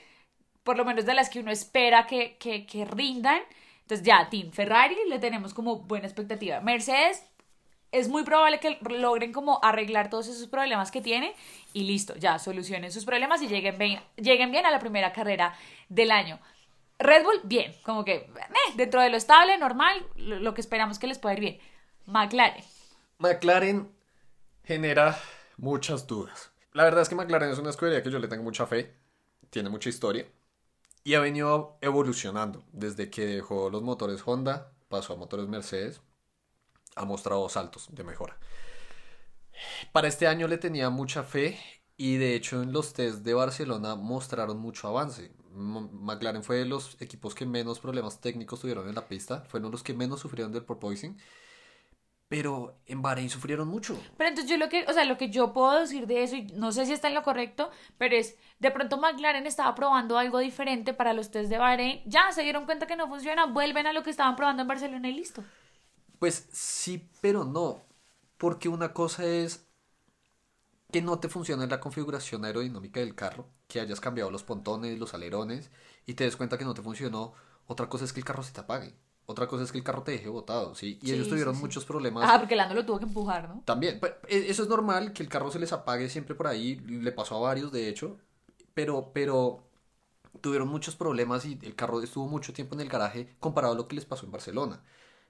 por 0.63 0.77
lo 0.77 0.84
menos 0.84 1.06
de 1.06 1.13
las 1.13 1.30
que 1.30 1.39
uno 1.39 1.51
espera 1.51 2.06
que, 2.06 2.38
que, 2.38 2.65
que 2.65 2.84
rindan. 2.84 3.41
Entonces 3.84 4.06
ya, 4.06 4.30
Team 4.30 4.51
Ferrari 4.51 4.95
le 5.08 5.19
tenemos 5.19 5.54
como 5.54 5.80
buena 5.80 6.06
expectativa. 6.08 6.60
Mercedes 6.60 7.23
es 7.91 8.08
muy 8.08 8.23
probable 8.23 8.60
que 8.60 8.77
logren 8.89 9.34
como 9.34 9.60
arreglar 9.63 10.10
todos 10.10 10.27
esos 10.27 10.47
problemas 10.47 10.91
que 10.91 11.01
tiene 11.01 11.36
y 11.73 11.84
listo, 11.84 12.15
ya 12.15 12.39
solucionen 12.39 12.91
sus 12.91 13.06
problemas 13.06 13.41
y 13.41 13.47
lleguen 13.47 13.77
bien, 13.77 14.01
lleguen 14.15 14.51
bien 14.51 14.65
a 14.65 14.71
la 14.71 14.80
primera 14.80 15.12
carrera 15.13 15.54
del 15.89 16.12
año. 16.12 16.39
Red 16.99 17.23
Bull, 17.23 17.41
bien, 17.43 17.73
como 17.84 18.06
que 18.06 18.15
eh, 18.15 18.30
dentro 18.75 19.01
de 19.01 19.10
lo 19.10 19.17
estable, 19.17 19.58
normal, 19.58 20.06
lo, 20.15 20.39
lo 20.39 20.54
que 20.54 20.62
esperamos 20.62 20.99
que 20.99 21.08
les 21.08 21.19
pueda 21.19 21.34
ir 21.34 21.39
bien. 21.39 21.60
McLaren, 22.06 22.63
McLaren 23.17 23.91
genera 24.63 25.17
muchas 25.58 26.08
dudas. 26.08 26.51
La 26.73 26.84
verdad 26.84 27.01
es 27.01 27.10
que 27.10 27.15
McLaren 27.15 27.49
es 27.49 27.58
una 27.58 27.71
escudería 27.71 28.04
que 28.04 28.12
yo 28.12 28.19
le 28.19 28.27
tengo 28.27 28.43
mucha 28.43 28.67
fe, 28.67 28.93
tiene 29.49 29.69
mucha 29.69 29.89
historia 29.89 30.25
y 31.04 31.15
ha 31.15 31.19
venido 31.19 31.77
evolucionando 31.82 32.63
desde 32.71 33.10
que 33.10 33.25
dejó 33.25 33.69
los 33.69 33.82
motores 33.82 34.21
Honda, 34.25 34.71
pasó 34.88 35.13
a 35.13 35.17
motores 35.17 35.47
Mercedes, 35.47 36.01
ha 36.95 37.06
mostrado 37.06 37.47
saltos 37.49 37.88
de 37.91 38.04
mejora. 38.04 38.38
Para 39.91 40.08
este 40.08 40.27
año 40.27 40.47
le 40.47 40.58
tenía 40.58 40.89
mucha 40.89 41.23
fe 41.23 41.60
y 41.97 42.17
de 42.17 42.36
hecho 42.36 42.62
en 42.63 42.73
los 42.73 42.93
test 42.93 43.19
de 43.19 43.34
Barcelona 43.34 43.95
mostraron 43.95 44.58
mucho 44.60 44.88
avance. 44.88 45.32
McLaren 45.54 46.43
fue 46.43 46.58
de 46.58 46.65
los 46.65 46.99
equipos 47.01 47.36
que 47.36 47.45
menos 47.45 47.80
problemas 47.80 48.21
técnicos 48.21 48.62
tuvieron 48.62 48.88
en 48.88 48.95
la 48.95 49.08
pista, 49.08 49.41
fueron 49.49 49.71
los 49.71 49.84
que 49.84 49.93
menos 49.93 50.19
sufrieron 50.19 50.51
del 50.51 50.63
porpoising. 50.63 51.17
Pero 52.27 52.80
en 52.86 53.01
Bahrein 53.01 53.30
sufrieron 53.30 53.67
mucho. 53.67 54.01
Pero 54.15 54.30
entonces 54.30 54.49
yo 54.49 54.56
lo 54.56 54.69
que, 54.69 54.86
o 54.88 54.93
sea, 54.93 55.04
lo 55.04 55.17
que 55.17 55.30
yo 55.30 55.51
puedo 55.51 55.77
decir 55.77 56.08
de 56.08 56.23
eso, 56.23 56.38
y 56.38 56.43
no 56.54 56.71
sé 56.71 56.86
si 56.86 56.93
está 56.93 57.10
en 57.10 57.13
lo 57.13 57.23
correcto, 57.23 57.69
pero 57.97 58.15
es, 58.15 58.38
de 58.60 58.71
pronto 58.71 58.97
McLaren 58.97 59.45
estaba 59.45 59.75
probando 59.75 60.17
algo 60.17 60.39
diferente 60.39 60.93
para 60.93 61.12
los 61.12 61.30
test 61.30 61.49
de 61.49 61.58
Bahrein, 61.58 62.01
ya 62.06 62.32
se 62.32 62.43
dieron 62.43 62.63
cuenta 62.63 62.88
que 62.88 62.95
no 62.95 63.10
funciona, 63.10 63.47
vuelven 63.47 63.86
a 63.86 63.91
lo 63.91 64.01
que 64.01 64.12
estaban 64.12 64.38
probando 64.38 64.62
en 64.62 64.69
Barcelona 64.69 65.10
y 65.10 65.13
listo. 65.13 65.43
Pues 66.21 66.47
sí, 66.53 67.10
pero 67.19 67.43
no. 67.43 67.81
Porque 68.38 68.69
una 68.69 68.93
cosa 68.93 69.25
es 69.25 69.65
que 70.91 71.01
no 71.01 71.19
te 71.19 71.29
funcione 71.29 71.67
la 71.67 71.79
configuración 71.79 72.43
aerodinámica 72.45 72.99
del 72.99 73.15
carro, 73.15 73.47
que 73.67 73.79
hayas 73.79 74.01
cambiado 74.01 74.29
los 74.29 74.43
pontones, 74.43 74.99
los 74.99 75.13
alerones, 75.13 75.71
y 76.05 76.15
te 76.15 76.25
des 76.25 76.36
cuenta 76.36 76.57
que 76.57 76.65
no 76.65 76.73
te 76.73 76.81
funcionó. 76.81 77.34
Otra 77.67 77.88
cosa 77.88 78.03
es 78.05 78.12
que 78.13 78.19
el 78.19 78.25
carro 78.25 78.43
se 78.43 78.51
te 78.51 78.60
apague. 78.60 78.93
Otra 79.25 79.47
cosa 79.47 79.63
es 79.63 79.71
que 79.71 79.77
el 79.77 79.84
carro 79.84 80.03
te 80.03 80.12
deje 80.12 80.27
botado, 80.27 80.75
¿sí? 80.75 80.99
Y 81.01 81.07
Sí, 81.07 81.13
ellos 81.13 81.29
tuvieron 81.29 81.55
sí. 81.55 81.62
muchos 81.62 81.86
problemas. 81.86 82.29
Ah, 82.29 82.38
porque 82.39 82.55
Lando 82.55 82.75
lo 82.75 82.86
tuvo 82.86 82.99
que 82.99 83.05
empujar, 83.05 83.47
¿no? 83.47 83.62
También, 83.65 83.99
pues, 83.99 84.13
e- 84.27 84.49
eso 84.49 84.63
es 84.63 84.69
normal, 84.69 85.13
que 85.13 85.23
el 85.23 85.29
carro 85.29 85.49
se 85.49 85.60
les 85.60 85.71
apague 85.71 86.10
siempre 86.10 86.36
por 86.36 86.47
ahí, 86.47 86.75
le 86.75 87.12
pasó 87.13 87.38
a 87.38 87.39
varios 87.39 87.71
de 87.71 87.88
hecho, 87.88 88.17
pero, 88.73 89.12
pero 89.13 89.63
tuvieron 90.41 90.67
muchos 90.67 90.95
problemas 90.95 91.45
y 91.45 91.60
el 91.63 91.75
carro 91.75 92.01
estuvo 92.01 92.27
mucho 92.27 92.53
tiempo 92.53 92.75
en 92.75 92.81
el 92.81 92.89
garaje 92.89 93.36
comparado 93.39 93.73
a 93.73 93.77
lo 93.77 93.88
que 93.88 93.95
les 93.95 94.05
pasó 94.05 94.25
en 94.25 94.31
Barcelona, 94.31 94.84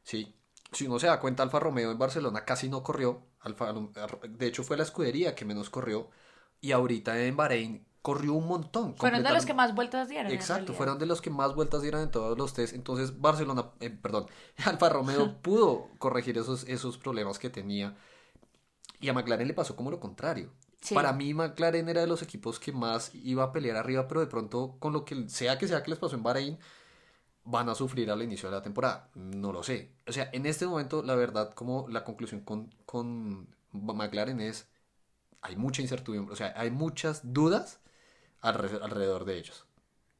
¿sí? 0.03 0.33
Si 0.71 0.87
uno 0.87 0.99
se 0.99 1.07
da 1.07 1.19
cuenta, 1.19 1.43
Alfa 1.43 1.59
Romeo 1.59 1.91
en 1.91 1.97
Barcelona 1.97 2.45
casi 2.45 2.69
no 2.69 2.83
corrió, 2.83 3.23
Alfa, 3.41 3.73
de 4.29 4.47
hecho 4.47 4.63
fue 4.63 4.77
la 4.77 4.83
escudería 4.83 5.35
que 5.35 5.45
menos 5.45 5.69
corrió, 5.69 6.09
y 6.61 6.71
ahorita 6.71 7.19
en 7.21 7.35
Bahrein 7.35 7.85
corrió 8.01 8.33
un 8.33 8.47
montón. 8.47 8.95
Fueron 8.95 9.23
de 9.23 9.31
los 9.31 9.45
que 9.45 9.53
más 9.53 9.75
vueltas 9.75 10.09
dieron. 10.09 10.31
Exacto, 10.31 10.73
fueron 10.73 10.97
de 10.97 11.05
los 11.05 11.21
que 11.21 11.29
más 11.29 11.53
vueltas 11.55 11.81
dieron 11.81 12.01
en 12.01 12.11
todos 12.11 12.37
los 12.37 12.53
test. 12.53 12.73
Entonces, 12.73 13.19
Barcelona, 13.19 13.71
eh, 13.79 13.89
perdón, 13.89 14.27
Alfa 14.65 14.89
Romeo 14.89 15.37
pudo 15.41 15.89
corregir 15.97 16.37
esos, 16.37 16.67
esos 16.67 16.97
problemas 16.97 17.39
que 17.39 17.49
tenía. 17.49 17.95
Y 18.99 19.09
a 19.09 19.13
McLaren 19.13 19.47
le 19.47 19.53
pasó 19.53 19.75
como 19.75 19.91
lo 19.91 19.99
contrario. 19.99 20.51
Sí. 20.81 20.95
Para 20.95 21.13
mí, 21.13 21.33
McLaren 21.33 21.89
era 21.89 22.01
de 22.01 22.07
los 22.07 22.21
equipos 22.21 22.59
que 22.59 22.71
más 22.71 23.13
iba 23.13 23.43
a 23.43 23.51
pelear 23.51 23.77
arriba, 23.77 24.07
pero 24.07 24.19
de 24.19 24.27
pronto, 24.27 24.77
con 24.79 24.93
lo 24.93 25.05
que 25.05 25.29
sea 25.29 25.57
que 25.57 25.67
sea 25.67 25.83
que 25.83 25.91
les 25.91 25.99
pasó 25.99 26.15
en 26.15 26.23
Bahrein, 26.23 26.59
van 27.43 27.69
a 27.69 27.75
sufrir 27.75 28.11
al 28.11 28.21
inicio 28.21 28.49
de 28.49 28.55
la 28.55 28.61
temporada. 28.61 29.09
No 29.15 29.51
lo 29.51 29.63
sé. 29.63 29.91
O 30.07 30.11
sea, 30.11 30.29
en 30.33 30.45
este 30.45 30.65
momento, 30.67 31.03
la 31.03 31.15
verdad, 31.15 31.53
como 31.53 31.87
la 31.89 32.03
conclusión 32.03 32.41
con, 32.41 32.73
con 32.85 33.47
McLaren 33.71 34.39
es, 34.41 34.67
hay 35.41 35.55
mucha 35.55 35.81
incertidumbre, 35.81 36.33
o 36.33 36.35
sea, 36.35 36.53
hay 36.55 36.71
muchas 36.71 37.33
dudas 37.33 37.79
alre- 38.41 38.81
alrededor 38.83 39.25
de 39.25 39.37
ellos. 39.37 39.65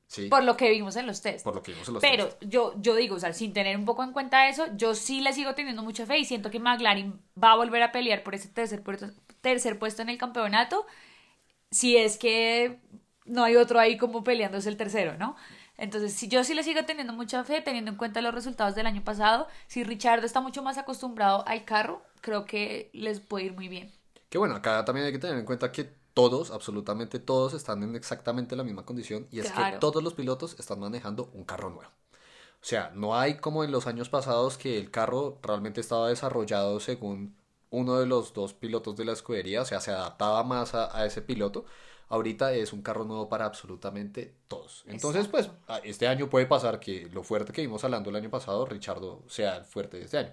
¿Sí? 0.08 0.30
Por 0.30 0.44
lo 0.44 0.58
que 0.58 0.70
vimos 0.70 0.96
en 0.96 1.08
los 1.08 1.22
test. 1.22 1.44
Por 1.46 1.56
lo 1.56 1.64
que 1.64 1.72
vimos 1.72 1.88
en 1.88 1.94
los 1.94 2.04
Pero 2.04 2.28
test. 2.28 2.44
yo, 2.44 2.74
yo 2.82 2.96
digo, 2.96 3.16
o 3.16 3.20
sea, 3.20 3.34
sin 3.34 3.54
tener 3.54 3.78
un 3.78 3.86
poco 3.86 4.04
en 4.04 4.12
cuenta 4.14 4.48
eso, 4.50 4.66
yo 4.76 4.96
sí 4.96 5.22
le 5.22 5.34
sigo 5.34 5.56
teniendo 5.56 5.84
mucha 5.84 6.06
fe 6.06 6.18
y 6.20 6.26
siento 6.26 6.50
que 6.52 6.60
McLaren 6.60 7.22
va 7.42 7.52
a 7.54 7.56
volver 7.58 7.84
a 7.84 7.92
pelear 7.92 8.24
por 8.24 8.36
ese 8.36 8.50
tercer 8.50 8.82
puesto, 8.84 9.08
tercer 9.42 9.78
puesto 9.80 10.02
en 10.02 10.10
el 10.10 10.18
campeonato, 10.18 10.86
si 11.72 11.98
es 11.98 12.18
que 12.18 12.80
no 13.26 13.44
hay 13.44 13.56
otro 13.56 13.80
ahí 13.80 13.98
como 13.98 14.24
peleándose 14.24 14.70
el 14.70 14.78
tercero, 14.78 15.18
¿no? 15.18 15.36
Entonces, 15.82 16.14
si 16.14 16.28
yo 16.28 16.44
sí 16.44 16.54
le 16.54 16.62
sigo 16.62 16.86
teniendo 16.86 17.12
mucha 17.12 17.44
fe, 17.44 17.60
teniendo 17.60 17.90
en 17.90 17.98
cuenta 17.98 18.22
los 18.22 18.36
resultados 18.36 18.76
del 18.76 18.86
año 18.86 19.04
pasado, 19.04 19.48
si 19.66 19.84
Richardo 19.84 20.28
está 20.28 20.40
mucho 20.40 20.62
más 20.62 20.78
acostumbrado 20.78 21.44
al 21.48 21.66
carro, 21.66 22.04
creo 22.22 22.46
que 22.46 22.92
les 22.94 23.20
puede 23.20 23.46
ir 23.46 23.54
muy 23.54 23.68
bien. 23.68 23.92
Que 24.30 24.38
bueno, 24.38 24.54
acá 24.56 24.86
también 24.86 25.08
hay 25.08 25.12
que 25.12 25.18
tener 25.18 25.40
en 25.40 25.46
cuenta 25.46 25.72
que 25.72 25.90
todos, 26.14 26.52
absolutamente 26.52 27.18
todos, 27.18 27.56
están 27.56 27.82
en 27.82 27.96
exactamente 27.96 28.56
la 28.56 28.64
misma 28.64 28.86
condición 28.86 29.28
y 29.32 29.40
es 29.40 29.52
Claro. 29.52 29.74
que 29.74 29.80
todos 29.80 30.04
los 30.04 30.14
pilotos 30.14 30.56
están 30.60 30.80
manejando 30.80 31.32
un 31.34 31.46
carro 31.46 31.72
nuevo. 31.72 31.90
O 32.62 32.64
sea, 32.66 32.92
no 32.94 33.18
hay 33.18 33.38
como 33.38 33.64
en 33.64 33.72
los 33.72 33.88
años 33.88 34.08
pasados 34.10 34.60
que 34.60 34.78
el 34.78 34.92
carro 34.92 35.40
realmente 35.42 35.82
estaba 35.82 36.10
desarrollado 36.10 36.80
según 36.80 37.36
uno 37.72 37.98
de 38.00 38.06
los 38.06 38.34
dos 38.34 38.54
pilotos 38.54 38.96
de 38.98 39.06
la 39.06 39.14
escudería, 39.14 39.64
o 39.64 39.66
sea, 39.66 39.82
se 39.82 39.90
adaptaba 39.90 40.44
más 40.44 40.76
a, 40.76 40.96
a 40.96 41.08
ese 41.08 41.24
piloto. 41.24 41.66
Ahorita 42.12 42.54
es 42.54 42.74
un 42.74 42.82
carro 42.82 43.06
nuevo 43.06 43.30
para 43.30 43.46
absolutamente 43.46 44.36
todos. 44.50 44.84
Entonces, 44.86 45.30
pues, 45.30 45.50
este 45.84 46.10
año 46.10 46.30
puede 46.30 46.46
pasar 46.46 46.80
que 46.82 47.08
lo 47.14 47.24
fuerte 47.24 47.54
que 47.54 47.62
vimos 47.62 47.86
hablando 47.86 48.10
el 48.10 48.18
año 48.18 48.30
pasado, 48.30 48.66
Richardo 48.66 49.24
sea 49.28 49.56
el 49.56 49.64
fuerte 49.64 49.98
de 49.98 50.04
este 50.04 50.18
año. 50.18 50.32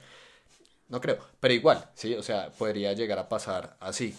No 0.89 1.01
creo, 1.01 1.19
pero 1.39 1.55
igual, 1.55 1.89
sí, 1.95 2.15
o 2.15 2.23
sea, 2.23 2.51
podría 2.51 2.93
llegar 2.95 3.21
a 3.21 3.29
pasar 3.29 3.77
así. 3.79 4.17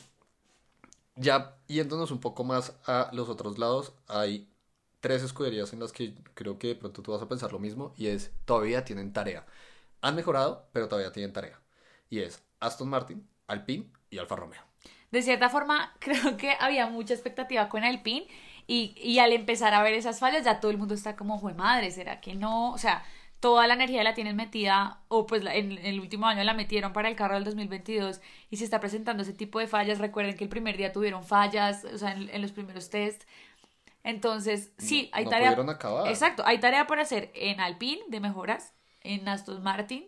Ya 1.15 1.57
yéndonos 1.67 2.11
un 2.11 2.21
poco 2.21 2.45
más 2.45 2.73
a 2.85 3.09
los 3.11 3.27
otros 3.27 3.57
lados, 3.57 3.91
hay 4.07 4.47
tres 5.01 5.21
escuderías 5.23 5.73
en 5.73 5.81
las 5.81 5.91
que 5.91 6.15
creo 6.35 6.57
que 6.59 6.67
de 6.69 6.75
pronto 6.75 7.01
tú 7.01 7.11
vas 7.11 7.21
a 7.21 7.27
pensar 7.27 7.51
lo 7.51 7.59
mismo 7.59 7.93
y 7.97 8.07
es 8.07 8.31
todavía 8.45 8.85
tienen 8.85 9.11
tarea. 9.11 9.45
Han 10.01 10.15
mejorado, 10.15 10.67
pero 10.71 10.87
todavía 10.87 11.11
tienen 11.11 11.33
tarea. 11.33 11.59
Y 12.09 12.19
es 12.19 12.41
Aston 12.61 12.87
Martin, 12.87 13.27
Alpine 13.47 13.91
y 14.09 14.17
Alfa 14.17 14.37
Romeo. 14.37 14.68
De 15.11 15.21
cierta 15.21 15.49
forma, 15.49 15.93
creo 15.99 16.37
que 16.37 16.53
había 16.59 16.87
mucha 16.87 17.13
expectativa 17.13 17.69
con 17.69 17.83
Alpine 17.83 18.27
y, 18.67 18.93
y 19.01 19.19
al 19.19 19.31
empezar 19.33 19.73
a 19.73 19.81
ver 19.81 19.93
esas 19.95 20.19
fallas 20.19 20.43
ya 20.45 20.59
todo 20.59 20.71
el 20.71 20.77
mundo 20.77 20.93
está 20.93 21.15
como, 21.15 21.37
jue 21.39 21.53
madre, 21.53 21.89
¿será 21.91 22.21
que 22.21 22.35
no? 22.35 22.71
O 22.71 22.77
sea, 22.77 23.03
toda 23.39 23.65
la 23.67 23.73
energía 23.73 24.03
la 24.03 24.13
tienen 24.13 24.35
metida, 24.35 24.99
o 25.07 25.25
pues 25.25 25.43
la- 25.43 25.55
en, 25.55 25.71
el 25.79 25.99
último 25.99 26.27
año 26.27 26.43
la 26.43 26.53
metieron 26.53 26.93
para 26.93 27.07
el 27.09 27.15
carro 27.15 27.35
del 27.35 27.45
2022 27.45 28.19
y 28.51 28.57
se 28.57 28.65
está 28.65 28.79
presentando 28.79 29.23
ese 29.23 29.33
tipo 29.33 29.59
de 29.59 29.67
fallas. 29.67 29.97
Recuerden 29.99 30.35
que 30.37 30.43
el 30.43 30.49
primer 30.49 30.77
día 30.77 30.91
tuvieron 30.91 31.23
fallas, 31.23 31.85
o 31.85 31.97
sea, 31.97 32.11
en, 32.11 32.29
en 32.29 32.41
los 32.41 32.51
primeros 32.51 32.89
test. 32.89 33.23
Entonces, 34.03 34.71
sí, 34.77 35.09
No- 35.11 35.17
hay 35.17 35.23
no 35.25 35.29
tarea. 35.31 35.51
acabar. 35.69 36.07
Exacto, 36.07 36.43
hay 36.45 36.59
tarea 36.59 36.87
por 36.87 36.99
hacer 36.99 37.31
en 37.33 37.59
Alpine 37.59 38.01
de 38.07 38.19
mejoras, 38.19 38.73
en 39.01 39.27
Aston 39.27 39.61
Martin 39.63 40.05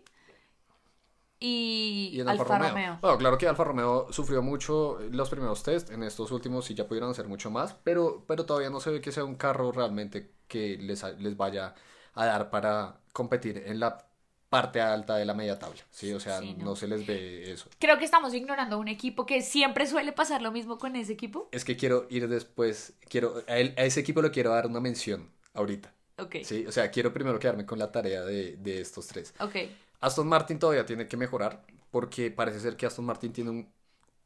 y, 1.42 2.10
Y 2.12 2.20
en 2.20 2.28
Alfa 2.28 2.42
Alfa 2.42 2.58
Romeo. 2.58 2.70
Romeo. 2.70 2.98
Bueno, 3.00 3.18
claro 3.18 3.38
que 3.38 3.48
Alfa 3.48 3.64
Romeo 3.64 4.06
sufrió 4.12 4.42
mucho 4.42 4.98
los 5.10 5.28
primeros 5.30 5.62
test. 5.62 5.90
En 5.90 6.02
estos 6.02 6.30
últimos 6.30 6.64
sí 6.64 6.74
ya 6.74 6.86
pudieron 6.86 7.10
hacer 7.10 7.26
mucho 7.28 7.50
más. 7.50 7.74
Pero, 7.84 8.24
pero 8.26 8.46
todavía 8.46 8.70
no 8.70 8.80
se 8.80 8.90
ve 8.90 9.00
que 9.00 9.12
sea 9.12 9.24
un 9.24 9.34
carro 9.36 9.72
realmente 9.72 10.32
que 10.48 10.76
les, 10.78 11.02
les 11.18 11.36
vaya 11.36 11.74
a 12.14 12.26
dar 12.26 12.50
para 12.50 13.00
competir 13.12 13.62
en 13.66 13.80
la 13.80 14.06
parte 14.48 14.80
alta 14.82 15.16
de 15.16 15.24
la 15.24 15.32
media 15.34 15.58
tabla, 15.58 15.80
¿sí? 15.90 16.12
O 16.12 16.20
sea, 16.20 16.40
Sí, 16.40 16.54
no. 16.58 16.66
no. 16.66 16.76
se 16.76 16.86
les 16.86 17.06
ve 17.06 17.50
eso. 17.52 17.70
Creo 17.78 17.98
que 17.98 18.04
estamos 18.04 18.34
ignorando 18.34 18.78
un 18.78 18.88
equipo 18.88 19.24
que 19.24 19.40
siempre 19.40 19.86
suele 19.86 20.12
pasar 20.12 20.42
lo 20.42 20.52
mismo 20.52 20.78
con 20.78 20.94
ese 20.94 21.12
equipo. 21.14 21.48
Es 21.52 21.64
que 21.64 21.76
quiero 21.76 22.06
ir 22.10 22.28
después, 22.28 22.94
quiero, 23.08 23.42
a, 23.48 23.56
él- 23.58 23.74
a 23.78 23.84
ese 23.84 24.00
equipo 24.00 24.20
le 24.22 24.30
quiero 24.30 24.50
dar 24.50 24.66
una 24.66 24.80
mención 24.80 25.30
ahorita, 25.54 25.94
Ok, 26.18 26.36
¿sí? 26.44 26.66
O 26.66 26.72
sea, 26.72 26.90
quiero 26.90 27.12
primero 27.14 27.38
quedarme 27.38 27.64
con 27.66 27.78
la 27.78 27.90
tarea 27.90 28.22
de, 28.24 28.56
de 28.56 28.80
estos 28.80 29.06
tres. 29.06 29.34
ok. 29.40 29.56
Aston 30.02 30.28
Martin 30.28 30.58
todavía 30.58 30.86
tiene 30.86 31.08
que 31.08 31.16
mejorar 31.16 31.64
porque 31.90 32.30
parece 32.30 32.60
ser 32.60 32.76
que 32.76 32.86
Aston 32.86 33.06
Martin 33.06 33.32
tiene 33.32 33.50
un, 33.50 33.72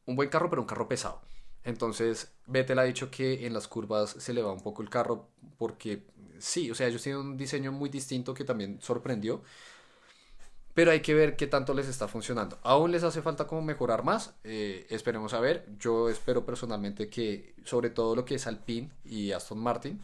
un 0.06 0.16
buen 0.16 0.28
carro, 0.30 0.50
pero 0.50 0.62
un 0.62 0.68
carro 0.68 0.88
pesado. 0.88 1.22
Entonces, 1.64 2.32
Vettel 2.46 2.78
ha 2.78 2.84
dicho 2.84 3.10
que 3.10 3.46
en 3.46 3.54
las 3.54 3.68
curvas 3.68 4.10
se 4.10 4.32
le 4.34 4.42
va 4.42 4.52
un 4.52 4.62
poco 4.62 4.82
el 4.82 4.90
carro 4.90 5.28
porque 5.58 6.04
sí, 6.38 6.70
o 6.70 6.74
sea, 6.74 6.86
ellos 6.88 7.02
tienen 7.02 7.20
un 7.22 7.36
diseño 7.36 7.72
muy 7.72 7.90
distinto 7.90 8.34
que 8.34 8.44
también 8.44 8.80
sorprendió. 8.80 9.42
Pero 10.74 10.90
hay 10.90 11.00
que 11.00 11.14
ver 11.14 11.36
qué 11.36 11.46
tanto 11.46 11.72
les 11.74 11.88
está 11.88 12.06
funcionando. 12.06 12.58
Aún 12.62 12.92
les 12.92 13.02
hace 13.02 13.22
falta 13.22 13.46
como 13.46 13.62
mejorar 13.62 14.04
más. 14.04 14.34
eh, 14.44 14.86
esperemos 14.90 15.32
a 15.32 15.40
ver. 15.40 15.66
Yo 15.78 16.10
espero 16.10 16.44
personalmente 16.44 17.08
que 17.08 17.54
sobre 17.64 17.90
todo 17.90 18.14
lo 18.14 18.24
que 18.26 18.34
es 18.36 18.46
Alpine 18.46 18.90
y 19.04 19.32
Aston 19.32 19.58
Martin 19.58 20.00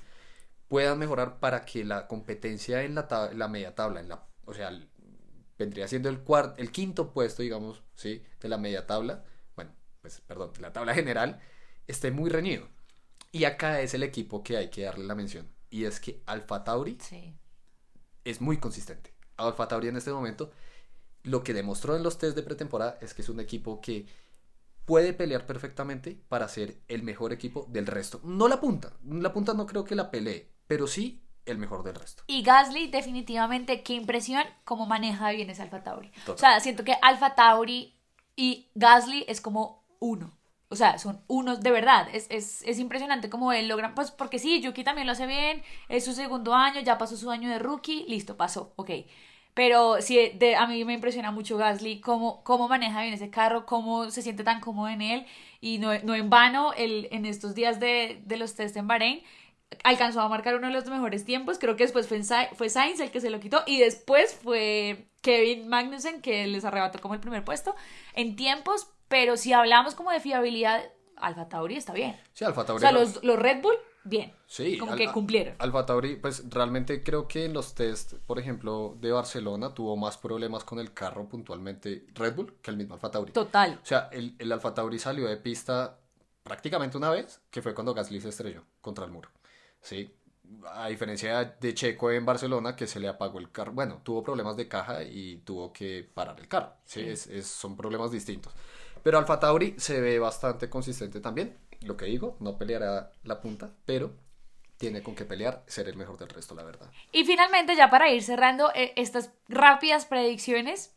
puedan 0.68 0.98
mejorar 0.98 1.40
para 1.40 1.64
que 1.64 1.84
la 1.84 2.08
competencia 2.08 2.82
en 2.84 2.94
la, 2.94 3.30
la 3.34 3.48
media 3.48 3.74
tabla, 3.74 4.00
en 4.00 4.08
la, 4.08 4.24
o 4.46 4.54
sea, 4.54 4.70
vendría 5.62 5.88
siendo 5.88 6.08
el 6.08 6.20
cuarto, 6.20 6.60
el 6.60 6.70
quinto 6.70 7.12
puesto, 7.12 7.42
digamos, 7.42 7.82
¿sí? 7.94 8.22
De 8.40 8.48
la 8.48 8.58
media 8.58 8.86
tabla, 8.86 9.24
bueno, 9.56 9.72
pues, 10.00 10.20
perdón, 10.20 10.52
de 10.52 10.60
la 10.60 10.72
tabla 10.72 10.94
general, 10.94 11.40
esté 11.86 12.10
muy 12.10 12.30
reñido. 12.30 12.68
Y 13.32 13.44
acá 13.44 13.80
es 13.80 13.94
el 13.94 14.02
equipo 14.02 14.42
que 14.42 14.56
hay 14.56 14.68
que 14.70 14.82
darle 14.82 15.04
la 15.04 15.14
mención. 15.14 15.48
Y 15.70 15.84
es 15.84 16.00
que 16.00 16.22
Alfa 16.26 16.64
Tauri 16.64 16.98
Sí. 17.00 17.34
es 18.24 18.40
muy 18.40 18.58
consistente. 18.58 19.14
Alfa 19.36 19.66
Tauri 19.68 19.88
en 19.88 19.96
este 19.96 20.12
momento, 20.12 20.50
lo 21.22 21.42
que 21.42 21.54
demostró 21.54 21.96
en 21.96 22.02
los 22.02 22.18
test 22.18 22.36
de 22.36 22.42
pretemporada 22.42 22.98
es 23.00 23.14
que 23.14 23.22
es 23.22 23.28
un 23.28 23.40
equipo 23.40 23.80
que 23.80 24.06
puede 24.84 25.12
pelear 25.12 25.46
perfectamente 25.46 26.20
para 26.28 26.48
ser 26.48 26.76
el 26.88 27.02
mejor 27.04 27.32
equipo 27.32 27.66
del 27.70 27.86
resto. 27.86 28.20
No 28.24 28.48
la 28.48 28.60
punta, 28.60 28.92
la 29.08 29.32
punta 29.32 29.54
no 29.54 29.66
creo 29.66 29.84
que 29.84 29.94
la 29.94 30.10
pelee, 30.10 30.50
pero 30.66 30.86
sí 30.86 31.22
el 31.46 31.58
mejor 31.58 31.82
del 31.82 31.94
resto. 31.94 32.22
Y 32.26 32.42
Gasly, 32.42 32.88
definitivamente, 32.88 33.82
qué 33.82 33.94
impresión 33.94 34.44
cómo 34.64 34.86
maneja 34.86 35.30
bien 35.30 35.50
ese 35.50 35.62
Alfa 35.62 35.82
Tauri. 35.82 36.10
Total. 36.24 36.34
O 36.34 36.38
sea, 36.38 36.60
siento 36.60 36.84
que 36.84 36.96
Alfa 37.02 37.34
Tauri 37.34 37.94
y 38.36 38.70
Gasly 38.74 39.24
es 39.28 39.40
como 39.40 39.84
uno. 40.00 40.38
O 40.68 40.76
sea, 40.76 40.98
son 40.98 41.22
unos 41.26 41.60
de 41.60 41.70
verdad. 41.70 42.08
Es, 42.12 42.26
es, 42.30 42.62
es 42.62 42.78
impresionante 42.78 43.28
cómo 43.28 43.52
él 43.52 43.68
logra. 43.68 43.94
Pues 43.94 44.10
porque 44.10 44.38
sí, 44.38 44.60
Yuki 44.62 44.84
también 44.84 45.06
lo 45.06 45.12
hace 45.12 45.26
bien. 45.26 45.62
Es 45.88 46.04
su 46.04 46.14
segundo 46.14 46.54
año, 46.54 46.80
ya 46.80 46.96
pasó 46.96 47.16
su 47.16 47.30
año 47.30 47.50
de 47.50 47.58
rookie. 47.58 48.06
Listo, 48.08 48.36
pasó. 48.38 48.72
Ok. 48.76 48.90
Pero 49.54 50.00
sí, 50.00 50.32
de, 50.36 50.56
a 50.56 50.66
mí 50.66 50.82
me 50.86 50.94
impresiona 50.94 51.30
mucho 51.30 51.58
Gasly, 51.58 52.00
cómo, 52.00 52.42
cómo 52.42 52.68
maneja 52.68 53.02
bien 53.02 53.12
ese 53.12 53.28
carro, 53.28 53.66
cómo 53.66 54.10
se 54.10 54.22
siente 54.22 54.44
tan 54.44 54.60
cómodo 54.60 54.88
en 54.88 55.02
él. 55.02 55.26
Y 55.60 55.76
no, 55.78 55.90
no 56.04 56.14
en 56.14 56.30
vano, 56.30 56.72
el, 56.72 57.08
en 57.10 57.26
estos 57.26 57.54
días 57.54 57.78
de, 57.78 58.22
de 58.24 58.36
los 58.38 58.54
test 58.54 58.74
en 58.78 58.86
Bahrein, 58.88 59.22
alcanzó 59.84 60.20
a 60.20 60.28
marcar 60.28 60.54
uno 60.56 60.66
de 60.68 60.72
los 60.72 60.86
mejores 60.86 61.24
tiempos. 61.24 61.58
Creo 61.58 61.76
que 61.76 61.84
después 61.84 62.06
fue, 62.08 62.22
fue 62.54 62.68
Sainz 62.68 63.00
el 63.00 63.10
que 63.10 63.20
se 63.20 63.30
lo 63.30 63.40
quitó. 63.40 63.62
Y 63.66 63.78
después 63.80 64.34
fue 64.34 65.06
Kevin 65.20 65.68
Magnussen 65.68 66.20
que 66.22 66.46
les 66.46 66.64
arrebató 66.64 67.00
como 67.00 67.14
el 67.14 67.20
primer 67.20 67.44
puesto 67.44 67.74
en 68.14 68.36
tiempos. 68.36 68.88
Pero 69.08 69.36
si 69.36 69.52
hablamos 69.52 69.94
como 69.94 70.10
de 70.10 70.20
fiabilidad, 70.20 70.82
Alfa 71.16 71.48
Tauri 71.48 71.76
está 71.76 71.92
bien. 71.92 72.16
Sí, 72.32 72.44
Alfa 72.44 72.62
O 72.62 72.64
Tauri. 72.64 72.80
sea, 72.80 72.92
lo- 72.92 73.00
los, 73.00 73.22
los 73.22 73.38
Red 73.38 73.60
Bull, 73.62 73.76
bien. 74.04 74.32
Sí, 74.46 74.78
como 74.78 74.92
al- 74.92 74.98
que 74.98 75.06
cumplieron. 75.08 75.54
Alfa 75.58 75.84
Tauri, 75.86 76.16
pues 76.16 76.42
realmente 76.50 77.02
creo 77.02 77.28
que 77.28 77.44
en 77.44 77.52
los 77.52 77.74
test, 77.74 78.14
por 78.26 78.38
ejemplo, 78.38 78.96
de 79.00 79.12
Barcelona 79.12 79.74
tuvo 79.74 79.96
más 79.96 80.16
problemas 80.16 80.64
con 80.64 80.78
el 80.78 80.92
carro 80.94 81.28
puntualmente 81.28 82.06
Red 82.14 82.34
Bull 82.34 82.54
que 82.62 82.70
el 82.70 82.76
mismo 82.78 82.94
Alfa 82.94 83.10
Tauri. 83.10 83.32
Total. 83.32 83.78
O 83.82 83.86
sea, 83.86 84.08
el, 84.12 84.34
el 84.38 84.50
Alfa 84.50 84.72
Tauri 84.74 84.98
salió 84.98 85.28
de 85.28 85.36
pista 85.36 85.98
prácticamente 86.42 86.96
una 86.96 87.10
vez, 87.10 87.40
que 87.50 87.62
fue 87.62 87.74
cuando 87.74 87.94
Gasly 87.94 88.20
se 88.20 88.30
estrelló 88.30 88.64
contra 88.80 89.04
el 89.04 89.10
muro. 89.12 89.28
Sí. 89.82 90.14
A 90.74 90.88
diferencia 90.88 91.44
de 91.60 91.74
Checo 91.74 92.10
en 92.10 92.24
Barcelona, 92.26 92.76
que 92.76 92.86
se 92.86 93.00
le 93.00 93.08
apagó 93.08 93.38
el 93.38 93.50
carro. 93.50 93.72
Bueno, 93.72 94.00
tuvo 94.02 94.22
problemas 94.22 94.56
de 94.56 94.68
caja 94.68 95.02
y 95.02 95.36
tuvo 95.44 95.72
que 95.72 96.08
parar 96.14 96.38
el 96.40 96.48
carro. 96.48 96.72
Sí, 96.84 97.00
Sí. 97.02 97.08
Es, 97.08 97.26
es- 97.26 97.46
son 97.46 97.76
problemas 97.76 98.10
distintos. 98.10 98.52
Pero 99.02 99.18
Alfa 99.18 99.40
Tauri 99.40 99.74
se 99.78 100.00
ve 100.00 100.18
bastante 100.18 100.68
consistente 100.70 101.20
también. 101.20 101.58
Lo 101.80 101.96
que 101.96 102.04
digo, 102.04 102.36
no 102.40 102.56
peleará 102.58 103.10
la 103.24 103.40
punta, 103.40 103.70
pero 103.84 104.12
tiene 104.76 105.02
con 105.02 105.14
qué 105.14 105.24
pelear, 105.24 105.62
ser 105.66 105.88
el 105.88 105.96
mejor 105.96 106.18
del 106.18 106.28
resto, 106.28 106.54
la 106.54 106.62
verdad. 106.64 106.90
Y 107.12 107.24
finalmente, 107.24 107.74
ya 107.76 107.88
para 107.90 108.10
ir 108.10 108.22
cerrando 108.22 108.70
eh, 108.74 108.92
estas 108.96 109.30
rápidas 109.48 110.06
predicciones, 110.06 110.94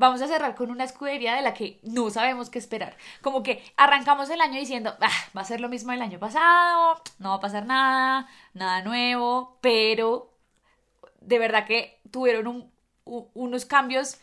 vamos 0.00 0.22
a 0.22 0.26
cerrar 0.26 0.54
con 0.54 0.70
una 0.70 0.84
escudería 0.84 1.34
de 1.36 1.42
la 1.42 1.52
que 1.54 1.78
no 1.82 2.08
sabemos 2.10 2.48
qué 2.50 2.58
esperar. 2.58 2.96
Como 3.20 3.42
que 3.42 3.62
arrancamos 3.76 4.30
el 4.30 4.40
año 4.40 4.58
diciendo, 4.58 4.96
"Ah, 5.00 5.10
va 5.36 5.42
a 5.42 5.44
ser 5.44 5.60
lo 5.60 5.68
mismo 5.68 5.92
del 5.92 6.02
año 6.02 6.18
pasado, 6.18 7.02
no 7.18 7.28
va 7.30 7.34
a 7.36 7.40
pasar 7.40 7.66
nada, 7.66 8.26
nada 8.54 8.82
nuevo, 8.82 9.58
pero 9.60 10.32
de 11.20 11.38
verdad 11.38 11.66
que 11.66 12.00
tuvieron 12.10 12.46
un- 12.46 12.72
u- 13.04 13.28
unos 13.34 13.66
cambios 13.66 14.18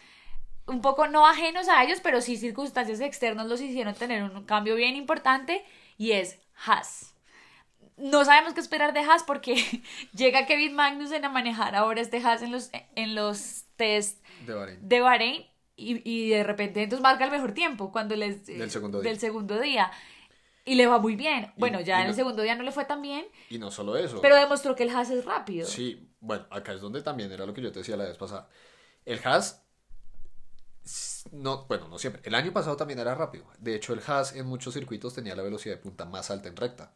un 0.66 0.82
poco 0.82 1.08
no 1.08 1.28
ajenos 1.28 1.70
a 1.70 1.84
ellos, 1.84 2.00
pero 2.02 2.22
sí 2.22 2.38
circunstancias 2.38 3.00
externas 3.00 3.46
los 3.48 3.62
hicieron 3.62 3.94
tener 3.94 4.24
un 4.24 4.44
cambio 4.46 4.76
bien 4.76 4.96
importante 4.96 5.64
y 5.98 6.14
es 6.14 6.40
Haas. 6.66 7.14
No 7.98 8.26
sabemos 8.26 8.54
qué 8.56 8.60
esperar 8.62 8.94
de 8.94 9.00
Haas 9.02 9.24
porque 9.24 9.54
llega 10.14 10.46
Kevin 10.48 10.74
Magnussen 10.74 11.24
a 11.24 11.30
manejar 11.30 11.76
ahora 11.76 12.02
este 12.02 12.18
Haas 12.18 12.42
en 12.42 12.52
los, 12.52 12.70
en 12.96 13.14
los 13.16 13.66
test 13.76 14.24
De 14.46 14.54
Bahrein. 14.56 14.90
de 14.90 15.00
Bahrein 15.02 15.46
y, 15.78 16.02
y 16.04 16.30
de 16.32 16.44
repente 16.44 16.84
entonces 16.84 17.02
marca 17.02 17.24
el 17.24 17.32
mejor 17.32 17.54
tiempo 17.54 17.92
cuando 17.92 18.16
les 18.16 18.46
Del 18.46 18.70
segundo 18.70 19.00
día. 19.00 19.10
del 19.12 19.20
segundo 19.20 19.60
día 19.60 19.90
y 20.66 20.76
le 20.76 20.86
va 20.88 21.00
muy 21.00 21.16
bien. 21.16 21.54
Bueno, 21.56 21.80
ya 21.80 22.00
y 22.00 22.02
en 22.02 22.08
el 22.10 22.14
segundo 22.16 22.42
día 22.42 22.56
no 22.56 22.64
le 22.64 22.74
fue 22.74 22.84
tan 22.84 23.02
bien, 23.02 23.26
Y 23.50 23.58
no 23.58 23.72
solo 23.72 23.96
eso. 23.96 24.20
pero 24.22 24.36
demostró 24.36 24.76
que 24.76 24.84
el 24.84 24.90
Haas 24.90 25.10
es 25.12 25.24
rápido. 25.24 25.66
Sí, 25.66 26.10
bueno, 26.20 26.46
acá 26.50 26.74
es 26.74 26.82
donde 26.82 27.02
también 27.02 27.32
era 27.32 27.46
lo 27.46 27.54
que 27.54 27.62
yo 27.62 27.72
te 27.72 27.80
decía 27.80 27.96
la 27.96 28.04
vez 28.04 28.18
pasada. 28.18 28.50
El 29.06 29.22
Haas, 29.24 29.64
no, 31.32 31.66
bueno, 31.68 31.88
no 31.88 31.98
siempre. 31.98 32.22
El 32.26 32.36
año 32.36 32.52
pasado 32.52 32.76
también 32.76 33.00
era 33.00 33.16
rápido. 33.16 33.46
De 33.60 33.76
hecho, 33.76 33.94
el 33.94 34.02
Haas 34.06 34.36
en 34.36 34.46
muchos 34.46 34.74
circuitos 34.74 35.14
tenía 35.14 35.36
la 35.36 35.44
velocidad 35.44 35.76
de 35.76 35.82
punta 35.82 36.04
más 36.06 36.32
alta 36.32 36.50
en 36.50 36.56
recta. 36.58 36.94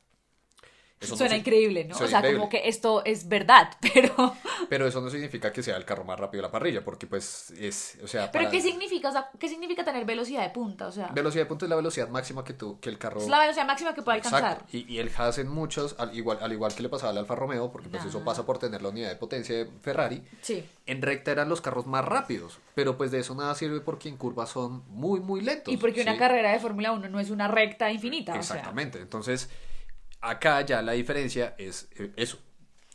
Eso 1.02 1.18
Suena 1.18 1.36
increíble, 1.36 1.84
¿no? 1.86 1.96
o 1.96 2.08
sea, 2.08 2.20
increíble. 2.20 2.38
como 2.40 2.50
que 2.50 2.68
esto 2.70 3.04
es 3.04 3.28
verdad, 3.28 3.72
pero... 3.94 4.36
Pero 4.70 4.86
eso 4.88 5.02
no 5.02 5.10
significa 5.10 5.52
que 5.52 5.64
sea 5.64 5.76
el 5.76 5.84
carro 5.84 6.04
más 6.04 6.20
rápido 6.20 6.44
de 6.44 6.48
la 6.48 6.52
parrilla, 6.52 6.84
porque 6.86 7.08
pues 7.08 7.52
es, 7.60 7.98
o 8.04 8.08
sea, 8.08 8.32
¿Pero 8.32 8.52
qué 8.52 8.62
significa? 8.62 9.10
O 9.10 9.12
sea, 9.12 9.30
¿qué 9.40 9.50
significa 9.50 9.84
tener 9.84 10.06
velocidad 10.06 10.44
de 10.44 10.52
punta? 10.52 10.86
O 10.88 10.92
sea, 10.92 11.08
velocidad 11.08 11.44
de 11.46 11.48
punta 11.48 11.66
es 11.66 11.70
la 11.70 11.76
velocidad 11.76 12.08
máxima 12.10 12.44
que 12.44 12.54
tú, 12.54 12.80
que 12.80 12.90
el 12.90 13.00
carro... 13.00 13.20
es 13.20 13.28
la 13.28 13.40
velocidad 13.40 13.66
máxima 13.66 13.96
que 13.96 14.04
puede 14.04 14.18
alcanzar. 14.18 14.44
Exacto. 14.44 14.78
Y, 14.78 14.94
y 14.94 15.00
el 15.00 15.10
Haas 15.18 15.40
en 15.40 15.48
muchos, 15.50 15.96
al 15.98 16.16
igual, 16.16 16.38
al 16.42 16.54
igual 16.54 16.74
que 16.76 16.84
le 16.84 16.90
pasaba 16.90 17.10
al 17.12 17.18
Alfa 17.18 17.34
Romeo, 17.36 17.72
porque 17.72 17.90
pues 17.90 18.06
eso 18.06 18.24
pasa 18.24 18.46
por 18.46 18.60
tener 18.60 18.82
la 18.84 18.90
unidad 18.90 19.10
de 19.10 19.16
potencia 19.16 19.56
de 19.56 19.66
Ferrari, 19.82 20.24
Sí. 20.42 20.64
en 20.86 21.02
recta 21.02 21.32
eran 21.32 21.50
los 21.50 21.62
carros 21.62 21.88
más 21.88 22.06
rápidos, 22.06 22.60
pero 22.76 22.96
pues 22.98 23.10
de 23.10 23.20
eso 23.20 23.34
nada 23.34 23.56
sirve 23.56 23.82
porque 23.82 24.08
en 24.08 24.18
curvas 24.18 24.50
son 24.52 24.84
muy, 24.90 25.20
muy 25.20 25.42
lentos. 25.42 25.74
Y 25.74 25.78
porque 25.78 26.02
una 26.04 26.18
carrera 26.18 26.52
de 26.52 26.60
Fórmula 26.60 26.92
1 26.92 27.10
no 27.10 27.20
es 27.20 27.32
una 27.32 27.48
recta 27.48 27.92
infinita. 27.92 28.36
Exactamente, 28.36 29.00
entonces 29.00 29.50
acá 30.22 30.62
ya 30.62 30.82
la 30.82 30.94
diferencia 30.94 31.56
es 31.58 31.90
eh, 31.96 32.12
eso, 32.16 32.40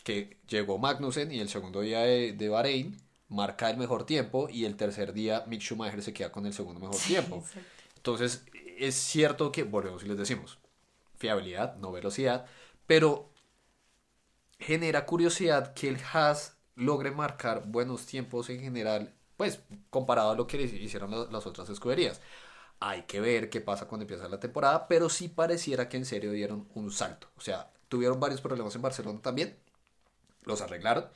que 0.04 0.38
llegó 0.48 0.78
Magnussen 0.78 1.32
y 1.32 1.40
el 1.40 1.48
segundo 1.48 1.80
día 1.80 2.00
de, 2.00 2.32
de 2.32 2.48
Bahrein 2.48 2.96
marca 3.28 3.70
el 3.70 3.76
mejor 3.76 4.06
tiempo 4.06 4.48
y 4.48 4.64
el 4.64 4.76
tercer 4.76 5.12
día 5.12 5.44
Mick 5.46 5.60
Schumacher 5.60 6.02
se 6.02 6.12
queda 6.12 6.30
con 6.32 6.46
el 6.46 6.52
segundo 6.52 6.80
mejor 6.80 6.96
tiempo. 7.00 7.38
exacto. 7.38 7.68
Entonces, 7.96 8.44
es 8.78 8.94
cierto 8.94 9.50
que, 9.50 9.64
volvemos 9.64 10.04
y 10.04 10.08
les 10.08 10.18
decimos, 10.18 10.58
fiabilidad, 11.16 11.76
no 11.76 11.90
velocidad, 11.92 12.46
pero 12.86 13.30
genera 14.58 15.06
curiosidad 15.06 15.74
que 15.74 15.88
el 15.88 15.98
Haas 16.12 16.56
logre 16.74 17.10
marcar 17.10 17.64
buenos 17.66 18.06
tiempos 18.06 18.48
en 18.50 18.60
general, 18.60 19.14
pues 19.36 19.60
comparado 19.90 20.30
a 20.30 20.34
lo 20.34 20.46
que 20.46 20.62
hicieron 20.62 21.10
la- 21.10 21.26
las 21.30 21.46
otras 21.46 21.68
escuderías. 21.68 22.20
Hay 22.80 23.02
que 23.04 23.20
ver 23.20 23.50
qué 23.50 23.60
pasa 23.60 23.88
cuando 23.88 24.02
empieza 24.04 24.28
la 24.28 24.40
temporada, 24.40 24.86
pero 24.88 25.08
sí 25.08 25.28
pareciera 25.28 25.88
que 25.88 25.96
en 25.96 26.04
serio 26.04 26.32
dieron 26.32 26.68
un 26.74 26.90
salto. 26.90 27.28
O 27.36 27.40
sea, 27.40 27.72
tuvieron 27.88 28.20
varios 28.20 28.40
problemas 28.40 28.74
en 28.76 28.82
Barcelona 28.82 29.20
también, 29.22 29.58
los 30.44 30.60
arreglaron, 30.60 31.06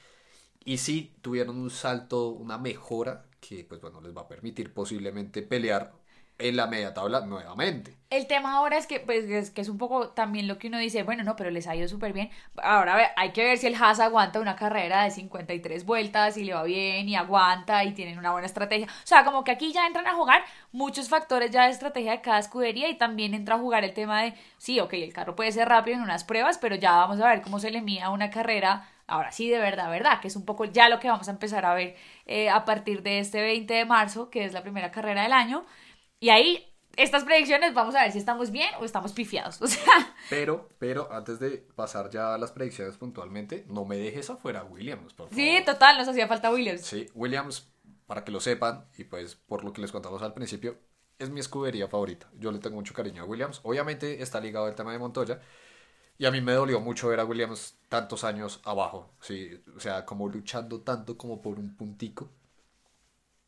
y 0.64 0.78
sí 0.78 1.14
tuvieron 1.22 1.58
un 1.58 1.70
salto, 1.70 2.28
una 2.30 2.58
mejora 2.58 3.26
que 3.40 3.64
pues 3.64 3.80
bueno 3.80 4.00
les 4.00 4.16
va 4.16 4.22
a 4.22 4.28
permitir 4.28 4.72
posiblemente 4.74 5.42
pelear 5.42 5.94
en 6.40 6.56
la 6.56 6.66
media 6.66 6.94
tabla 6.94 7.20
nuevamente. 7.20 7.96
El 8.10 8.26
tema 8.26 8.54
ahora 8.54 8.76
es 8.76 8.88
que, 8.88 8.98
pues, 8.98 9.24
es 9.30 9.50
que 9.50 9.60
es 9.60 9.68
un 9.68 9.78
poco 9.78 10.08
también 10.08 10.48
lo 10.48 10.58
que 10.58 10.66
uno 10.66 10.78
dice, 10.78 11.04
bueno, 11.04 11.22
no, 11.22 11.36
pero 11.36 11.50
les 11.50 11.68
ha 11.68 11.76
ido 11.76 11.86
súper 11.86 12.12
bien. 12.12 12.28
Ahora 12.60 13.12
hay 13.16 13.30
que 13.30 13.44
ver 13.44 13.56
si 13.56 13.68
el 13.68 13.76
Haas 13.76 14.00
aguanta 14.00 14.40
una 14.40 14.56
carrera 14.56 15.04
de 15.04 15.12
53 15.12 15.84
vueltas 15.86 16.36
y 16.36 16.42
le 16.42 16.54
va 16.54 16.64
bien 16.64 17.08
y 17.08 17.14
aguanta 17.14 17.84
y 17.84 17.92
tienen 17.92 18.18
una 18.18 18.32
buena 18.32 18.46
estrategia. 18.46 18.86
O 18.86 19.06
sea, 19.06 19.24
como 19.24 19.44
que 19.44 19.52
aquí 19.52 19.72
ya 19.72 19.86
entran 19.86 20.08
a 20.08 20.14
jugar 20.14 20.42
muchos 20.72 21.08
factores 21.08 21.52
ya 21.52 21.66
de 21.66 21.70
estrategia 21.70 22.10
de 22.10 22.20
cada 22.20 22.40
escudería 22.40 22.88
y 22.88 22.98
también 22.98 23.32
entra 23.32 23.54
a 23.54 23.58
jugar 23.58 23.84
el 23.84 23.94
tema 23.94 24.22
de, 24.22 24.34
sí, 24.58 24.80
ok, 24.80 24.94
el 24.94 25.12
carro 25.12 25.36
puede 25.36 25.52
ser 25.52 25.68
rápido 25.68 25.96
en 25.96 26.02
unas 26.02 26.24
pruebas, 26.24 26.58
pero 26.58 26.74
ya 26.74 26.92
vamos 26.92 27.20
a 27.20 27.28
ver 27.28 27.42
cómo 27.42 27.60
se 27.60 27.70
le 27.70 27.80
mía 27.80 28.10
una 28.10 28.30
carrera 28.30 28.88
ahora 29.10 29.32
sí 29.32 29.50
de 29.50 29.58
verdad, 29.58 29.90
verdad, 29.90 30.20
que 30.20 30.28
es 30.28 30.36
un 30.36 30.44
poco 30.44 30.64
ya 30.64 30.88
lo 30.88 31.00
que 31.00 31.08
vamos 31.08 31.28
a 31.28 31.32
empezar 31.32 31.66
a 31.66 31.74
ver 31.74 31.96
eh, 32.26 32.48
a 32.48 32.64
partir 32.64 33.02
de 33.02 33.18
este 33.18 33.40
20 33.40 33.74
de 33.74 33.84
marzo, 33.84 34.30
que 34.30 34.44
es 34.44 34.52
la 34.52 34.62
primera 34.62 34.90
carrera 34.90 35.22
del 35.22 35.32
año. 35.32 35.64
Y 36.20 36.28
ahí 36.28 36.70
estas 36.96 37.24
predicciones 37.24 37.72
vamos 37.72 37.94
a 37.94 38.02
ver 38.02 38.12
si 38.12 38.18
estamos 38.18 38.50
bien 38.50 38.68
o 38.78 38.84
estamos 38.84 39.12
pifiados. 39.12 39.60
O 39.62 39.66
sea. 39.66 40.14
Pero, 40.28 40.68
pero 40.78 41.10
antes 41.12 41.40
de 41.40 41.58
pasar 41.74 42.10
ya 42.10 42.34
a 42.34 42.38
las 42.38 42.52
predicciones 42.52 42.96
puntualmente, 42.96 43.64
no 43.68 43.84
me 43.84 43.96
dejes 43.96 44.28
afuera 44.30 44.64
Williams, 44.64 45.14
por 45.14 45.28
favor. 45.28 45.34
Sí, 45.34 45.62
total, 45.64 45.98
nos 45.98 46.08
hacía 46.08 46.28
falta 46.28 46.50
Williams. 46.50 46.82
Sí, 46.82 47.08
Williams, 47.14 47.68
para 48.06 48.24
que 48.24 48.32
lo 48.32 48.40
sepan, 48.40 48.86
y 48.98 49.04
pues 49.04 49.34
por 49.34 49.64
lo 49.64 49.72
que 49.72 49.80
les 49.80 49.92
contamos 49.92 50.22
al 50.22 50.34
principio, 50.34 50.78
es 51.18 51.30
mi 51.30 51.40
escudería 51.40 51.88
favorita. 51.88 52.28
Yo 52.38 52.52
le 52.52 52.58
tengo 52.58 52.76
mucho 52.76 52.94
cariño 52.94 53.22
a 53.22 53.26
Williams. 53.26 53.60
Obviamente 53.62 54.22
está 54.22 54.40
ligado 54.40 54.66
al 54.66 54.74
tema 54.74 54.92
de 54.92 54.98
Montoya. 54.98 55.40
Y 56.18 56.26
a 56.26 56.30
mí 56.30 56.42
me 56.42 56.52
dolió 56.52 56.80
mucho 56.80 57.08
ver 57.08 57.20
a 57.20 57.24
Williams 57.24 57.78
tantos 57.88 58.24
años 58.24 58.60
abajo. 58.64 59.10
Sí, 59.20 59.62
o 59.74 59.80
sea, 59.80 60.04
como 60.04 60.28
luchando 60.28 60.82
tanto 60.82 61.16
como 61.16 61.40
por 61.40 61.58
un 61.58 61.76
puntico. 61.76 62.30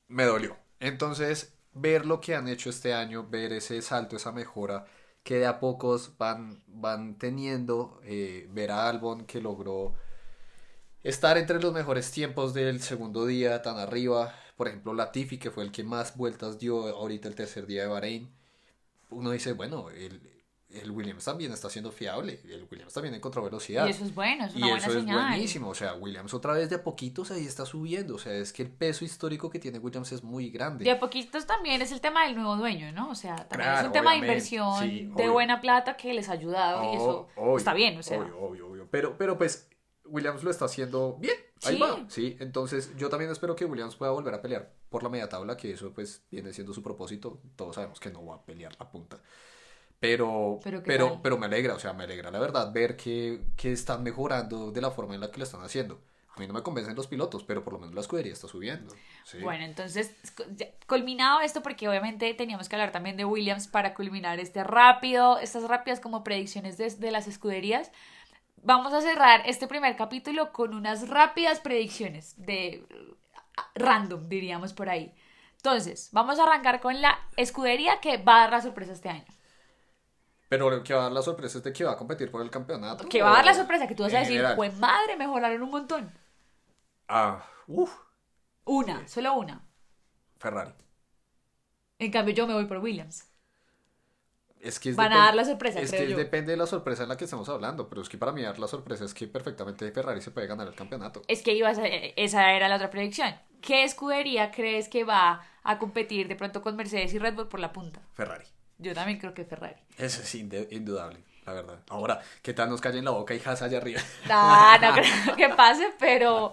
Me 0.09 0.25
dolió. 0.25 0.57
Entonces, 0.81 1.55
ver 1.75 2.07
lo 2.07 2.21
que 2.21 2.35
han 2.35 2.49
hecho 2.49 2.71
este 2.71 2.95
año, 2.95 3.27
ver 3.29 3.53
ese 3.53 3.81
salto, 3.83 4.17
esa 4.17 4.33
mejora 4.33 4.87
que 5.23 5.37
de 5.37 5.47
a 5.47 5.61
pocos 5.61 6.17
van, 6.19 6.63
van 6.67 7.17
teniendo, 7.19 8.01
eh, 8.05 8.49
ver 8.51 8.71
a 8.73 8.89
Albon 8.89 9.25
que 9.27 9.41
logró 9.41 9.95
estar 11.03 11.39
entre 11.39 11.61
los 11.61 11.73
mejores 11.73 12.11
tiempos 12.11 12.55
del 12.55 12.81
segundo 12.83 13.27
día 13.27 13.63
tan 13.63 13.79
arriba, 13.79 14.35
por 14.57 14.69
ejemplo 14.69 14.95
Latifi 14.95 15.39
que 15.39 15.51
fue 15.51 15.65
el 15.65 15.73
que 15.73 15.85
más 15.85 16.17
vueltas 16.17 16.59
dio 16.59 16.89
ahorita 16.89 17.29
el 17.29 17.35
tercer 17.35 17.67
día 17.67 17.83
de 17.83 17.89
Bahrein, 17.89 18.31
uno 19.11 19.31
dice, 19.31 19.53
bueno, 19.53 19.91
el, 19.91 20.32
el 20.75 20.91
Williams 20.91 21.25
también 21.25 21.53
está 21.53 21.69
siendo 21.71 21.91
fiable. 21.93 22.41
El 22.45 22.67
Williams 22.71 22.93
también 22.93 23.15
encontró 23.15 23.43
velocidad. 23.43 23.87
Y 23.87 23.91
eso 23.91 24.05
es 24.05 24.15
bueno, 24.15 24.47
es 24.47 24.55
una 24.55 24.67
y 24.67 24.71
buena 24.71 24.87
eso 24.87 24.93
señal. 24.99 25.19
es 25.19 25.29
buenísimo. 25.29 25.69
O 25.69 25.75
sea, 25.75 25.95
Williams 25.95 26.33
otra 26.35 26.55
vez 26.55 26.71
de 26.71 26.77
a 26.77 26.83
poquitos 26.85 27.31
ahí 27.31 27.47
está 27.47 27.67
subiendo. 27.67 28.15
O 28.15 28.19
sea, 28.19 28.33
es 28.35 28.53
que 28.53 28.63
el 28.63 28.71
peso 28.71 29.05
histórico 29.05 29.51
que 29.51 29.59
tiene 29.59 29.79
Williams 29.79 30.13
es 30.13 30.23
muy 30.23 30.51
grande. 30.51 30.85
De 30.85 30.91
a 30.91 30.99
poquitos 31.01 31.47
también 31.47 31.83
es 31.83 31.93
el 31.93 32.01
tema 32.01 32.25
del 32.27 32.35
nuevo 32.37 32.57
dueño, 32.57 32.91
¿no? 32.93 33.11
O 33.11 33.15
sea, 33.15 33.37
también 33.49 33.73
es 33.75 33.85
un 33.85 33.93
tema 33.93 34.13
de 34.13 34.19
inversión 34.19 34.81
sí, 34.83 35.11
de 35.17 35.29
buena 35.29 35.61
plata 35.61 35.97
que 35.97 36.13
les 36.15 36.29
ha 36.29 36.33
ayudado 36.33 36.93
y 36.93 36.97
eso 36.97 37.29
obvio, 37.37 37.57
está 37.57 37.75
bien, 37.75 37.99
o 37.99 38.03
sea. 38.03 38.21
Obvio, 38.21 38.39
obvio, 38.39 38.67
obvio. 38.69 38.89
Pero, 38.91 39.17
pero 39.19 39.37
pues 39.39 39.69
Williams 40.05 40.43
lo 40.43 40.51
está 40.51 40.65
haciendo 40.67 41.17
bien. 41.21 41.35
Ahí 41.65 41.77
Sí. 41.77 41.81
va. 41.81 42.05
Sí, 42.09 42.37
entonces 42.41 42.91
yo 42.97 43.09
también 43.09 43.31
espero 43.31 43.55
que 43.55 43.65
Williams 43.65 43.95
pueda 43.95 44.11
volver 44.11 44.35
a 44.35 44.43
pelear 44.43 44.73
por 44.89 45.03
la 45.05 45.09
media 45.09 45.29
tabla, 45.29 45.57
que 45.57 45.73
eso 45.73 45.93
pues 45.93 46.25
viene 46.31 46.53
siendo 46.53 46.75
su 46.75 46.83
propósito. 46.83 47.41
Todos 47.57 47.77
sabemos 47.77 48.01
que 48.01 48.11
no 48.11 48.25
va 48.27 48.35
a 48.37 48.45
pelear 48.45 48.73
la 48.81 48.91
punta. 48.91 49.21
Pero, 50.03 50.59
Pero, 50.85 51.21
pero, 51.23 51.39
me 51.39 51.47
alegra, 51.47 51.75
o 51.75 51.79
sea, 51.79 51.93
me 51.93 52.03
alegra 52.03 52.33
la 52.33 52.41
verdad 52.41 52.73
ver 52.73 52.97
que, 52.97 53.41
que 53.57 53.71
están 53.71 54.03
mejorando 54.03 54.73
de 54.73 54.81
la 54.81 54.91
forma 54.91 55.15
en 55.15 55.21
la 55.21 55.31
que 55.31 55.39
lo 55.39 55.45
están 55.45 55.63
haciendo. 55.63 56.01
A 56.35 56.41
mí 56.41 56.49
no 56.49 56.55
me 56.55 56.63
convencen 56.65 56.97
los 56.97 57.07
pilotos, 57.07 57.45
pero 57.45 57.63
por 57.63 57.75
lo 57.75 57.79
menos 57.79 57.95
la 57.95 58.01
escudería 58.01 58.33
está 58.33 58.49
subiendo. 58.49 58.93
Sí. 59.23 59.39
Bueno, 59.39 59.63
entonces, 59.63 60.13
culminado 60.89 61.41
esto, 61.41 61.63
porque 61.63 61.89
obviamente 61.89 62.35
teníamos 62.35 62.69
que 62.69 62.75
hablar 62.75 62.91
también 62.91 63.17
de 63.17 63.25
Williams 63.25 63.69
para 63.69 63.95
culminar 63.95 64.41
este 64.41 64.65
rápido, 64.65 65.39
estas 65.39 65.69
rápidas 65.69 66.01
como 66.01 66.25
predicciones 66.25 66.77
de, 66.79 66.91
de 66.91 67.11
las 67.13 67.29
escuderías. 67.29 67.93
Vamos 68.57 68.93
a 68.95 69.03
cerrar 69.03 69.43
este 69.47 69.69
primer 69.69 69.95
capítulo 69.95 70.53
con 70.53 70.75
unas 70.75 71.09
rápidas 71.09 71.61
predicciones 71.61 72.35
de 72.37 72.85
random, 73.77 74.29
diríamos 74.29 74.73
por 74.73 74.89
ahí. 74.89 75.15
Entonces, 75.59 76.09
vamos 76.11 76.41
a 76.41 76.43
arrancar 76.43 76.81
con 76.81 77.01
la 77.01 77.21
escudería 77.37 78.01
que 78.01 78.17
va 78.17 78.39
a 78.39 78.41
dar 78.41 78.51
la 78.51 78.63
sorpresa 78.63 78.95
este 78.95 79.09
año. 79.09 79.25
Pero 80.53 80.69
lo 80.69 80.83
que 80.85 80.93
va 80.93 81.01
a 81.01 81.03
dar 81.05 81.13
la 81.13 81.23
sorpresa 81.23 81.57
es 81.57 81.65
de 81.65 81.73
que 81.73 81.83
va 81.83 81.93
a 81.93 81.97
competir 81.97 82.31
por 82.31 82.43
el 82.43 82.51
campeonato. 82.51 83.09
Que 83.09 83.23
va 83.23 83.31
a 83.31 83.37
dar 83.37 83.47
la 83.47 83.55
sorpresa, 83.55 83.87
que 83.89 83.95
tú 83.95 84.03
vas 84.03 84.13
a 84.13 84.19
decir, 84.19 84.33
general. 84.37 84.55
pues 84.55 84.79
madre, 84.79 85.17
mejoraron 85.17 85.63
un 85.63 85.71
montón. 85.71 86.13
Ah, 87.09 87.43
uff, 87.67 87.91
Una, 88.67 89.09
solo 89.09 89.33
una. 89.33 89.63
Ferrari. 90.39 90.75
En 91.99 92.11
cambio, 92.11 92.35
yo 92.35 92.47
me 92.47 92.53
voy 92.53 92.67
por 92.67 92.79
Williams. 92.79 93.25
Es 94.61 94.79
que 94.79 94.91
es 94.91 94.97
Van 94.97 95.11
a 95.11 95.17
dar 95.25 95.35
la 95.35 95.47
sorpresa, 95.47 95.81
Es 95.81 95.89
creo 95.91 96.03
que 96.05 96.11
yo. 96.11 96.17
depende 96.19 96.53
de 96.53 96.59
la 96.59 96.67
sorpresa 96.67 97.05
en 97.05 97.09
la 97.09 97.17
que 97.17 97.25
estemos 97.25 97.49
hablando, 97.49 97.89
pero 97.89 98.03
es 98.03 98.11
que 98.11 98.19
para 98.19 98.31
mí 98.33 98.43
dar 98.43 98.59
la 98.59 98.69
sorpresa 98.69 99.07
es 99.07 99.15
que 99.15 99.27
perfectamente 99.29 99.91
Ferrari 99.91 100.21
se 100.21 100.33
puede 100.33 100.47
ganar 100.49 100.69
el 100.69 100.75
campeonato. 100.75 101.23
Es 101.29 101.41
que 101.43 101.55
ibas 101.55 101.79
a- 101.79 101.87
esa 101.87 102.53
era 102.53 102.69
la 102.69 102.77
otra 102.77 102.91
predicción. 102.91 103.35
¿Qué 103.63 103.85
escudería 103.85 104.51
crees 104.51 104.91
que 104.91 105.05
va 105.05 105.47
a 105.63 105.79
competir 105.79 106.29
de 106.29 106.37
pronto 106.37 106.61
con 106.61 106.77
Mercedes 106.77 107.15
y 107.15 107.19
Red 107.19 107.37
Bull 107.37 107.49
por 107.49 107.59
la 107.61 107.73
punta? 107.73 108.03
Ferrari. 108.13 108.45
Yo 108.83 108.95
también 108.95 109.19
creo 109.19 109.33
que 109.33 109.45
Ferrari. 109.45 109.81
Eso 109.97 110.23
es 110.23 110.35
indudable, 110.35 111.23
la 111.47 111.53
verdad. 111.53 111.81
Ahora, 111.89 112.21
¿qué 112.43 112.53
tal 112.53 112.69
nos 112.69 112.81
cae 112.81 112.99
en 112.99 113.05
la 113.05 113.13
boca 113.13 113.35
y 113.35 113.41
Haas 113.45 113.63
allá 113.63 113.79
arriba? 113.79 114.01
No, 114.29 114.79
no 114.79 114.93
creo 114.93 115.37
que 115.37 115.49
pase, 115.51 115.93
pero, 115.99 116.53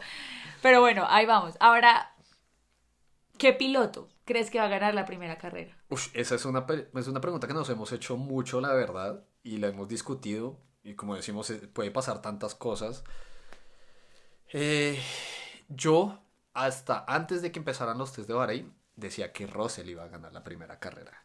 pero 0.61 0.81
bueno, 0.81 1.05
ahí 1.09 1.25
vamos. 1.25 1.55
Ahora, 1.59 2.13
¿qué 3.37 3.53
piloto 3.53 4.09
crees 4.25 4.51
que 4.51 4.59
va 4.59 4.65
a 4.65 4.69
ganar 4.69 4.93
la 4.93 5.05
primera 5.05 5.37
carrera? 5.37 5.75
Uf, 5.89 6.15
esa 6.15 6.35
es 6.35 6.45
una, 6.45 6.65
es 6.95 7.07
una 7.07 7.21
pregunta 7.21 7.47
que 7.47 7.53
nos 7.53 7.69
hemos 7.69 7.91
hecho 7.91 8.15
mucho, 8.15 8.61
la 8.61 8.73
verdad, 8.73 9.25
y 9.41 9.57
la 9.57 9.67
hemos 9.67 9.87
discutido, 9.87 10.59
y 10.83 10.93
como 10.93 11.15
decimos, 11.15 11.49
eh, 11.49 11.67
puede 11.67 11.89
pasar 11.89 12.21
tantas 12.21 12.53
cosas. 12.53 13.03
Eh, 14.53 15.01
yo, 15.67 16.23
hasta 16.53 17.05
antes 17.07 17.41
de 17.41 17.51
que 17.51 17.59
empezaran 17.59 17.97
los 17.97 18.13
test 18.13 18.27
de 18.27 18.33
Bahrein, 18.35 18.73
decía 18.95 19.31
que 19.31 19.47
Russell 19.47 19.89
iba 19.89 20.03
a 20.03 20.07
ganar 20.09 20.33
la 20.33 20.43
primera 20.43 20.79
carrera. 20.79 21.23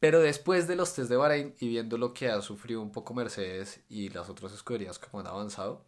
Pero 0.00 0.20
después 0.20 0.66
de 0.68 0.76
los 0.76 0.94
test 0.94 1.08
de 1.08 1.16
Bahrein 1.16 1.54
y 1.60 1.68
viendo 1.68 1.96
lo 1.96 2.12
que 2.12 2.28
ha 2.28 2.42
sufrido 2.42 2.82
un 2.82 2.92
poco 2.92 3.14
Mercedes 3.14 3.80
y 3.88 4.10
las 4.10 4.28
otras 4.28 4.52
escuderías 4.52 4.98
como 4.98 5.20
han 5.20 5.26
avanzado, 5.26 5.84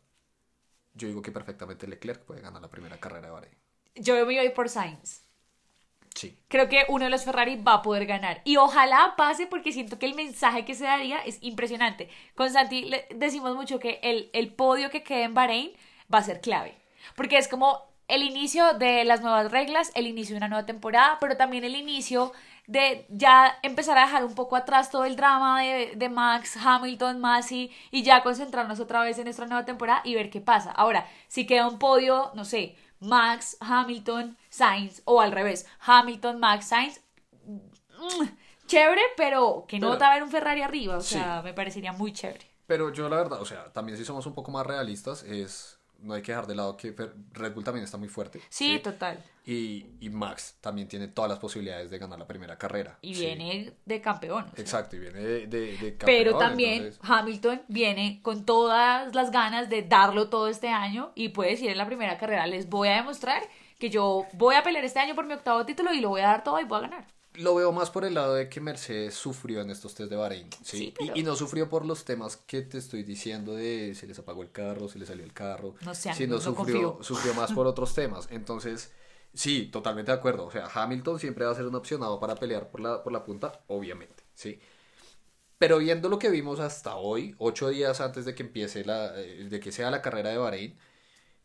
yo 0.94 1.08
digo 1.08 1.22
que 1.22 1.32
perfectamente 1.32 1.86
Leclerc 1.86 2.24
puede 2.24 2.40
ganar 2.40 2.62
la 2.62 2.70
primera 2.70 2.98
carrera 2.98 3.26
de 3.26 3.32
Bahrein. 3.32 3.54
Yo 3.94 4.14
me 4.14 4.24
voy 4.24 4.48
por 4.50 4.68
Sainz. 4.68 5.22
Sí. 6.14 6.38
Creo 6.48 6.68
que 6.70 6.86
uno 6.88 7.04
de 7.04 7.10
los 7.10 7.24
Ferrari 7.24 7.56
va 7.56 7.74
a 7.74 7.82
poder 7.82 8.06
ganar. 8.06 8.40
Y 8.44 8.56
ojalá 8.56 9.14
pase 9.18 9.46
porque 9.46 9.72
siento 9.72 9.98
que 9.98 10.06
el 10.06 10.14
mensaje 10.14 10.64
que 10.64 10.74
se 10.74 10.84
daría 10.84 11.18
es 11.18 11.38
impresionante. 11.42 12.08
Con 12.34 12.50
Santi 12.50 12.86
le 12.86 13.06
decimos 13.14 13.54
mucho 13.54 13.78
que 13.78 14.00
el, 14.02 14.30
el 14.32 14.54
podio 14.54 14.88
que 14.88 15.02
quede 15.02 15.24
en 15.24 15.34
Bahrein 15.34 15.72
va 16.12 16.18
a 16.18 16.22
ser 16.22 16.40
clave. 16.40 16.74
Porque 17.16 17.36
es 17.36 17.48
como 17.48 17.82
el 18.08 18.22
inicio 18.22 18.74
de 18.74 19.04
las 19.04 19.20
nuevas 19.20 19.50
reglas, 19.50 19.92
el 19.94 20.06
inicio 20.06 20.34
de 20.34 20.38
una 20.38 20.48
nueva 20.48 20.66
temporada, 20.66 21.18
pero 21.20 21.36
también 21.36 21.64
el 21.64 21.76
inicio 21.76 22.32
de 22.66 23.06
ya 23.08 23.58
empezar 23.62 23.96
a 23.98 24.02
dejar 24.06 24.24
un 24.24 24.34
poco 24.34 24.56
atrás 24.56 24.90
todo 24.90 25.04
el 25.04 25.16
drama 25.16 25.62
de, 25.62 25.92
de 25.96 26.08
Max, 26.08 26.56
Hamilton, 26.56 27.20
Masi 27.20 27.70
y 27.90 28.02
ya 28.02 28.22
concentrarnos 28.22 28.80
otra 28.80 29.02
vez 29.02 29.18
en 29.18 29.24
nuestra 29.24 29.46
nueva 29.46 29.64
temporada 29.64 30.00
y 30.04 30.14
ver 30.14 30.30
qué 30.30 30.40
pasa. 30.40 30.70
Ahora, 30.72 31.06
si 31.28 31.46
queda 31.46 31.68
un 31.68 31.78
podio, 31.78 32.30
no 32.34 32.44
sé, 32.44 32.76
Max, 33.00 33.56
Hamilton, 33.60 34.36
Sainz 34.48 35.02
o 35.04 35.20
al 35.20 35.32
revés, 35.32 35.66
Hamilton, 35.80 36.40
Max, 36.40 36.66
Sainz, 36.66 37.00
mm, 37.44 38.24
chévere, 38.66 39.02
pero 39.16 39.64
que 39.68 39.78
no 39.78 39.96
va 39.98 40.06
a 40.06 40.10
haber 40.10 40.22
un 40.22 40.30
Ferrari 40.30 40.62
arriba, 40.62 40.96
o 40.96 41.00
Sí. 41.00 41.14
sea, 41.14 41.42
me 41.42 41.52
parecería 41.54 41.92
muy 41.92 42.12
chévere. 42.12 42.46
Pero 42.66 42.92
yo 42.92 43.08
la 43.08 43.16
verdad, 43.16 43.40
o 43.40 43.44
sea, 43.44 43.72
también 43.72 43.96
si 43.96 44.04
somos 44.04 44.26
un 44.26 44.34
poco 44.34 44.50
más 44.50 44.66
realistas, 44.66 45.22
es 45.22 45.75
no 46.06 46.14
hay 46.14 46.22
que 46.22 46.32
dejar 46.32 46.46
de 46.46 46.54
lado 46.54 46.76
que 46.76 46.94
Red 47.32 47.54
Bull 47.54 47.64
también 47.64 47.84
está 47.84 47.96
muy 47.98 48.08
fuerte. 48.08 48.40
Sí, 48.48 48.78
total. 48.78 49.22
Y, 49.44 49.86
y 50.00 50.10
Max 50.10 50.56
también 50.60 50.88
tiene 50.88 51.08
todas 51.08 51.28
las 51.30 51.38
posibilidades 51.38 51.90
de 51.90 51.98
ganar 51.98 52.18
la 52.18 52.26
primera 52.26 52.56
carrera. 52.58 52.98
Y 53.02 53.14
Sí. 53.14 53.26
viene 53.26 53.72
de 53.84 54.00
campeón. 54.00 54.46
Exacto, 54.56 54.96
y 54.96 55.00
viene 55.00 55.20
de, 55.20 55.46
de, 55.46 55.76
de 55.76 55.92
Pero 56.04 56.32
campeón, 56.32 56.38
también 56.38 56.72
entonces- 56.84 57.00
Hamilton 57.02 57.62
viene 57.68 58.20
con 58.22 58.44
todas 58.44 59.14
las 59.14 59.30
ganas 59.30 59.68
de 59.68 59.82
darlo 59.82 60.28
todo 60.28 60.48
este 60.48 60.68
año 60.68 61.12
y 61.14 61.28
puede 61.28 61.50
decir 61.50 61.70
en 61.70 61.78
la 61.78 61.86
primera 61.86 62.18
carrera, 62.18 62.46
les 62.46 62.68
voy 62.68 62.88
a 62.88 62.96
demostrar 62.96 63.42
que 63.78 63.90
yo 63.90 64.26
voy 64.32 64.54
a 64.54 64.62
pelear 64.62 64.84
este 64.84 64.98
año 65.00 65.14
por 65.14 65.26
mi 65.26 65.34
octavo 65.34 65.64
título 65.66 65.92
y 65.92 66.00
lo 66.00 66.08
voy 66.08 66.22
a 66.22 66.28
dar 66.28 66.42
todo 66.44 66.58
y 66.60 66.64
voy 66.64 66.78
a 66.78 66.82
ganar. 66.82 67.06
Lo 67.38 67.54
veo 67.54 67.72
más 67.72 67.90
por 67.90 68.04
el 68.04 68.14
lado 68.14 68.34
de 68.34 68.48
que 68.48 68.60
Mercedes 68.60 69.14
sufrió 69.14 69.60
en 69.60 69.70
estos 69.70 69.94
test 69.94 70.10
de 70.10 70.16
Bahrein. 70.16 70.48
¿sí? 70.62 70.78
Sí, 70.78 70.84
Y- 70.84 70.92
pero- 71.06 71.16
y, 71.16 71.22
no 71.22 71.36
sufrió 71.36 71.68
por 71.68 71.84
los 71.84 72.04
temas 72.04 72.36
que 72.36 72.62
te 72.62 72.78
estoy 72.78 73.02
diciendo 73.02 73.54
de 73.54 73.94
se 73.94 74.06
les 74.06 74.18
apagó 74.18 74.42
el 74.42 74.50
carro, 74.52 74.88
se 74.88 74.98
les 74.98 75.08
salió 75.08 75.24
el 75.24 75.32
carro. 75.32 75.74
No 75.82 75.94
sé, 75.94 76.12
sino 76.14 76.36
no 76.36 76.40
sufrió, 76.40 76.98
sufrió 77.02 77.34
más 77.34 77.52
por 77.52 77.66
otros 77.66 77.94
temas. 77.94 78.28
Entonces, 78.30 78.92
sí, 79.34 79.66
totalmente 79.70 80.12
de 80.12 80.18
acuerdo. 80.18 80.46
O 80.46 80.50
sea, 80.50 80.68
Hamilton 80.72 81.18
siempre 81.18 81.44
va 81.44 81.52
a 81.52 81.54
ser 81.54 81.66
un 81.66 81.74
opcionado 81.74 82.18
para 82.20 82.34
pelear 82.34 82.70
por 82.70 82.80
la, 82.80 83.02
por 83.02 83.12
la 83.12 83.24
punta, 83.24 83.60
obviamente. 83.68 84.22
¿sí? 84.34 84.58
Pero 85.58 85.78
viendo 85.78 86.08
lo 86.08 86.18
que 86.18 86.28
vimos 86.30 86.60
hasta 86.60 86.96
hoy, 86.96 87.34
ocho 87.38 87.68
días 87.70 88.00
antes 88.00 88.24
de 88.26 88.34
que 88.34 88.42
empiece 88.42 88.84
la, 88.84 89.18
eh, 89.18 89.46
de 89.48 89.60
que 89.60 89.72
sea 89.72 89.90
la 89.90 90.02
carrera 90.02 90.30
de 90.30 90.36
Bahrein, 90.38 90.78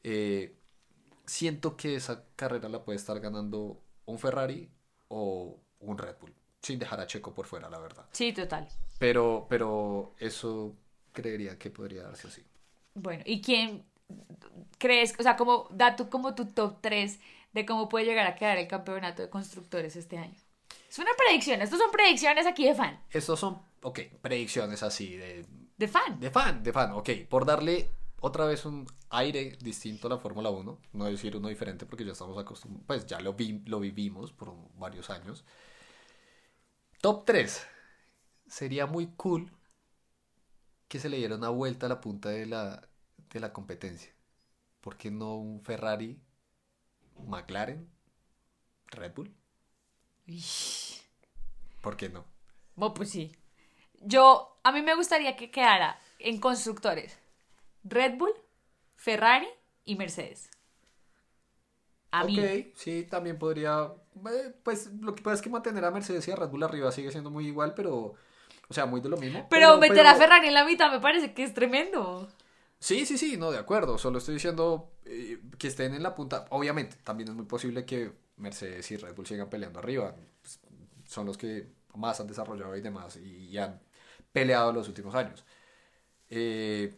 eh, 0.03 0.55
siento 1.25 1.77
que 1.77 1.95
esa 1.95 2.25
carrera 2.35 2.67
la 2.67 2.83
puede 2.83 2.97
estar 2.97 3.19
ganando 3.21 3.81
un 4.05 4.19
Ferrari 4.19 4.69
o 5.07 5.59
un 5.81 5.97
Red 5.97 6.15
Bull, 6.19 6.33
sin 6.61 6.79
dejar 6.79 6.99
a 6.99 7.07
Checo 7.07 7.33
por 7.33 7.45
fuera, 7.45 7.69
la 7.69 7.79
verdad. 7.79 8.05
Sí, 8.11 8.33
total. 8.33 8.67
Pero, 8.97 9.47
pero 9.49 10.13
eso 10.19 10.75
creería 11.11 11.57
que 11.57 11.69
podría 11.71 12.03
darse 12.03 12.27
así. 12.27 12.43
Bueno, 12.93 13.23
¿y 13.25 13.41
quién 13.41 13.83
crees, 14.77 15.15
o 15.19 15.23
sea, 15.23 15.35
como 15.35 15.67
da 15.71 15.95
tú 15.95 16.09
como 16.09 16.35
tu 16.35 16.45
top 16.45 16.77
3 16.81 17.19
de 17.53 17.65
cómo 17.65 17.89
puede 17.89 18.05
llegar 18.05 18.27
a 18.27 18.35
quedar 18.35 18.57
el 18.57 18.67
campeonato 18.67 19.21
de 19.21 19.29
constructores 19.29 19.95
este 19.95 20.17
año? 20.17 20.35
Es 20.89 20.99
una 20.99 21.11
predicción, 21.17 21.61
estos 21.61 21.79
son 21.79 21.91
predicciones 21.91 22.45
aquí 22.45 22.65
de 22.65 22.75
fan, 22.75 22.99
Estos 23.09 23.39
son, 23.39 23.61
ok, 23.81 23.99
predicciones 24.21 24.83
así 24.83 25.15
de, 25.15 25.45
de 25.77 25.87
fan. 25.87 26.19
de 26.19 26.29
fan, 26.31 26.63
de 26.63 26.73
fan, 26.73 26.91
ok. 26.91 27.09
Por 27.29 27.45
darle 27.45 27.89
otra 28.19 28.45
vez 28.45 28.65
un 28.65 28.85
aire 29.09 29.57
distinto 29.61 30.07
a 30.07 30.11
la 30.11 30.17
Fórmula 30.17 30.49
1, 30.49 30.79
no 30.93 31.05
decir 31.05 31.35
uno 31.37 31.47
diferente 31.47 31.85
porque 31.85 32.05
ya 32.05 32.11
estamos 32.11 32.37
acostumbrados, 32.37 32.85
pues 32.87 33.05
ya 33.05 33.19
lo, 33.21 33.33
vi, 33.33 33.61
lo 33.65 33.79
vivimos 33.79 34.31
por 34.33 34.53
varios 34.77 35.09
años. 35.09 35.45
Top 37.01 37.25
3. 37.25 37.67
Sería 38.47 38.85
muy 38.85 39.07
cool 39.17 39.51
que 40.87 40.99
se 40.99 41.09
le 41.09 41.17
diera 41.17 41.35
una 41.35 41.49
vuelta 41.49 41.87
a 41.87 41.89
la 41.89 41.99
punta 41.99 42.29
de 42.29 42.45
la, 42.45 42.87
de 43.31 43.39
la 43.39 43.51
competencia. 43.51 44.13
¿Por 44.81 44.97
qué 44.97 45.09
no 45.09 45.35
un 45.35 45.63
Ferrari, 45.63 46.21
McLaren, 47.25 47.89
Red 48.87 49.15
Bull? 49.15 49.35
¿Por 51.81 51.97
qué 51.97 52.09
no? 52.09 52.23
Bueno, 52.75 52.93
pues 52.93 53.09
sí. 53.09 53.35
Yo, 54.01 54.59
a 54.63 54.71
mí 54.71 54.83
me 54.83 54.95
gustaría 54.95 55.35
que 55.35 55.49
quedara 55.49 55.99
en 56.19 56.39
constructores 56.39 57.17
Red 57.83 58.17
Bull, 58.17 58.33
Ferrari 58.95 59.47
y 59.85 59.95
Mercedes. 59.95 60.51
A 62.11 62.23
ok, 62.23 62.73
sí, 62.75 63.07
también 63.09 63.37
podría. 63.37 63.93
Eh, 64.29 64.53
pues 64.63 64.91
lo 64.99 65.15
que 65.15 65.23
pasa 65.23 65.35
es 65.35 65.41
que 65.41 65.49
mantener 65.49 65.85
a 65.85 65.91
Mercedes 65.91 66.27
y 66.27 66.31
a 66.31 66.35
Red 66.35 66.49
Bull 66.49 66.63
arriba 66.63 66.91
sigue 66.91 67.11
siendo 67.11 67.29
muy 67.29 67.47
igual, 67.47 67.73
pero. 67.73 68.15
O 68.67 68.73
sea, 68.73 68.85
muy 68.85 69.01
de 69.01 69.09
lo 69.09 69.17
mismo. 69.17 69.47
Pero, 69.49 69.77
meter 69.77 70.05
a 70.05 70.15
Ferrari 70.15 70.47
en 70.47 70.53
la 70.53 70.65
mitad 70.65 70.91
me 70.91 70.99
parece 70.99 71.33
que 71.33 71.43
es 71.43 71.53
tremendo. 71.53 72.29
Sí, 72.79 73.05
sí, 73.05 73.17
sí, 73.17 73.37
no, 73.37 73.51
de 73.51 73.57
acuerdo. 73.57 73.97
Solo 73.97 74.17
estoy 74.17 74.35
diciendo 74.35 74.91
eh, 75.05 75.39
que 75.57 75.67
estén 75.67 75.93
en 75.93 76.03
la 76.03 76.15
punta. 76.15 76.45
Obviamente, 76.49 76.97
también 77.03 77.29
es 77.29 77.35
muy 77.35 77.45
posible 77.45 77.85
que 77.85 78.11
Mercedes 78.37 78.89
y 78.91 78.97
Red 78.97 79.13
Bull 79.13 79.27
sigan 79.27 79.49
peleando 79.49 79.79
arriba. 79.79 80.15
Pues, 80.41 80.59
son 81.05 81.25
los 81.25 81.37
que 81.37 81.67
más 81.95 82.19
han 82.19 82.27
desarrollado 82.27 82.75
y 82.75 82.81
demás 82.81 83.17
y, 83.17 83.57
han 83.57 83.81
peleado 84.31 84.71
los 84.71 84.87
últimos 84.87 85.13
años. 85.15 85.45
Eh, 86.29 86.93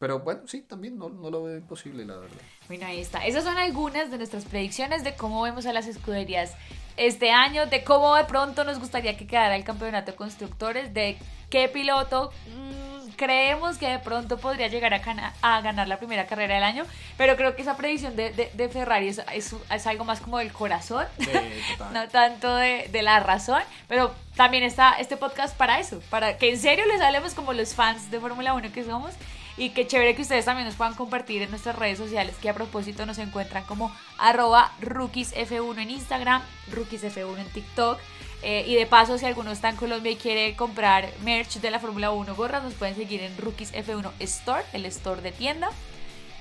pero 0.00 0.20
bueno, 0.20 0.40
sí, 0.46 0.62
también 0.62 0.98
no, 0.98 1.10
no, 1.10 1.30
lo 1.30 1.44
veo 1.44 1.58
imposible, 1.58 2.06
la 2.06 2.16
verdad. 2.16 2.40
Bueno, 2.68 2.86
ahí 2.86 3.00
está. 3.00 3.26
Esas 3.26 3.44
son 3.44 3.58
algunas 3.58 4.10
de 4.10 4.16
nuestras 4.16 4.46
predicciones 4.46 5.04
de 5.04 5.14
cómo 5.14 5.42
vemos 5.42 5.66
a 5.66 5.74
las 5.74 5.86
escuderías 5.86 6.54
este 6.96 7.30
año, 7.30 7.66
de 7.66 7.84
cómo 7.84 8.16
de 8.16 8.24
pronto 8.24 8.64
nos 8.64 8.78
gustaría 8.78 9.18
que 9.18 9.26
quedara 9.26 9.56
el 9.56 9.62
campeonato 9.62 10.12
de 10.12 10.16
constructores, 10.16 10.94
de 10.94 11.18
qué 11.50 11.68
piloto 11.68 12.32
mm, 12.48 13.10
creemos 13.16 13.76
que 13.76 13.88
de 13.88 13.98
pronto 13.98 14.38
podría 14.38 14.68
llegar 14.68 14.94
a, 14.94 15.34
a, 15.42 15.60
ganar 15.60 15.86
la 15.86 15.98
primera 15.98 16.26
carrera 16.26 16.54
del 16.54 16.64
año, 16.64 16.86
pero 17.18 17.36
creo 17.36 17.54
que 17.54 17.60
esa 17.60 17.76
predicción 17.76 18.16
de, 18.16 18.30
de, 18.32 18.68
Ferrari 18.70 19.08
es, 19.08 19.20
es, 19.34 19.86
algo 19.86 20.06
más 20.06 20.20
como 20.20 20.38
del 20.38 20.50
corazón, 20.50 21.04
no 21.92 22.08
tanto 22.08 22.56
de, 22.56 22.88
de, 22.90 23.02
la 23.02 23.20
razón, 23.20 23.62
pero 23.86 24.14
también 24.34 24.64
está 24.64 24.92
este 24.92 25.18
podcast 25.18 25.54
para 25.58 25.78
eso, 25.78 26.00
para 26.08 26.38
que 26.38 26.48
en 26.48 26.58
serio 26.58 26.86
les 26.86 27.02
hablemos 27.02 27.34
como 27.34 27.52
los 27.52 27.74
fans 27.74 28.10
de 28.10 28.18
Fórmula 28.18 28.54
1 28.54 28.72
que 28.72 28.82
somos 28.82 29.12
y 29.56 29.70
qué 29.70 29.86
chévere 29.86 30.14
que 30.14 30.22
ustedes 30.22 30.44
también 30.44 30.66
nos 30.66 30.76
puedan 30.76 30.94
compartir 30.94 31.42
en 31.42 31.50
nuestras 31.50 31.76
redes 31.76 31.98
sociales, 31.98 32.36
que 32.40 32.48
a 32.48 32.54
propósito 32.54 33.06
nos 33.06 33.18
encuentran 33.18 33.64
como 33.64 33.94
arroba 34.18 34.72
rookiesf1 34.80 35.82
en 35.82 35.90
Instagram, 35.90 36.42
rookiesf1 36.72 37.38
en 37.38 37.48
TikTok. 37.50 37.98
Eh, 38.42 38.64
y 38.66 38.74
de 38.74 38.86
paso, 38.86 39.18
si 39.18 39.26
alguno 39.26 39.50
está 39.50 39.68
en 39.68 39.76
Colombia 39.76 40.12
y 40.12 40.16
quiere 40.16 40.56
comprar 40.56 41.10
merch 41.24 41.60
de 41.60 41.70
la 41.70 41.78
Fórmula 41.78 42.10
1 42.10 42.34
gorras, 42.34 42.62
nos 42.62 42.72
pueden 42.74 42.96
seguir 42.96 43.20
en 43.22 43.36
Rookies 43.36 43.74
F1 43.74 44.12
Store, 44.20 44.64
el 44.72 44.86
store 44.86 45.20
de 45.20 45.32
tienda. 45.32 45.68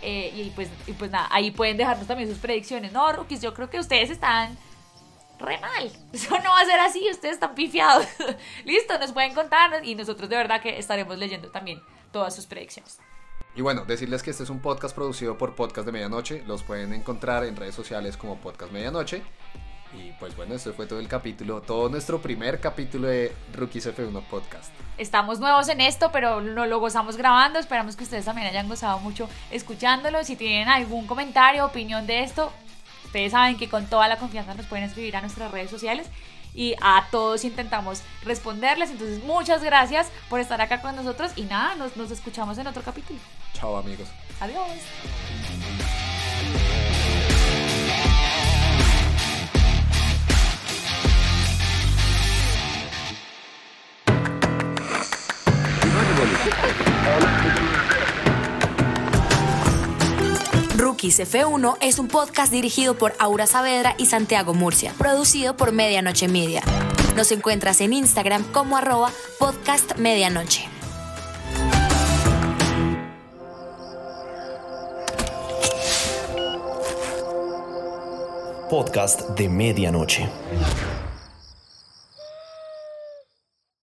Eh, 0.01 0.31
y, 0.33 0.49
pues, 0.51 0.69
y 0.87 0.93
pues 0.93 1.11
nada, 1.11 1.27
ahí 1.29 1.51
pueden 1.51 1.75
dejarnos 1.75 2.07
también 2.07 2.29
sus 2.29 2.37
predicciones. 2.37 2.93
No, 2.93 3.11
Rookies, 3.11 3.41
yo 3.41 3.53
creo 3.53 3.69
que 3.69 3.79
ustedes 3.79 4.09
están 4.09 4.57
re 5.39 5.57
mal. 5.59 5.91
Eso 6.13 6.39
no 6.39 6.51
va 6.51 6.61
a 6.61 6.65
ser 6.65 6.79
así, 6.79 7.05
ustedes 7.11 7.33
están 7.33 7.53
pifiados. 7.53 8.05
Listo, 8.65 8.97
nos 8.97 9.11
pueden 9.11 9.33
contar 9.33 9.83
y 9.83 9.95
nosotros 9.95 10.29
de 10.29 10.37
verdad 10.37 10.61
que 10.61 10.79
estaremos 10.79 11.17
leyendo 11.17 11.49
también 11.49 11.81
todas 12.11 12.35
sus 12.35 12.45
predicciones. 12.45 12.99
Y 13.55 13.61
bueno, 13.61 13.83
decirles 13.85 14.23
que 14.23 14.31
este 14.31 14.43
es 14.43 14.49
un 14.49 14.59
podcast 14.59 14.95
producido 14.95 15.37
por 15.37 15.55
Podcast 15.55 15.85
de 15.85 15.91
Medianoche. 15.91 16.43
Los 16.47 16.63
pueden 16.63 16.93
encontrar 16.93 17.43
en 17.43 17.55
redes 17.55 17.75
sociales 17.75 18.15
como 18.15 18.37
Podcast 18.37 18.71
Medianoche. 18.71 19.23
Y 19.93 20.11
pues 20.19 20.35
bueno, 20.35 20.53
este 20.53 20.71
fue 20.71 20.85
todo 20.85 20.99
el 20.99 21.07
capítulo, 21.07 21.61
todo 21.61 21.89
nuestro 21.89 22.21
primer 22.21 22.59
capítulo 22.59 23.07
de 23.07 23.35
Rookies 23.53 23.87
F1 23.87 24.23
Podcast. 24.27 24.71
Estamos 24.99 25.39
nuevos 25.39 25.67
en 25.67 25.81
esto, 25.81 26.11
pero 26.11 26.41
no 26.41 26.67
lo 26.67 26.79
gozamos 26.79 27.17
grabando. 27.17 27.57
Esperamos 27.57 27.95
que 27.95 28.03
ustedes 28.03 28.25
también 28.25 28.47
hayan 28.47 28.67
gozado 28.67 28.99
mucho 28.99 29.27
escuchándolo. 29.49 30.23
Si 30.23 30.35
tienen 30.35 30.67
algún 30.67 31.07
comentario, 31.07 31.65
opinión 31.65 32.05
de 32.05 32.23
esto, 32.23 32.51
ustedes 33.05 33.31
saben 33.31 33.57
que 33.57 33.67
con 33.67 33.87
toda 33.87 34.07
la 34.07 34.17
confianza 34.17 34.53
nos 34.53 34.67
pueden 34.67 34.85
escribir 34.85 35.15
a 35.15 35.21
nuestras 35.21 35.51
redes 35.51 35.71
sociales 35.71 36.07
y 36.53 36.75
a 36.81 37.07
todos 37.11 37.43
intentamos 37.43 38.01
responderles. 38.23 38.89
Entonces, 38.91 39.23
muchas 39.23 39.63
gracias 39.63 40.11
por 40.29 40.39
estar 40.39 40.61
acá 40.61 40.81
con 40.81 40.95
nosotros 40.95 41.31
y 41.35 41.43
nada, 41.43 41.75
nos, 41.75 41.95
nos 41.97 42.11
escuchamos 42.11 42.57
en 42.57 42.67
otro 42.67 42.81
capítulo. 42.83 43.19
Chao 43.53 43.77
amigos. 43.77 44.07
Adiós. 44.39 44.79
Rookies 60.99 61.21
F1 61.21 61.77
es 61.79 61.97
un 61.97 62.09
podcast 62.09 62.51
dirigido 62.51 62.93
por 62.93 63.13
Aura 63.19 63.47
Saavedra 63.47 63.95
y 63.97 64.07
Santiago 64.07 64.53
Murcia, 64.53 64.93
producido 64.97 65.55
por 65.55 65.71
Medianoche 65.71 66.27
Media. 66.27 66.61
Nos 67.15 67.31
encuentras 67.31 67.79
en 67.79 67.93
Instagram 67.93 68.43
como 68.51 68.75
arroba 68.75 69.09
podcast 69.39 69.95
medianoche. 69.95 70.67
Podcast 78.69 79.21
de 79.37 79.47
medianoche. 79.47 80.27